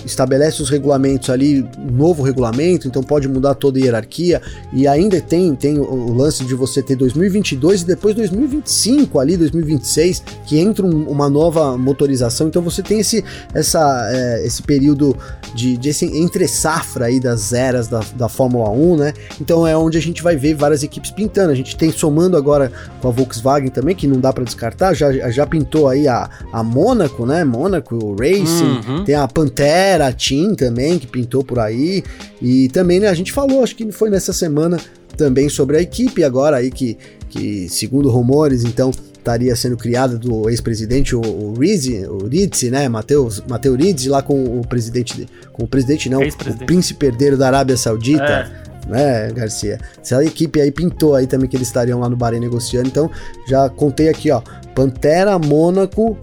estabelece 0.05 0.61
os 0.61 0.69
regulamentos 0.69 1.29
ali, 1.29 1.65
um 1.77 1.91
novo 1.91 2.23
regulamento, 2.23 2.87
então 2.87 3.03
pode 3.03 3.27
mudar 3.27 3.55
toda 3.55 3.79
a 3.79 3.81
hierarquia 3.81 4.41
e 4.71 4.87
ainda 4.87 5.19
tem, 5.21 5.55
tem 5.55 5.79
o 5.79 6.13
lance 6.13 6.43
de 6.43 6.55
você 6.55 6.81
ter 6.81 6.95
2022 6.95 7.81
e 7.81 7.85
depois 7.85 8.15
2025 8.15 9.19
ali, 9.19 9.37
2026, 9.37 10.23
que 10.45 10.59
entra 10.59 10.85
um, 10.85 11.03
uma 11.09 11.29
nova 11.29 11.77
motorização, 11.77 12.47
então 12.47 12.61
você 12.61 12.81
tem 12.81 12.99
esse, 12.99 13.23
essa, 13.53 14.09
é, 14.11 14.45
esse 14.45 14.61
período 14.61 15.15
de, 15.53 15.77
de 15.77 15.89
esse 15.89 16.05
entre 16.05 16.47
safra 16.47 17.05
aí 17.05 17.19
das 17.19 17.53
eras 17.53 17.87
da, 17.87 18.01
da 18.15 18.27
Fórmula 18.27 18.69
1, 18.69 18.97
né? 18.97 19.13
Então 19.39 19.67
é 19.67 19.75
onde 19.75 19.97
a 19.97 20.01
gente 20.01 20.21
vai 20.23 20.35
ver 20.35 20.55
várias 20.55 20.83
equipes 20.83 21.11
pintando, 21.11 21.51
a 21.51 21.55
gente 21.55 21.75
tem 21.75 21.91
somando 21.91 22.35
agora 22.35 22.71
com 23.01 23.07
a 23.07 23.11
Volkswagen 23.11 23.69
também, 23.69 23.95
que 23.95 24.07
não 24.07 24.19
dá 24.19 24.33
para 24.33 24.43
descartar, 24.43 24.93
já, 24.93 25.11
já 25.29 25.45
pintou 25.45 25.87
aí 25.87 26.07
a, 26.07 26.29
a 26.51 26.63
Mônaco, 26.63 27.25
né? 27.25 27.43
Mônaco 27.43 28.15
Racing, 28.19 28.81
uhum. 28.87 29.03
tem 29.03 29.15
a 29.15 29.27
Pantera, 29.27 29.92
era 29.93 30.07
a 30.07 30.13
Tim 30.13 30.55
também, 30.55 30.99
que 30.99 31.07
pintou 31.07 31.43
por 31.43 31.59
aí. 31.59 32.03
E 32.41 32.67
também, 32.69 32.99
né, 32.99 33.07
a 33.07 33.13
gente 33.13 33.31
falou, 33.31 33.63
acho 33.63 33.75
que 33.75 33.91
foi 33.91 34.09
nessa 34.09 34.33
semana 34.33 34.77
também 35.17 35.47
sobre 35.49 35.77
a 35.77 35.81
equipe 35.81 36.23
agora 36.23 36.57
aí 36.57 36.71
que, 36.71 36.97
que 37.29 37.69
segundo 37.69 38.09
rumores, 38.09 38.63
então 38.63 38.89
estaria 38.89 39.55
sendo 39.55 39.77
criada 39.77 40.17
do 40.17 40.49
ex-presidente 40.49 41.15
o, 41.15 41.21
o 41.21 41.53
Rizzi, 41.57 42.05
o 42.05 42.27
Rizzi, 42.27 42.69
né, 42.69 42.89
Mateus, 42.89 43.41
Mateu 43.47 43.75
Rizzi 43.75 44.09
lá 44.09 44.21
com 44.21 44.59
o 44.59 44.67
presidente, 44.67 45.27
com 45.53 45.63
o 45.63 45.67
presidente 45.67 46.09
não, 46.09 46.21
o 46.21 46.65
príncipe 46.65 47.05
herdeiro 47.05 47.37
da 47.37 47.47
Arábia 47.47 47.77
Saudita. 47.77 48.23
É 48.59 48.63
né, 48.87 49.31
Garcia? 49.31 49.79
Essa 50.01 50.23
equipe 50.23 50.59
aí 50.59 50.69
pintou 50.69 51.15
aí 51.15 51.25
também 51.25 51.47
que 51.47 51.55
eles 51.55 51.67
estariam 51.67 51.99
lá 51.99 52.09
no 52.09 52.17
Bahrein 52.17 52.41
negociando, 52.41 52.87
então 52.87 53.09
já 53.47 53.69
contei 53.69 54.09
aqui, 54.09 54.29
ó, 54.29 54.41
Pantera, 54.75 55.39
Mônaco, 55.39 56.17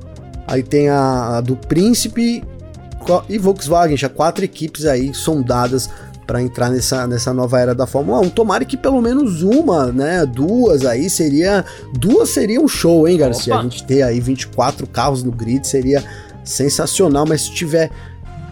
aí 0.47 0.63
tem 0.63 0.89
a, 0.89 1.39
a 1.39 1.41
do 1.41 1.57
Príncipe 1.57 2.43
e 3.29 3.39
Volkswagen, 3.39 3.97
já 3.97 4.09
quatro 4.09 4.45
equipes 4.45 4.85
aí 4.85 5.13
sondadas 5.15 5.91
para 6.27 6.41
entrar 6.41 6.71
nessa, 6.71 7.09
nessa 7.09 7.35
nova 7.35 7.59
era 7.59 7.75
da 7.75 7.87
Fórmula 7.87 8.21
1. 8.21 8.31
Tomara 8.31 8.65
que 8.65 8.77
pelo 8.77 9.03
menos 9.03 9.43
uma, 9.43 9.87
né, 9.87 10.25
duas 10.25 10.85
aí 10.85 11.11
seria, 11.11 11.65
duas 11.93 12.29
seria 12.29 12.61
um 12.61 12.69
show, 12.69 13.09
hein, 13.09 13.19
Garcia? 13.19 13.55
Opa. 13.55 13.61
A 13.61 13.65
gente 13.65 13.85
ter 13.85 14.03
aí 14.03 14.21
24 14.21 14.87
carros 14.87 15.25
no 15.25 15.33
grid 15.33 15.67
seria 15.67 16.05
sensacional, 16.45 17.27
mas 17.27 17.43
se 17.43 17.53
tiver 17.53 17.91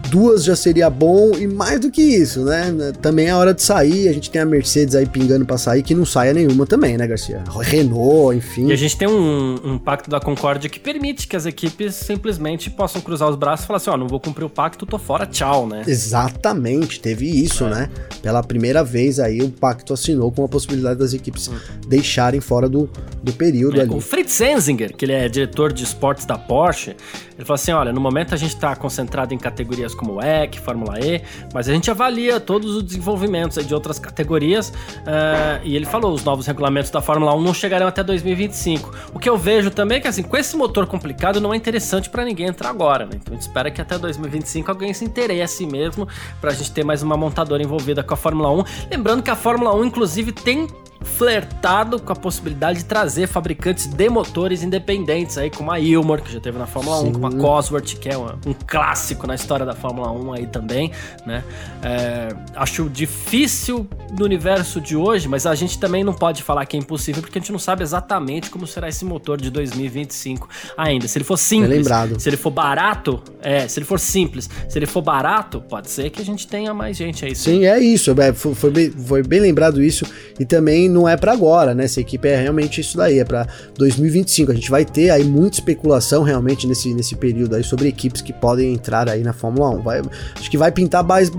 duas 0.09 0.43
já 0.43 0.55
seria 0.55 0.89
bom 0.89 1.31
e 1.37 1.47
mais 1.47 1.79
do 1.79 1.91
que 1.91 2.01
isso, 2.01 2.43
né? 2.43 2.91
Também 3.01 3.27
é 3.27 3.35
hora 3.35 3.53
de 3.53 3.61
sair. 3.61 4.09
A 4.09 4.13
gente 4.13 4.29
tem 4.29 4.41
a 4.41 4.45
Mercedes 4.45 4.95
aí 4.95 5.05
pingando 5.05 5.45
para 5.45 5.57
sair, 5.57 5.83
que 5.83 5.93
não 5.93 6.05
saia 6.05 6.33
nenhuma 6.33 6.65
também, 6.65 6.97
né, 6.97 7.05
Garcia? 7.07 7.43
Renault, 7.61 8.35
enfim. 8.35 8.67
E 8.67 8.73
a 8.73 8.75
gente 8.75 8.97
tem 8.97 9.07
um, 9.07 9.55
um 9.63 9.77
pacto 9.77 10.09
da 10.09 10.19
Concórdia 10.19 10.69
que 10.69 10.79
permite 10.79 11.27
que 11.27 11.35
as 11.35 11.45
equipes 11.45 11.95
simplesmente 11.95 12.69
possam 12.69 13.01
cruzar 13.01 13.29
os 13.29 13.35
braços 13.35 13.63
e 13.63 13.67
falar 13.67 13.77
assim: 13.77 13.89
ó, 13.89 13.93
oh, 13.93 13.97
não 13.97 14.07
vou 14.07 14.19
cumprir 14.19 14.45
o 14.45 14.49
pacto, 14.49 14.85
tô 14.85 14.97
fora, 14.97 15.25
tchau, 15.25 15.67
né? 15.67 15.83
Exatamente, 15.87 16.99
teve 16.99 17.27
isso, 17.27 17.65
é. 17.65 17.69
né? 17.69 17.89
Pela 18.21 18.41
primeira 18.41 18.83
vez 18.83 19.19
aí 19.19 19.41
o 19.41 19.49
pacto 19.49 19.93
assinou 19.93 20.31
com 20.31 20.43
a 20.43 20.47
possibilidade 20.47 20.99
das 20.99 21.13
equipes 21.13 21.47
hum. 21.47 21.55
deixarem 21.87 22.41
fora 22.41 22.67
do, 22.67 22.89
do 23.21 23.33
período 23.33 23.79
é, 23.79 23.83
ali. 23.83 23.93
O 23.93 24.01
Fritz 24.01 24.41
Enzinger, 24.41 24.95
que 24.95 25.05
ele 25.05 25.13
é 25.13 25.29
diretor 25.29 25.71
de 25.71 25.83
esportes 25.83 26.25
da 26.25 26.37
Porsche, 26.37 26.95
ele 27.39 27.45
falou 27.45 27.55
assim: 27.55 27.71
olha, 27.71 27.93
no 27.93 28.01
momento 28.01 28.33
a 28.33 28.37
gente 28.37 28.53
está 28.53 28.75
concentrado 28.75 29.33
em 29.33 29.37
categorias 29.37 29.95
como 29.95 30.19
EC, 30.21 30.59
Fórmula 30.59 30.99
E, 30.99 31.23
mas 31.53 31.69
a 31.69 31.73
gente 31.73 31.89
avalia 31.89 32.37
todos 32.37 32.75
os 32.75 32.83
desenvolvimentos 32.83 33.65
de 33.65 33.73
outras 33.73 33.97
categorias. 33.97 34.69
Uh, 34.69 35.63
e 35.63 35.73
ele 35.73 35.85
falou: 35.85 36.13
os 36.13 36.21
novos 36.21 36.45
regulamentos 36.45 36.91
da 36.91 37.01
Fórmula 37.01 37.33
1 37.33 37.41
não 37.41 37.53
chegarão 37.53 37.87
até 37.87 38.03
2025. 38.03 38.93
O 39.13 39.19
que 39.19 39.29
eu 39.29 39.37
vejo 39.37 39.71
também 39.71 39.99
é 39.99 40.01
que, 40.01 40.07
assim, 40.09 40.21
com 40.21 40.35
esse 40.35 40.57
motor 40.57 40.85
complicado, 40.85 41.39
não 41.39 41.53
é 41.53 41.57
interessante 41.57 42.09
para 42.09 42.25
ninguém 42.25 42.47
entrar 42.47 42.69
agora, 42.69 43.05
né? 43.05 43.11
Então 43.13 43.33
a 43.33 43.35
gente 43.35 43.47
espera 43.47 43.71
que 43.71 43.79
até 43.79 43.97
2025 43.97 44.69
alguém 44.69 44.93
se 44.93 45.05
interesse 45.05 45.65
mesmo 45.65 46.09
para 46.41 46.51
a 46.51 46.53
gente 46.53 46.73
ter 46.73 46.83
mais 46.83 47.01
uma 47.01 47.15
montadora 47.15 47.63
envolvida 47.63 48.03
com 48.03 48.13
a 48.13 48.17
Fórmula 48.17 48.51
1. 48.51 48.63
Lembrando 48.91 49.23
que 49.23 49.31
a 49.31 49.35
Fórmula 49.37 49.73
1, 49.73 49.85
inclusive, 49.85 50.33
tem 50.33 50.67
flertado 51.01 51.99
com 51.99 52.11
a 52.11 52.15
possibilidade 52.15 52.79
de 52.79 52.85
trazer 52.85 53.27
fabricantes 53.27 53.87
de 53.87 54.09
motores 54.09 54.63
independentes 54.63 55.37
aí, 55.37 55.49
como 55.49 55.71
a 55.71 55.79
Ilmor, 55.79 56.21
que 56.21 56.31
já 56.31 56.39
teve 56.39 56.57
na 56.57 56.67
Fórmula 56.67 56.99
Sim. 56.99 57.09
1, 57.09 57.11
como 57.13 57.27
a 57.27 57.31
Cosworth, 57.31 57.99
que 57.99 58.09
é 58.09 58.17
uma, 58.17 58.37
um 58.45 58.53
clássico 58.53 59.25
na 59.25 59.35
história 59.35 59.65
da 59.65 59.73
Fórmula 59.73 60.11
1 60.11 60.33
aí 60.33 60.47
também, 60.47 60.91
né? 61.25 61.43
É, 61.81 62.29
acho 62.55 62.89
difícil 62.89 63.87
no 64.17 64.25
universo 64.25 64.81
de 64.81 64.95
hoje, 64.95 65.27
mas 65.27 65.45
a 65.45 65.55
gente 65.55 65.79
também 65.79 66.03
não 66.03 66.13
pode 66.13 66.43
falar 66.43 66.65
que 66.65 66.75
é 66.75 66.79
impossível, 66.79 67.21
porque 67.21 67.37
a 67.37 67.41
gente 67.41 67.51
não 67.51 67.59
sabe 67.59 67.83
exatamente 67.83 68.49
como 68.49 68.67
será 68.67 68.89
esse 68.89 69.05
motor 69.05 69.39
de 69.39 69.49
2025 69.49 70.49
ainda. 70.77 71.07
Se 71.07 71.17
ele 71.17 71.25
for 71.25 71.37
simples, 71.37 71.77
lembrado. 71.77 72.19
se 72.19 72.27
ele 72.27 72.37
for 72.37 72.51
barato, 72.51 73.21
é, 73.41 73.67
se 73.67 73.79
ele 73.79 73.85
for 73.85 73.99
simples, 73.99 74.49
se 74.67 74.77
ele 74.77 74.85
for 74.85 75.01
barato, 75.01 75.61
pode 75.61 75.89
ser 75.89 76.09
que 76.09 76.21
a 76.21 76.25
gente 76.25 76.47
tenha 76.47 76.73
mais 76.73 76.97
gente 76.97 77.23
aí. 77.25 77.35
Sim, 77.35 77.59
sim 77.59 77.65
é 77.65 77.79
isso, 77.79 78.11
é, 78.19 78.33
foi, 78.33 78.53
foi, 78.53 78.71
bem, 78.71 78.91
foi 78.91 79.23
bem 79.23 79.39
lembrado 79.39 79.81
isso, 79.81 80.05
e 80.39 80.45
também 80.45 80.88
não 80.89 81.07
é 81.07 81.15
para 81.15 81.31
agora, 81.31 81.73
né? 81.73 81.85
Essa 81.85 82.01
equipe 82.01 82.27
é 82.27 82.41
realmente 82.41 82.81
isso 82.81 82.97
daí, 82.97 83.19
é 83.19 83.25
para 83.25 83.47
2025. 83.77 84.51
A 84.51 84.55
gente 84.55 84.69
vai 84.69 84.85
ter 84.85 85.09
aí 85.09 85.23
muita 85.23 85.57
especulação 85.57 86.23
realmente 86.23 86.67
nesse, 86.67 86.93
nesse 86.93 87.15
período 87.15 87.55
aí 87.55 87.63
sobre 87.63 87.87
equipes 87.87 88.21
que 88.21 88.33
podem 88.33 88.73
entrar 88.73 89.09
aí 89.09 89.23
na 89.23 89.33
Fórmula 89.33 89.69
1. 89.71 89.81
Vai, 89.81 90.01
acho 90.37 90.49
que 90.49 90.57
vai 90.57 90.71
pintar 90.71 91.03
mais. 91.03 91.31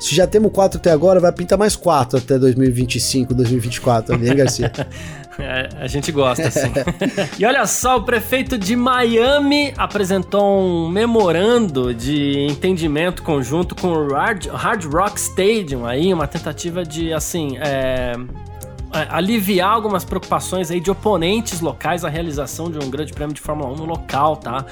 Se 0.00 0.14
já 0.14 0.26
temos 0.26 0.52
quatro 0.52 0.78
até 0.78 0.90
agora, 0.90 1.20
vai 1.20 1.32
pintar 1.32 1.58
mais 1.58 1.76
quatro 1.76 2.18
até 2.18 2.38
2025, 2.38 3.34
2024 3.34 4.14
também, 4.14 4.34
Garcia? 4.34 4.72
É, 5.38 5.68
a 5.80 5.86
gente 5.86 6.12
gosta, 6.12 6.50
sim. 6.50 6.70
e 7.38 7.44
olha 7.46 7.66
só, 7.66 7.96
o 7.96 8.02
prefeito 8.02 8.58
de 8.58 8.76
Miami 8.76 9.72
apresentou 9.76 10.60
um 10.60 10.88
memorando 10.88 11.94
de 11.94 12.46
entendimento 12.50 13.22
conjunto 13.22 13.74
com 13.74 13.88
o 13.88 14.12
Hard, 14.12 14.46
Hard 14.46 14.84
Rock 14.84 15.18
Stadium, 15.18 15.86
aí, 15.86 16.12
uma 16.12 16.26
tentativa 16.26 16.84
de, 16.84 17.12
assim, 17.12 17.56
é, 17.58 18.12
aliviar 18.92 19.72
algumas 19.72 20.04
preocupações 20.04 20.70
aí 20.70 20.80
de 20.80 20.90
oponentes 20.90 21.60
locais 21.60 22.04
à 22.04 22.08
realização 22.08 22.70
de 22.70 22.78
um 22.78 22.90
grande 22.90 23.12
prêmio 23.12 23.34
de 23.34 23.40
Fórmula 23.40 23.72
1 23.72 23.76
no 23.76 23.84
local, 23.84 24.36
tá? 24.36 24.64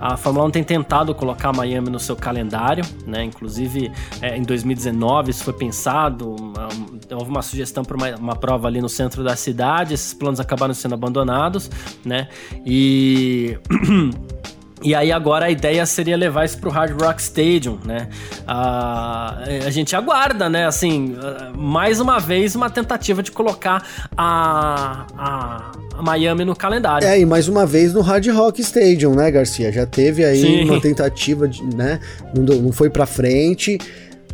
A 0.00 0.16
Fórmula 0.16 0.46
1 0.46 0.50
tem 0.50 0.64
tentado 0.64 1.14
colocar 1.14 1.52
Miami 1.52 1.88
no 1.88 2.00
seu 2.00 2.16
calendário, 2.16 2.84
né? 3.06 3.24
Inclusive 3.24 3.92
é, 4.20 4.36
em 4.36 4.42
2019 4.42 5.30
isso 5.30 5.44
foi 5.44 5.52
pensado, 5.52 6.34
uma, 6.34 6.68
houve 7.12 7.30
uma 7.30 7.42
sugestão 7.42 7.84
para 7.84 7.96
uma, 7.96 8.16
uma, 8.16 8.36
prova 8.36 8.66
ali 8.66 8.80
no 8.80 8.88
centro 8.88 9.22
da 9.22 9.36
cidade, 9.36 9.94
esses 9.94 10.12
planos 10.12 10.40
acabaram 10.40 10.74
sendo 10.74 10.94
abandonados, 10.94 11.70
né? 12.04 12.28
E 12.66 13.58
E 14.82 14.94
aí 14.94 15.10
agora 15.10 15.46
a 15.46 15.50
ideia 15.50 15.84
seria 15.86 16.16
levar 16.16 16.44
isso 16.44 16.58
pro 16.58 16.70
Hard 16.70 17.00
Rock 17.00 17.20
Stadium, 17.20 17.78
né? 17.84 18.08
a 18.46 19.70
gente 19.70 19.94
aguarda, 19.96 20.48
né? 20.48 20.66
Assim, 20.66 21.16
mais 21.56 22.00
uma 22.00 22.18
vez 22.18 22.54
uma 22.54 22.70
tentativa 22.70 23.22
de 23.22 23.30
colocar 23.30 23.84
a, 24.16 25.06
a, 25.16 25.72
a, 25.96 26.02
Miami 26.02 26.44
no 26.44 26.54
calendário. 26.54 27.06
É, 27.06 27.18
e 27.18 27.26
mais 27.26 27.48
uma 27.48 27.66
vez 27.66 27.92
no 27.92 28.00
Hard 28.00 28.26
Rock 28.28 28.60
Stadium, 28.60 29.14
né, 29.14 29.30
Garcia? 29.30 29.72
Já 29.72 29.86
teve 29.86 30.24
aí 30.24 30.40
Sim. 30.40 30.64
uma 30.64 30.80
tentativa, 30.80 31.48
de, 31.48 31.62
né? 31.64 32.00
Não, 32.34 32.44
não 32.56 32.72
foi 32.72 32.88
pra 32.88 33.06
frente. 33.06 33.78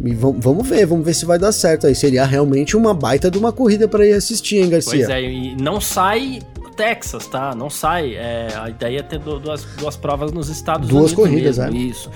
E 0.02 0.12
vamos 0.12 0.66
ver, 0.66 0.84
vamos 0.86 1.04
ver 1.04 1.14
se 1.14 1.24
vai 1.24 1.38
dar 1.38 1.52
certo 1.52 1.86
aí. 1.86 1.94
Seria 1.94 2.24
realmente 2.24 2.76
uma 2.76 2.92
baita 2.92 3.30
de 3.30 3.38
uma 3.38 3.52
corrida 3.52 3.86
para 3.86 4.04
ir 4.04 4.12
assistir, 4.12 4.56
hein, 4.56 4.68
Garcia? 4.68 5.06
Pois 5.06 5.08
é, 5.08 5.22
e 5.22 5.56
não 5.56 5.80
sai 5.80 6.40
Texas, 6.74 7.26
tá? 7.26 7.54
Não 7.54 7.70
sai. 7.70 8.14
É, 8.14 8.48
a 8.60 8.68
ideia 8.68 8.98
é 9.00 9.02
ter 9.02 9.18
duas, 9.18 9.64
duas 9.76 9.96
provas 9.96 10.32
nos 10.32 10.48
Estados 10.48 10.88
duas 10.88 11.12
Unidos. 11.12 11.16
Duas 11.16 11.28
corridas, 11.28 11.58
mesmo, 11.58 11.76
é. 11.76 11.80
Isso. 11.80 12.10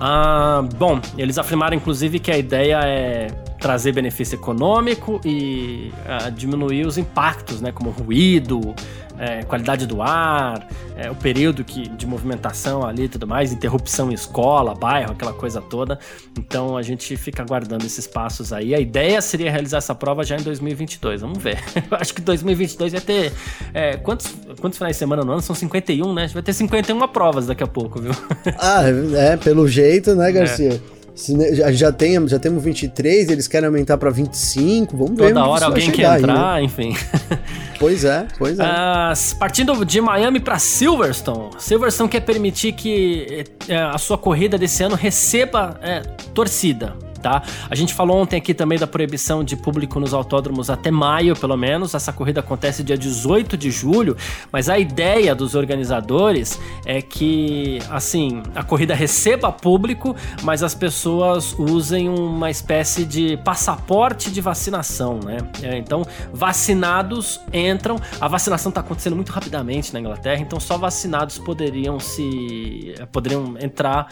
Ah, 0.00 0.64
bom, 0.76 1.00
eles 1.16 1.38
afirmaram 1.38 1.76
inclusive 1.76 2.18
que 2.18 2.30
a 2.30 2.38
ideia 2.38 2.80
é 2.84 3.28
trazer 3.62 3.92
benefício 3.92 4.34
econômico 4.34 5.20
e 5.24 5.92
uh, 6.04 6.30
diminuir 6.32 6.84
os 6.84 6.98
impactos, 6.98 7.60
né, 7.60 7.70
como 7.70 7.90
ruído, 7.90 8.74
é, 9.18 9.42
qualidade 9.42 9.86
do 9.86 10.02
ar, 10.02 10.66
é, 10.96 11.10
o 11.10 11.14
período 11.14 11.64
que, 11.64 11.88
de 11.88 12.06
movimentação 12.06 12.84
ali 12.84 13.04
e 13.04 13.08
tudo 13.08 13.26
mais, 13.26 13.52
interrupção 13.52 14.10
em 14.10 14.14
escola, 14.14 14.74
bairro, 14.74 15.12
aquela 15.12 15.32
coisa 15.32 15.60
toda. 15.60 15.98
Então 16.38 16.76
a 16.76 16.82
gente 16.82 17.16
fica 17.16 17.42
aguardando 17.42 17.84
esses 17.84 18.06
passos 18.06 18.52
aí. 18.52 18.74
A 18.74 18.80
ideia 18.80 19.20
seria 19.20 19.50
realizar 19.50 19.78
essa 19.78 19.94
prova 19.94 20.24
já 20.24 20.36
em 20.36 20.42
2022. 20.42 21.20
Vamos 21.20 21.38
ver. 21.42 21.58
Eu 21.90 21.96
acho 21.98 22.14
que 22.14 22.20
2022 22.20 22.92
vai 22.92 23.00
ter. 23.00 23.32
É, 23.72 23.96
quantos, 23.96 24.34
quantos 24.60 24.78
finais 24.78 24.96
de 24.96 24.98
semana 24.98 25.24
no 25.24 25.32
ano? 25.32 25.42
São 25.42 25.54
51, 25.54 26.12
né? 26.12 26.22
A 26.22 26.26
gente 26.26 26.34
vai 26.34 26.42
ter 26.42 26.52
51 26.52 27.08
provas 27.08 27.46
daqui 27.46 27.62
a 27.62 27.66
pouco, 27.66 28.00
viu? 28.00 28.12
ah, 28.58 28.82
é, 29.16 29.36
pelo 29.36 29.68
jeito, 29.68 30.14
né, 30.14 30.30
Garcia? 30.32 30.80
Já, 31.14 31.70
já, 31.72 31.92
tem, 31.92 32.26
já 32.26 32.38
temos 32.38 32.62
23, 32.64 33.28
eles 33.28 33.46
querem 33.46 33.66
aumentar 33.66 33.98
para 33.98 34.10
25, 34.10 34.96
vamos 34.96 35.10
Toda 35.10 35.24
ver. 35.24 35.34
Toda 35.34 35.46
hora 35.46 35.66
alguém 35.66 35.90
quer 35.90 36.18
entrar, 36.18 36.54
aí, 36.54 36.62
né? 36.62 36.66
enfim. 36.66 36.96
Pois 37.78 38.04
é, 38.04 38.28
pois 38.38 38.60
é. 38.60 38.62
Uh, 38.64 39.38
partindo 39.40 39.84
de 39.84 40.00
Miami 40.00 40.38
para 40.38 40.56
Silverstone, 40.56 41.50
Silverstone 41.58 42.08
quer 42.08 42.20
permitir 42.20 42.70
que 42.74 43.44
é, 43.68 43.76
a 43.76 43.98
sua 43.98 44.16
corrida 44.16 44.56
desse 44.56 44.84
ano 44.84 44.94
receba 44.94 45.80
é, 45.82 45.98
torcida 46.32 46.94
tá? 47.22 47.42
A 47.70 47.74
gente 47.74 47.94
falou 47.94 48.18
ontem 48.18 48.36
aqui 48.36 48.52
também 48.52 48.78
da 48.78 48.86
proibição 48.86 49.44
de 49.44 49.56
público 49.56 50.00
nos 50.00 50.12
autódromos 50.12 50.68
até 50.68 50.90
maio, 50.90 51.36
pelo 51.36 51.56
menos. 51.56 51.94
Essa 51.94 52.12
corrida 52.12 52.40
acontece 52.40 52.82
dia 52.82 52.98
18 52.98 53.56
de 53.56 53.70
julho, 53.70 54.16
mas 54.50 54.68
a 54.68 54.78
ideia 54.78 55.34
dos 55.34 55.54
organizadores 55.54 56.60
é 56.84 57.00
que, 57.00 57.78
assim, 57.88 58.42
a 58.54 58.62
corrida 58.62 58.94
receba 58.94 59.52
público, 59.52 60.14
mas 60.42 60.62
as 60.62 60.74
pessoas 60.74 61.54
usem 61.58 62.08
uma 62.08 62.50
espécie 62.50 63.04
de 63.04 63.36
passaporte 63.38 64.30
de 64.30 64.40
vacinação, 64.40 65.20
né? 65.24 65.38
É, 65.62 65.78
então, 65.78 66.04
vacinados 66.32 67.40
entram. 67.52 67.96
A 68.20 68.26
vacinação 68.26 68.70
está 68.70 68.80
acontecendo 68.80 69.14
muito 69.14 69.30
rapidamente 69.30 69.92
na 69.92 70.00
Inglaterra, 70.00 70.40
então 70.40 70.58
só 70.58 70.76
vacinados 70.76 71.38
poderiam 71.38 72.00
se 72.00 72.94
poderiam 73.12 73.54
entrar 73.60 74.08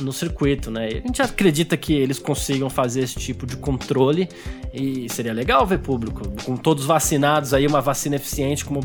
no 0.00 0.12
circuito, 0.12 0.70
né? 0.70 0.86
A 0.86 1.06
gente 1.06 1.22
acredita 1.22 1.76
que 1.76 1.94
eles 1.94 2.18
consigam 2.18 2.68
fazer 2.68 3.02
esse 3.02 3.16
tipo 3.16 3.46
de 3.46 3.56
controle 3.56 4.28
e 4.72 5.08
seria 5.08 5.32
legal 5.32 5.66
ver 5.66 5.78
público 5.78 6.22
com 6.44 6.56
todos 6.56 6.84
vacinados 6.84 7.54
aí, 7.54 7.66
uma 7.66 7.80
vacina 7.80 8.16
eficiente 8.16 8.64
como 8.64 8.80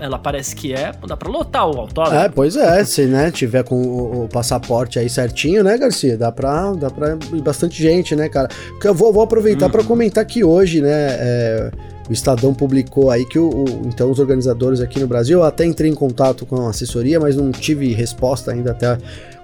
ela 0.00 0.18
parece 0.18 0.54
que 0.54 0.72
é, 0.72 0.92
dá 1.06 1.16
pra 1.16 1.28
lotar 1.28 1.66
o 1.66 1.80
autódromo. 1.80 2.20
É, 2.20 2.28
pois 2.28 2.56
é, 2.56 2.84
se 2.84 3.06
né, 3.06 3.30
tiver 3.30 3.64
com 3.64 3.74
o, 3.74 4.24
o, 4.24 4.28
passaporte 4.28 4.98
aí 4.98 5.08
certinho, 5.08 5.64
né, 5.64 5.76
Garcia? 5.76 6.16
Dá 6.16 6.30
pra, 6.30 6.72
dá 6.72 6.90
pra 6.90 7.18
ir 7.32 7.42
bastante 7.42 7.82
gente, 7.82 8.14
né, 8.14 8.28
cara? 8.28 8.48
Porque 8.68 8.86
eu 8.86 8.94
vou, 8.94 9.12
vou 9.12 9.22
aproveitar 9.22 9.66
uhum. 9.66 9.72
para 9.72 9.84
comentar 9.84 10.24
que 10.24 10.44
hoje, 10.44 10.80
né, 10.80 10.88
é, 10.92 11.70
o 12.08 12.12
Estadão 12.12 12.54
publicou 12.54 13.10
aí 13.10 13.24
que 13.24 13.38
o, 13.38 13.48
o, 13.48 13.82
então 13.86 14.10
os 14.10 14.18
organizadores 14.18 14.80
aqui 14.80 14.98
no 14.98 15.06
Brasil, 15.06 15.38
eu 15.38 15.44
até 15.44 15.64
entrei 15.64 15.90
em 15.90 15.94
contato 15.94 16.46
com 16.46 16.66
a 16.66 16.70
assessoria, 16.70 17.20
mas 17.20 17.36
não 17.36 17.50
tive 17.50 17.92
resposta 17.92 18.50
ainda 18.52 18.70
até 18.70 18.98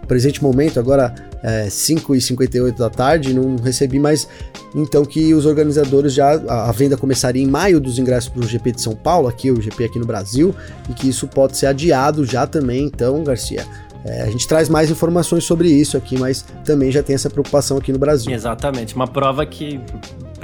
presente 0.05 0.43
momento, 0.43 0.79
agora 0.79 1.15
é, 1.43 1.67
5h58 1.67 2.77
da 2.77 2.91
tarde, 2.91 3.35
não 3.35 3.57
recebi 3.57 3.99
mais. 3.99 4.29
Então, 4.75 5.05
que 5.05 5.35
os 5.35 5.47
organizadores 5.47 6.13
já. 6.13 6.35
A, 6.49 6.69
a 6.69 6.73
venda 6.73 6.97
começaria 6.97 7.43
em 7.43 7.47
maio 7.47 7.81
dos 7.81 7.99
ingressos 7.99 8.29
para 8.29 8.41
o 8.41 8.47
GP 8.47 8.73
de 8.73 8.83
São 8.83 8.95
Paulo, 8.95 9.29
aqui, 9.29 9.51
o 9.51 9.61
GP 9.61 9.85
aqui 9.85 9.99
no 9.99 10.07
Brasil, 10.07 10.55
e 10.89 10.95
que 10.95 11.09
isso 11.09 11.27
pode 11.27 11.57
ser 11.57 11.67
adiado 11.67 12.25
já 12.25 12.47
também, 12.47 12.85
então, 12.85 13.23
Garcia. 13.23 13.65
É, 14.05 14.23
a 14.23 14.27
gente 14.27 14.47
traz 14.47 14.69
mais 14.69 14.91
informações 14.91 15.45
sobre 15.45 15.69
isso 15.69 15.97
aqui, 15.97 16.19
mas 16.19 16.45
também 16.63 16.93
já 16.93 17.03
tem 17.03 17.15
essa 17.15 17.31
preocupação 17.31 17.79
aqui 17.79 17.91
no 17.91 17.99
Brasil. 17.99 18.33
Exatamente, 18.33 18.95
uma 18.95 19.07
prova 19.07 19.47
que, 19.47 19.81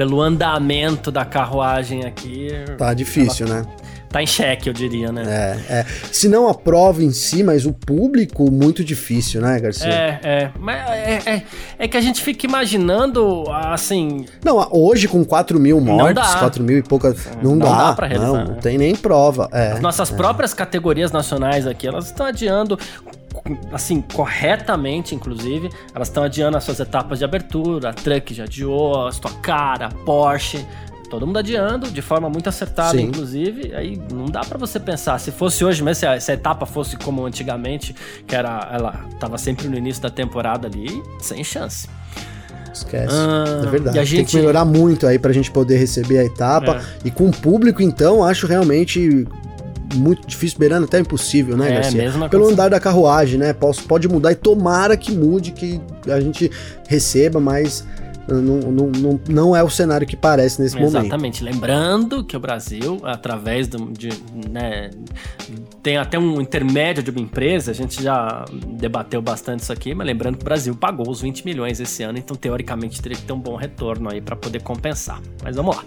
pelo 0.00 0.18
andamento 0.22 1.10
da 1.10 1.26
carruagem 1.26 2.06
aqui. 2.06 2.48
Tá 2.78 2.94
difícil, 2.94 3.46
ela... 3.46 3.56
né? 3.56 3.66
tá 4.08 4.22
em 4.22 4.26
xeque, 4.26 4.66
eu 4.66 4.72
diria, 4.72 5.12
né? 5.12 5.22
É, 5.68 5.80
é. 5.80 5.86
Se 6.10 6.26
não 6.26 6.48
a 6.48 6.54
prova 6.54 7.04
em 7.04 7.12
si, 7.12 7.44
mas 7.44 7.66
o 7.66 7.72
público, 7.72 8.50
muito 8.50 8.82
difícil, 8.82 9.40
né, 9.40 9.60
Garcia? 9.60 9.86
É, 9.86 10.20
é. 10.22 10.50
Mas 10.58 10.90
é, 10.90 11.22
é, 11.26 11.42
é 11.78 11.86
que 11.86 11.96
a 11.96 12.00
gente 12.00 12.22
fica 12.22 12.46
imaginando, 12.46 13.44
assim. 13.50 14.24
Não, 14.42 14.66
hoje 14.72 15.06
com 15.06 15.22
4 15.22 15.60
mil 15.60 15.80
mortes, 15.80 16.34
4 16.34 16.64
mil 16.64 16.78
e 16.78 16.82
poucas. 16.82 17.28
Não, 17.42 17.54
não 17.54 17.58
dá. 17.58 17.88
dá 17.88 17.92
pra 17.92 18.06
realizar, 18.06 18.32
não, 18.32 18.44
não 18.46 18.54
né? 18.54 18.58
tem 18.60 18.78
nem 18.78 18.96
prova. 18.96 19.48
É, 19.52 19.72
As 19.72 19.80
nossas 19.80 20.10
é. 20.10 20.16
próprias 20.16 20.54
categorias 20.54 21.12
nacionais 21.12 21.66
aqui, 21.66 21.86
elas 21.86 22.06
estão 22.06 22.26
adiando 22.26 22.78
assim, 23.72 24.00
corretamente, 24.00 25.14
inclusive, 25.14 25.70
elas 25.94 26.08
estão 26.08 26.22
adiando 26.22 26.56
as 26.56 26.64
suas 26.64 26.80
etapas 26.80 27.18
de 27.18 27.24
abertura, 27.24 27.90
a 27.90 27.92
Truck 27.92 28.34
já 28.34 28.44
adiou, 28.44 29.06
a 29.06 29.10
Stock 29.10 29.36
Car, 29.38 29.82
a 29.82 29.88
Porsche, 29.88 30.66
todo 31.10 31.26
mundo 31.26 31.38
adiando, 31.38 31.90
de 31.90 32.00
forma 32.00 32.30
muito 32.30 32.48
acertada, 32.48 32.96
Sim. 32.96 33.06
inclusive. 33.06 33.74
Aí 33.74 34.00
não 34.12 34.26
dá 34.26 34.40
para 34.40 34.56
você 34.56 34.78
pensar, 34.78 35.18
se 35.18 35.30
fosse 35.30 35.64
hoje 35.64 35.82
mesmo, 35.82 36.00
se 36.00 36.06
a, 36.06 36.20
se 36.20 36.30
a, 36.30 36.34
etapa 36.34 36.64
fosse 36.64 36.96
como 36.96 37.26
antigamente, 37.26 37.94
que 38.26 38.34
era 38.34 38.68
ela 38.72 38.92
tava 39.18 39.36
sempre 39.36 39.68
no 39.68 39.76
início 39.76 40.02
da 40.02 40.10
temporada 40.10 40.68
ali, 40.68 41.02
sem 41.18 41.42
chance. 41.42 41.88
Esquece. 42.72 43.12
Ah, 43.12 43.62
é 43.64 43.66
verdade. 43.66 44.04
Gente... 44.04 44.16
Tem 44.16 44.24
que 44.24 44.36
melhorar 44.36 44.64
muito 44.64 45.06
aí 45.06 45.18
pra 45.18 45.32
gente 45.32 45.50
poder 45.50 45.76
receber 45.76 46.18
a 46.18 46.24
etapa. 46.24 46.76
É. 46.76 47.08
E 47.08 47.10
com 47.10 47.28
o 47.28 47.32
público, 47.32 47.82
então, 47.82 48.24
acho 48.24 48.46
realmente 48.46 49.26
muito 49.94 50.26
difícil, 50.26 50.58
beirando 50.58 50.84
até 50.84 50.98
impossível, 50.98 51.56
né, 51.56 51.70
é, 51.70 51.74
Garcia? 51.74 52.02
Mesmo 52.02 52.28
Pelo 52.28 52.48
andar 52.48 52.70
da 52.70 52.80
carruagem, 52.80 53.38
né? 53.38 53.54
Pode 53.86 54.08
mudar 54.08 54.32
e 54.32 54.34
tomara 54.34 54.96
que 54.96 55.12
mude, 55.12 55.52
que 55.52 55.80
a 56.08 56.20
gente 56.20 56.50
receba 56.88 57.40
mais 57.40 57.84
não, 58.30 58.70
não, 58.70 58.86
não, 58.86 59.20
não 59.28 59.56
é 59.56 59.62
o 59.62 59.70
cenário 59.70 60.06
que 60.06 60.16
parece 60.16 60.60
nesse 60.60 60.76
Exatamente. 60.76 60.92
momento. 60.92 61.06
Exatamente. 61.06 61.44
Lembrando 61.44 62.24
que 62.24 62.36
o 62.36 62.40
Brasil, 62.40 63.00
através 63.04 63.68
do, 63.68 63.90
de. 63.90 64.10
Né, 64.48 64.90
tem 65.82 65.96
até 65.96 66.18
um 66.18 66.40
intermédio 66.40 67.02
de 67.02 67.10
uma 67.10 67.20
empresa, 67.20 67.70
a 67.70 67.74
gente 67.74 68.02
já 68.02 68.44
debateu 68.66 69.20
bastante 69.22 69.60
isso 69.60 69.72
aqui, 69.72 69.94
mas 69.94 70.06
lembrando 70.06 70.36
que 70.36 70.42
o 70.42 70.44
Brasil 70.44 70.74
pagou 70.74 71.08
os 71.08 71.20
20 71.20 71.44
milhões 71.44 71.80
esse 71.80 72.02
ano, 72.02 72.18
então 72.18 72.36
teoricamente 72.36 73.00
teria 73.00 73.16
que 73.16 73.24
ter 73.24 73.32
um 73.32 73.40
bom 73.40 73.56
retorno 73.56 74.10
aí 74.10 74.20
para 74.20 74.36
poder 74.36 74.62
compensar. 74.62 75.20
Mas 75.42 75.56
vamos 75.56 75.76
lá. 75.76 75.84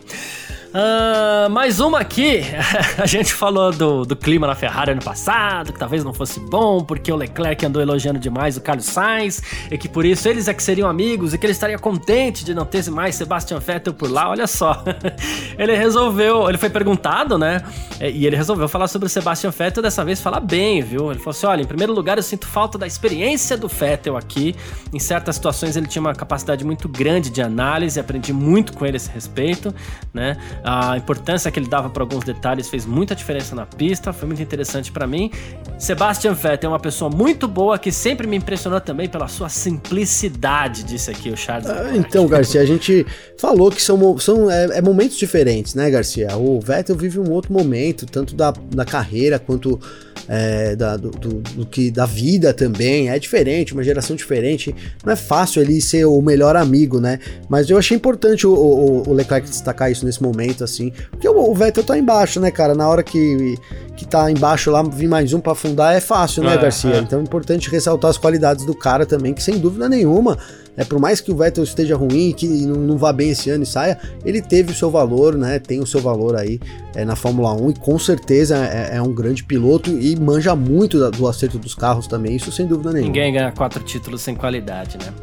Uh, 0.74 1.48
mais 1.52 1.80
uma 1.80 2.00
aqui. 2.00 2.42
a 2.98 3.06
gente 3.06 3.32
falou 3.32 3.72
do, 3.72 4.06
do 4.06 4.16
clima 4.16 4.48
na 4.48 4.56
Ferrari 4.56 4.92
ano 4.92 5.04
passado, 5.04 5.72
que 5.72 5.78
talvez 5.78 6.04
não 6.04 6.12
fosse 6.12 6.40
bom, 6.40 6.84
porque 6.84 7.12
o 7.12 7.16
Leclerc 7.16 7.64
andou 7.64 7.80
elogiando 7.80 8.18
demais 8.18 8.58
o 8.58 8.62
Carlos 8.62 8.86
Sainz, 8.86 9.40
e 9.70 9.78
que 9.78 9.88
por 9.88 10.04
isso 10.04 10.28
eles 10.28 10.48
é 10.48 10.54
que 10.54 10.64
seriam 10.64 10.90
amigos, 10.90 11.32
e 11.32 11.38
que 11.38 11.46
ele 11.46 11.52
estaria 11.54 11.78
contente 11.78 12.33
de 12.42 12.54
não 12.54 12.66
ter 12.66 12.90
mais 12.90 13.16
Sebastian 13.16 13.60
Vettel 13.60 13.94
por 13.94 14.10
lá. 14.10 14.30
Olha 14.30 14.48
só. 14.48 14.82
ele 15.60 15.76
resolveu, 15.76 16.48
ele 16.48 16.58
foi 16.58 16.70
perguntado, 16.70 17.38
né? 17.38 17.62
E 18.00 18.26
ele 18.26 18.36
resolveu 18.36 18.68
falar 18.70 18.88
sobre 18.88 19.08
o 19.08 19.10
Sebastian 19.10 19.50
Vettel, 19.50 19.84
dessa 19.84 20.06
vez 20.06 20.22
falar 20.22 20.40
bem, 20.40 20.82
viu? 20.82 21.12
Ele 21.12 21.20
falou 21.20 21.32
assim: 21.32 21.46
olha, 21.46 21.62
em 21.62 21.66
primeiro 21.66 21.94
lugar, 21.94 22.18
eu 22.18 22.24
sinto 22.24 22.48
falta 22.48 22.78
da 22.78 22.88
experiência 22.88 23.58
do 23.58 23.68
Vettel 23.68 24.16
aqui. 24.16 24.56
Em 24.94 25.00
certas 25.00 25.36
situações, 25.36 25.76
ele 25.76 25.88
tinha 25.88 26.02
uma 26.02 26.14
capacidade 26.14 26.64
muito 26.64 26.88
grande 26.88 27.30
de 27.30 27.42
análise, 27.42 28.00
aprendi 28.00 28.32
muito 28.32 28.74
com 28.74 28.86
ele 28.86 28.96
a 28.96 28.98
esse 28.98 29.10
respeito, 29.10 29.74
né? 30.14 30.38
A 30.64 30.98
importância 30.98 31.52
que 31.52 31.60
ele 31.60 31.68
dava 31.68 31.90
para 31.90 32.04
alguns 32.04 32.24
detalhes 32.24 32.70
fez 32.70 32.86
muita 32.86 33.16
diferença 33.16 33.56
na 33.56 33.66
pista, 33.66 34.14
foi 34.14 34.28
muito 34.28 34.42
interessante 34.42 34.92
para 34.92 35.06
mim. 35.06 35.32
Sebastian 35.78 36.34
Vettel 36.34 36.70
é 36.70 36.74
uma 36.74 36.80
pessoa 36.80 37.10
muito 37.10 37.48
boa 37.48 37.78
que 37.78 37.92
sempre 37.92 38.28
me 38.28 38.38
impressionou 38.38 38.80
também 38.80 39.10
pela 39.10 39.28
sua 39.28 39.50
simplicidade, 39.50 40.84
disse 40.84 41.12
aqui 41.12 41.30
o 41.30 41.38
Charles. 41.38 41.70
Ah, 41.70 41.92
então, 41.96 42.23
Garcia, 42.28 42.62
a 42.62 42.66
gente 42.66 43.06
falou 43.38 43.72
que 43.72 43.82
são, 43.82 44.18
são 44.20 44.50
é, 44.50 44.78
é, 44.78 44.82
momentos 44.82 45.18
diferentes, 45.18 45.76
né, 45.76 45.90
Garcia? 45.90 46.36
O 46.38 46.60
Vettel 46.60 46.96
vive 46.96 47.20
um 47.20 47.32
outro 47.32 47.52
momento, 47.54 48.06
tanto 48.06 48.36
da, 48.36 48.52
da 48.52 48.86
carreira 48.86 49.40
quanto 49.40 49.80
é, 50.28 50.76
da, 50.76 50.98
do, 50.98 51.10
do, 51.12 51.42
do, 51.42 51.66
que 51.66 51.92
da 51.92 52.06
vida 52.06 52.54
também. 52.54 53.10
É 53.10 53.20
diferente, 53.20 53.74
uma 53.74 53.84
geração 53.84 54.16
diferente. 54.16 54.74
Não 55.06 55.14
é 55.14 55.16
fácil 55.16 55.62
ele 55.62 55.82
ser 55.82 56.06
o 56.06 56.22
melhor 56.22 56.56
amigo, 56.56 57.00
né? 57.00 57.20
Mas 57.50 57.70
eu 57.70 57.78
achei 57.78 57.96
importante 57.98 58.48
o, 58.48 58.54
o, 58.54 59.10
o 59.10 59.14
Leclerc 59.14 59.48
destacar 59.48 59.92
isso 59.92 60.06
nesse 60.06 60.22
momento, 60.22 60.64
assim. 60.64 60.92
Porque 61.12 61.28
o, 61.28 61.52
o 61.52 61.56
Vettel 61.56 61.84
tá 61.84 61.98
embaixo, 61.98 62.40
né, 62.40 62.52
cara? 62.52 62.74
Na 62.74 62.88
hora 62.88 63.04
que, 63.04 63.56
que 63.96 64.06
tá 64.06 64.32
embaixo 64.32 64.72
lá, 64.72 64.82
vir 64.84 65.08
mais 65.08 65.34
um 65.34 65.40
para 65.40 65.52
afundar 65.52 65.96
é 65.96 66.00
fácil, 66.00 66.44
né, 66.44 66.56
é, 66.56 66.58
Garcia? 66.58 66.96
É. 66.96 67.00
Então 67.00 67.20
é 67.20 67.24
importante 67.24 67.70
ressaltar 67.70 68.12
as 68.12 68.18
qualidades 68.18 68.66
do 68.66 68.74
cara 68.74 69.06
também, 69.06 69.34
que 69.34 69.44
sem 69.44 69.58
dúvida 69.58 69.90
nenhuma 69.90 70.38
é, 70.76 70.84
por 70.84 71.00
mais 71.00 71.22
que 71.22 71.32
o 71.32 71.36
Vettel 71.36 71.64
esteja 71.64 71.96
ruim, 71.96 72.32
que 72.32 72.48
não, 72.66 72.76
não 72.76 72.98
vá 72.98 73.14
bem 73.14 73.30
esse 73.30 73.50
ano 73.50 73.64
e 73.64 73.66
saia, 73.66 73.98
ele 74.26 74.42
teve 74.42 74.72
o 74.72 74.76
seu 74.76 74.90
valor, 74.90 75.36
né? 75.38 75.60
Tem 75.60 75.80
o 75.80 75.86
seu 75.86 76.02
valor 76.02 76.36
aí 76.36 76.60
é, 76.96 77.06
na 77.06 77.16
Fórmula 77.16 77.54
1 77.54 77.72
e 77.72 77.74
com 77.76 77.98
certeza 78.00 78.58
é, 78.58 78.98
é, 78.98 79.02
um 79.02 79.14
grande 79.14 79.44
piloto 79.44 79.90
e 79.90 80.16
manja 80.16 80.56
muito 80.56 81.12
do 81.12 81.28
acerto 81.28 81.58
dos 81.60 81.76
carros 81.76 82.08
também, 82.08 82.36
isso 82.36 82.52
sem 82.52 82.66
dúvida 82.66 82.92
nenhuma. 82.92 83.08
Ninguém 83.08 83.34
ganha 83.34 83.52
quatro 83.52 83.84
títulos 83.84 84.22
sem 84.22 84.36
qualidade, 84.36 84.98
né? 84.98 85.14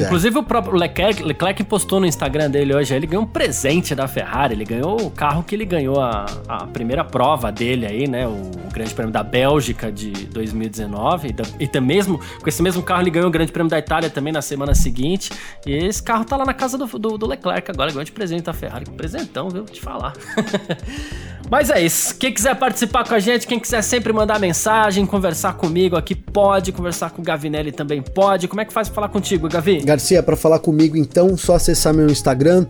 Inclusive 0.00 0.36
é. 0.36 0.38
o 0.38 0.42
próprio 0.42 0.76
Leclerc, 0.76 1.22
Leclerc 1.22 1.64
postou 1.64 1.98
no 1.98 2.06
Instagram 2.06 2.50
dele 2.50 2.74
hoje, 2.74 2.94
ele 2.94 3.06
ganhou 3.06 3.24
um 3.24 3.28
presente 3.28 3.94
da 3.94 4.06
Ferrari, 4.06 4.54
ele 4.54 4.64
ganhou 4.64 5.00
o 5.00 5.10
carro 5.10 5.42
que 5.42 5.54
ele 5.54 5.64
ganhou 5.64 6.00
a, 6.00 6.26
a 6.46 6.66
primeira 6.66 7.04
prova 7.04 7.50
dele 7.50 7.86
aí, 7.86 8.08
né, 8.08 8.26
o, 8.26 8.30
o 8.30 8.72
Grande 8.72 8.94
Prêmio 8.94 9.12
da 9.12 9.22
Bélgica 9.22 9.90
de 9.90 10.10
2019, 10.26 11.28
e, 11.28 11.64
e 11.64 11.66
também 11.66 11.96
mesmo, 11.96 12.20
com 12.42 12.48
esse 12.48 12.62
mesmo 12.62 12.82
carro 12.82 13.02
ele 13.02 13.10
ganhou 13.10 13.28
o 13.28 13.30
Grande 13.30 13.50
Prêmio 13.50 13.70
da 13.70 13.78
Itália 13.78 14.10
também 14.10 14.32
na 14.32 14.42
semana 14.42 14.74
seguinte, 14.74 15.30
e 15.64 15.72
esse 15.72 16.02
carro 16.02 16.24
tá 16.24 16.36
lá 16.36 16.44
na 16.44 16.52
casa 16.52 16.76
do, 16.76 16.86
do, 16.86 17.16
do 17.16 17.26
Leclerc 17.26 17.70
agora, 17.70 17.90
ganhou 17.90 18.04
de 18.04 18.12
presente 18.12 18.44
da 18.44 18.52
Ferrari, 18.52 18.84
presentão, 18.90 19.48
viu, 19.48 19.64
te 19.64 19.80
falar. 19.80 20.12
Mas 21.48 21.70
é 21.70 21.80
isso. 21.80 22.16
Quem 22.18 22.32
quiser 22.32 22.56
participar 22.56 23.06
com 23.06 23.14
a 23.14 23.20
gente, 23.20 23.46
quem 23.46 23.60
quiser 23.60 23.80
sempre 23.80 24.12
mandar 24.12 24.40
mensagem, 24.40 25.06
conversar 25.06 25.54
comigo 25.54 25.96
aqui, 25.96 26.14
pode. 26.14 26.72
Conversar 26.72 27.10
com 27.10 27.22
o 27.22 27.24
Gavinelli 27.24 27.70
também 27.70 28.02
pode. 28.02 28.48
Como 28.48 28.60
é 28.60 28.64
que 28.64 28.72
faz 28.72 28.88
pra 28.88 28.96
falar 28.96 29.05
contigo, 29.08 29.48
Gavi? 29.48 29.80
Garcia, 29.80 30.22
para 30.22 30.36
falar 30.36 30.58
comigo, 30.58 30.96
então, 30.96 31.36
só 31.36 31.54
acessar 31.54 31.94
meu 31.94 32.06
Instagram, 32.06 32.66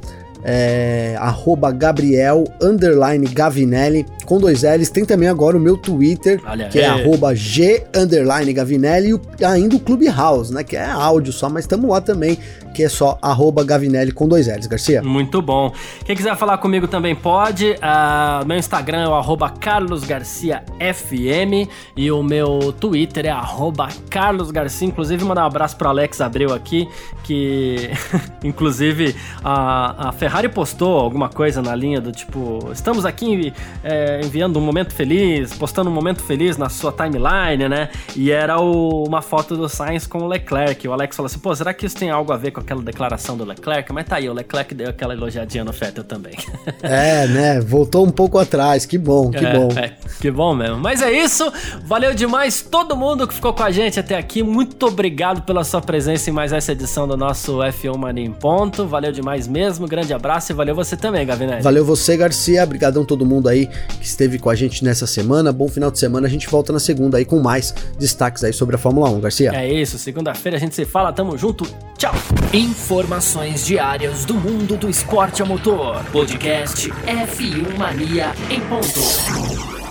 é, 0.49 1.17
arroba 1.19 1.73
Gabriel 1.73 2.45
underline 2.63 3.27
Gavinelli 3.27 4.07
com 4.25 4.39
dois 4.39 4.63
L's. 4.63 4.91
Tem 4.91 5.05
também 5.05 5.29
agora 5.29 5.57
o 5.57 5.61
meu 5.61 5.77
Twitter, 5.77 6.41
Olha 6.47 6.69
que 6.69 6.79
é 6.79 6.89
aí. 6.89 7.01
é 7.01 7.03
arroba 7.03 7.35
G 7.35 7.85
underline 7.95 8.53
Gavinelli 8.53 9.21
e 9.41 9.45
ainda 9.45 9.75
o 9.75 9.81
Clubhouse, 9.81 10.55
né? 10.55 10.63
Que 10.63 10.77
é 10.77 10.85
áudio 10.85 11.33
só, 11.33 11.51
mas 11.51 11.65
estamos 11.65 11.91
lá 11.91 12.01
também 12.01 12.39
que 12.77 12.85
é 12.85 12.89
só 12.91 13.19
arroba 13.23 13.65
Gavinelli 13.65 14.13
com 14.13 14.29
dois 14.29 14.47
L's, 14.47 14.67
Garcia. 14.67 15.03
Muito 15.03 15.41
bom. 15.41 15.73
Quem 16.05 16.15
quiser 16.15 16.37
falar 16.37 16.59
comigo 16.59 16.87
também 16.87 17.17
pode. 17.17 17.71
Uh, 17.71 18.47
meu 18.47 18.59
Instagram 18.59 19.05
é 19.05 19.09
o 19.09 19.15
arroba 19.15 19.49
carlosgarciafm 19.49 21.71
e 21.97 22.11
o 22.11 22.23
meu 22.23 22.75
Twitter 22.79 23.25
é 23.25 23.31
arroba 23.31 23.89
carlosgarcia. 24.11 24.87
Inclusive, 24.87 25.25
mandar 25.25 25.45
um 25.45 25.47
abraço 25.47 25.75
pro 25.75 25.89
Alex 25.89 26.21
Abreu 26.21 26.53
aqui, 26.53 26.87
que 27.25 27.89
inclusive 28.45 29.17
a, 29.43 30.09
a 30.09 30.13
Ferrari 30.13 30.36
postou 30.49 30.99
alguma 30.99 31.29
coisa 31.29 31.63
na 31.63 31.75
linha 31.75 32.01
do 32.01 32.13
tipo, 32.13 32.71
estamos 32.73 33.05
aqui 33.05 33.53
é, 33.83 34.21
enviando 34.23 34.59
um 34.59 34.63
momento 34.63 34.93
feliz, 34.93 35.55
postando 35.55 35.89
um 35.89 35.93
momento 35.93 36.23
feliz 36.23 36.57
na 36.57 36.69
sua 36.69 36.93
timeline, 36.93 37.69
né? 37.69 37.89
E 38.15 38.31
era 38.31 38.61
o, 38.61 39.05
uma 39.05 39.23
foto 39.23 39.57
do 39.57 39.69
Sainz 39.69 40.07
com 40.07 40.19
o 40.19 40.29
Leclerc. 40.29 40.87
O 40.87 40.93
Alex 40.93 41.17
falou 41.17 41.27
assim, 41.27 41.39
pô, 41.39 41.55
será 41.55 41.73
que 41.73 41.87
isso 41.87 41.97
tem 41.97 42.11
algo 42.11 42.33
a 42.33 42.37
ver 42.37 42.51
com 42.51 42.61
aquela 42.61 42.83
declaração 42.83 43.37
do 43.37 43.45
Leclerc, 43.45 43.93
mas 43.93 44.07
tá 44.07 44.17
aí, 44.17 44.29
o 44.29 44.33
Leclerc 44.33 44.75
deu 44.75 44.91
aquela 44.91 45.15
elogiadinha 45.15 45.65
no 45.65 45.73
Vettel 45.73 46.05
também. 46.05 46.35
É, 46.83 47.27
né? 47.27 47.61
Voltou 47.61 48.07
um 48.07 48.11
pouco 48.11 48.39
atrás, 48.39 48.87
que 48.87 48.99
bom, 48.99 49.31
que 49.31 49.45
é, 49.45 49.53
bom. 49.53 49.69
É, 49.77 49.93
que 50.21 50.31
bom 50.31 50.55
mesmo. 50.55 50.79
Mas 50.79 51.03
é 51.03 51.11
isso, 51.11 51.51
valeu 51.85 52.15
demais 52.15 52.63
todo 52.63 52.97
mundo 52.97 53.27
que 53.27 53.35
ficou 53.35 53.53
com 53.53 53.63
a 53.63 53.71
gente 53.71 53.99
até 53.99 54.17
aqui. 54.17 54.43
Muito 54.43 54.87
obrigado 54.87 55.43
pela 55.43 55.65
sua 55.65 55.81
presença 55.81 56.31
em 56.31 56.33
mais 56.33 56.53
essa 56.53 56.73
edição 56.73 57.09
do 57.09 57.17
nosso 57.17 57.59
F1 57.59 57.97
Mania 57.97 58.25
em 58.25 58.33
Ponto. 58.33 58.87
Valeu 58.87 59.11
demais 59.11 59.49
mesmo, 59.49 59.87
grande 59.87 60.13
abraço 60.17 60.53
e 60.53 60.55
valeu 60.55 60.75
você 60.75 60.97
também, 60.97 61.27
Gavinelli. 61.27 61.63
Valeu 61.63 61.85
você, 61.85 62.17
Garcia. 62.17 62.65
Obrigadão 62.65 63.05
todo 63.05 63.25
mundo 63.25 63.49
aí 63.49 63.67
que 63.67 64.07
esteve 64.07 64.39
com 64.39 64.51
a 64.51 64.55
gente 64.55 64.85
nessa 64.85 65.07
semana. 65.07 65.53
Bom 65.53 65.69
final 65.69 65.91
de 65.91 65.99
semana. 65.99 66.27
A 66.27 66.31
gente 66.31 66.49
volta 66.49 66.73
na 66.73 66.81
segunda 66.81 67.19
aí 67.19 67.25
com 67.25 67.41
mais 67.41 67.75
destaques 67.99 68.43
aí 68.43 68.53
sobre 68.53 68.77
a 68.77 68.79
Fórmula 68.79 69.09
1, 69.11 69.21
Garcia. 69.21 69.53
É 69.55 69.73
isso, 69.73 69.99
segunda-feira 69.99 70.57
a 70.57 70.61
gente 70.61 70.75
se 70.75 70.85
fala. 70.85 71.13
Tamo 71.13 71.37
junto. 71.39 71.65
Tchau. 71.97 72.15
Informações 72.53 73.65
diárias 73.65 74.25
do 74.25 74.35
mundo 74.35 74.77
do 74.77 74.89
esporte 74.89 75.43
a 75.43 75.45
motor. 75.45 76.03
Podcast 76.13 76.91
F1 76.91 77.79
Mania 77.79 78.33
em 78.51 78.61
ponto. 78.61 79.86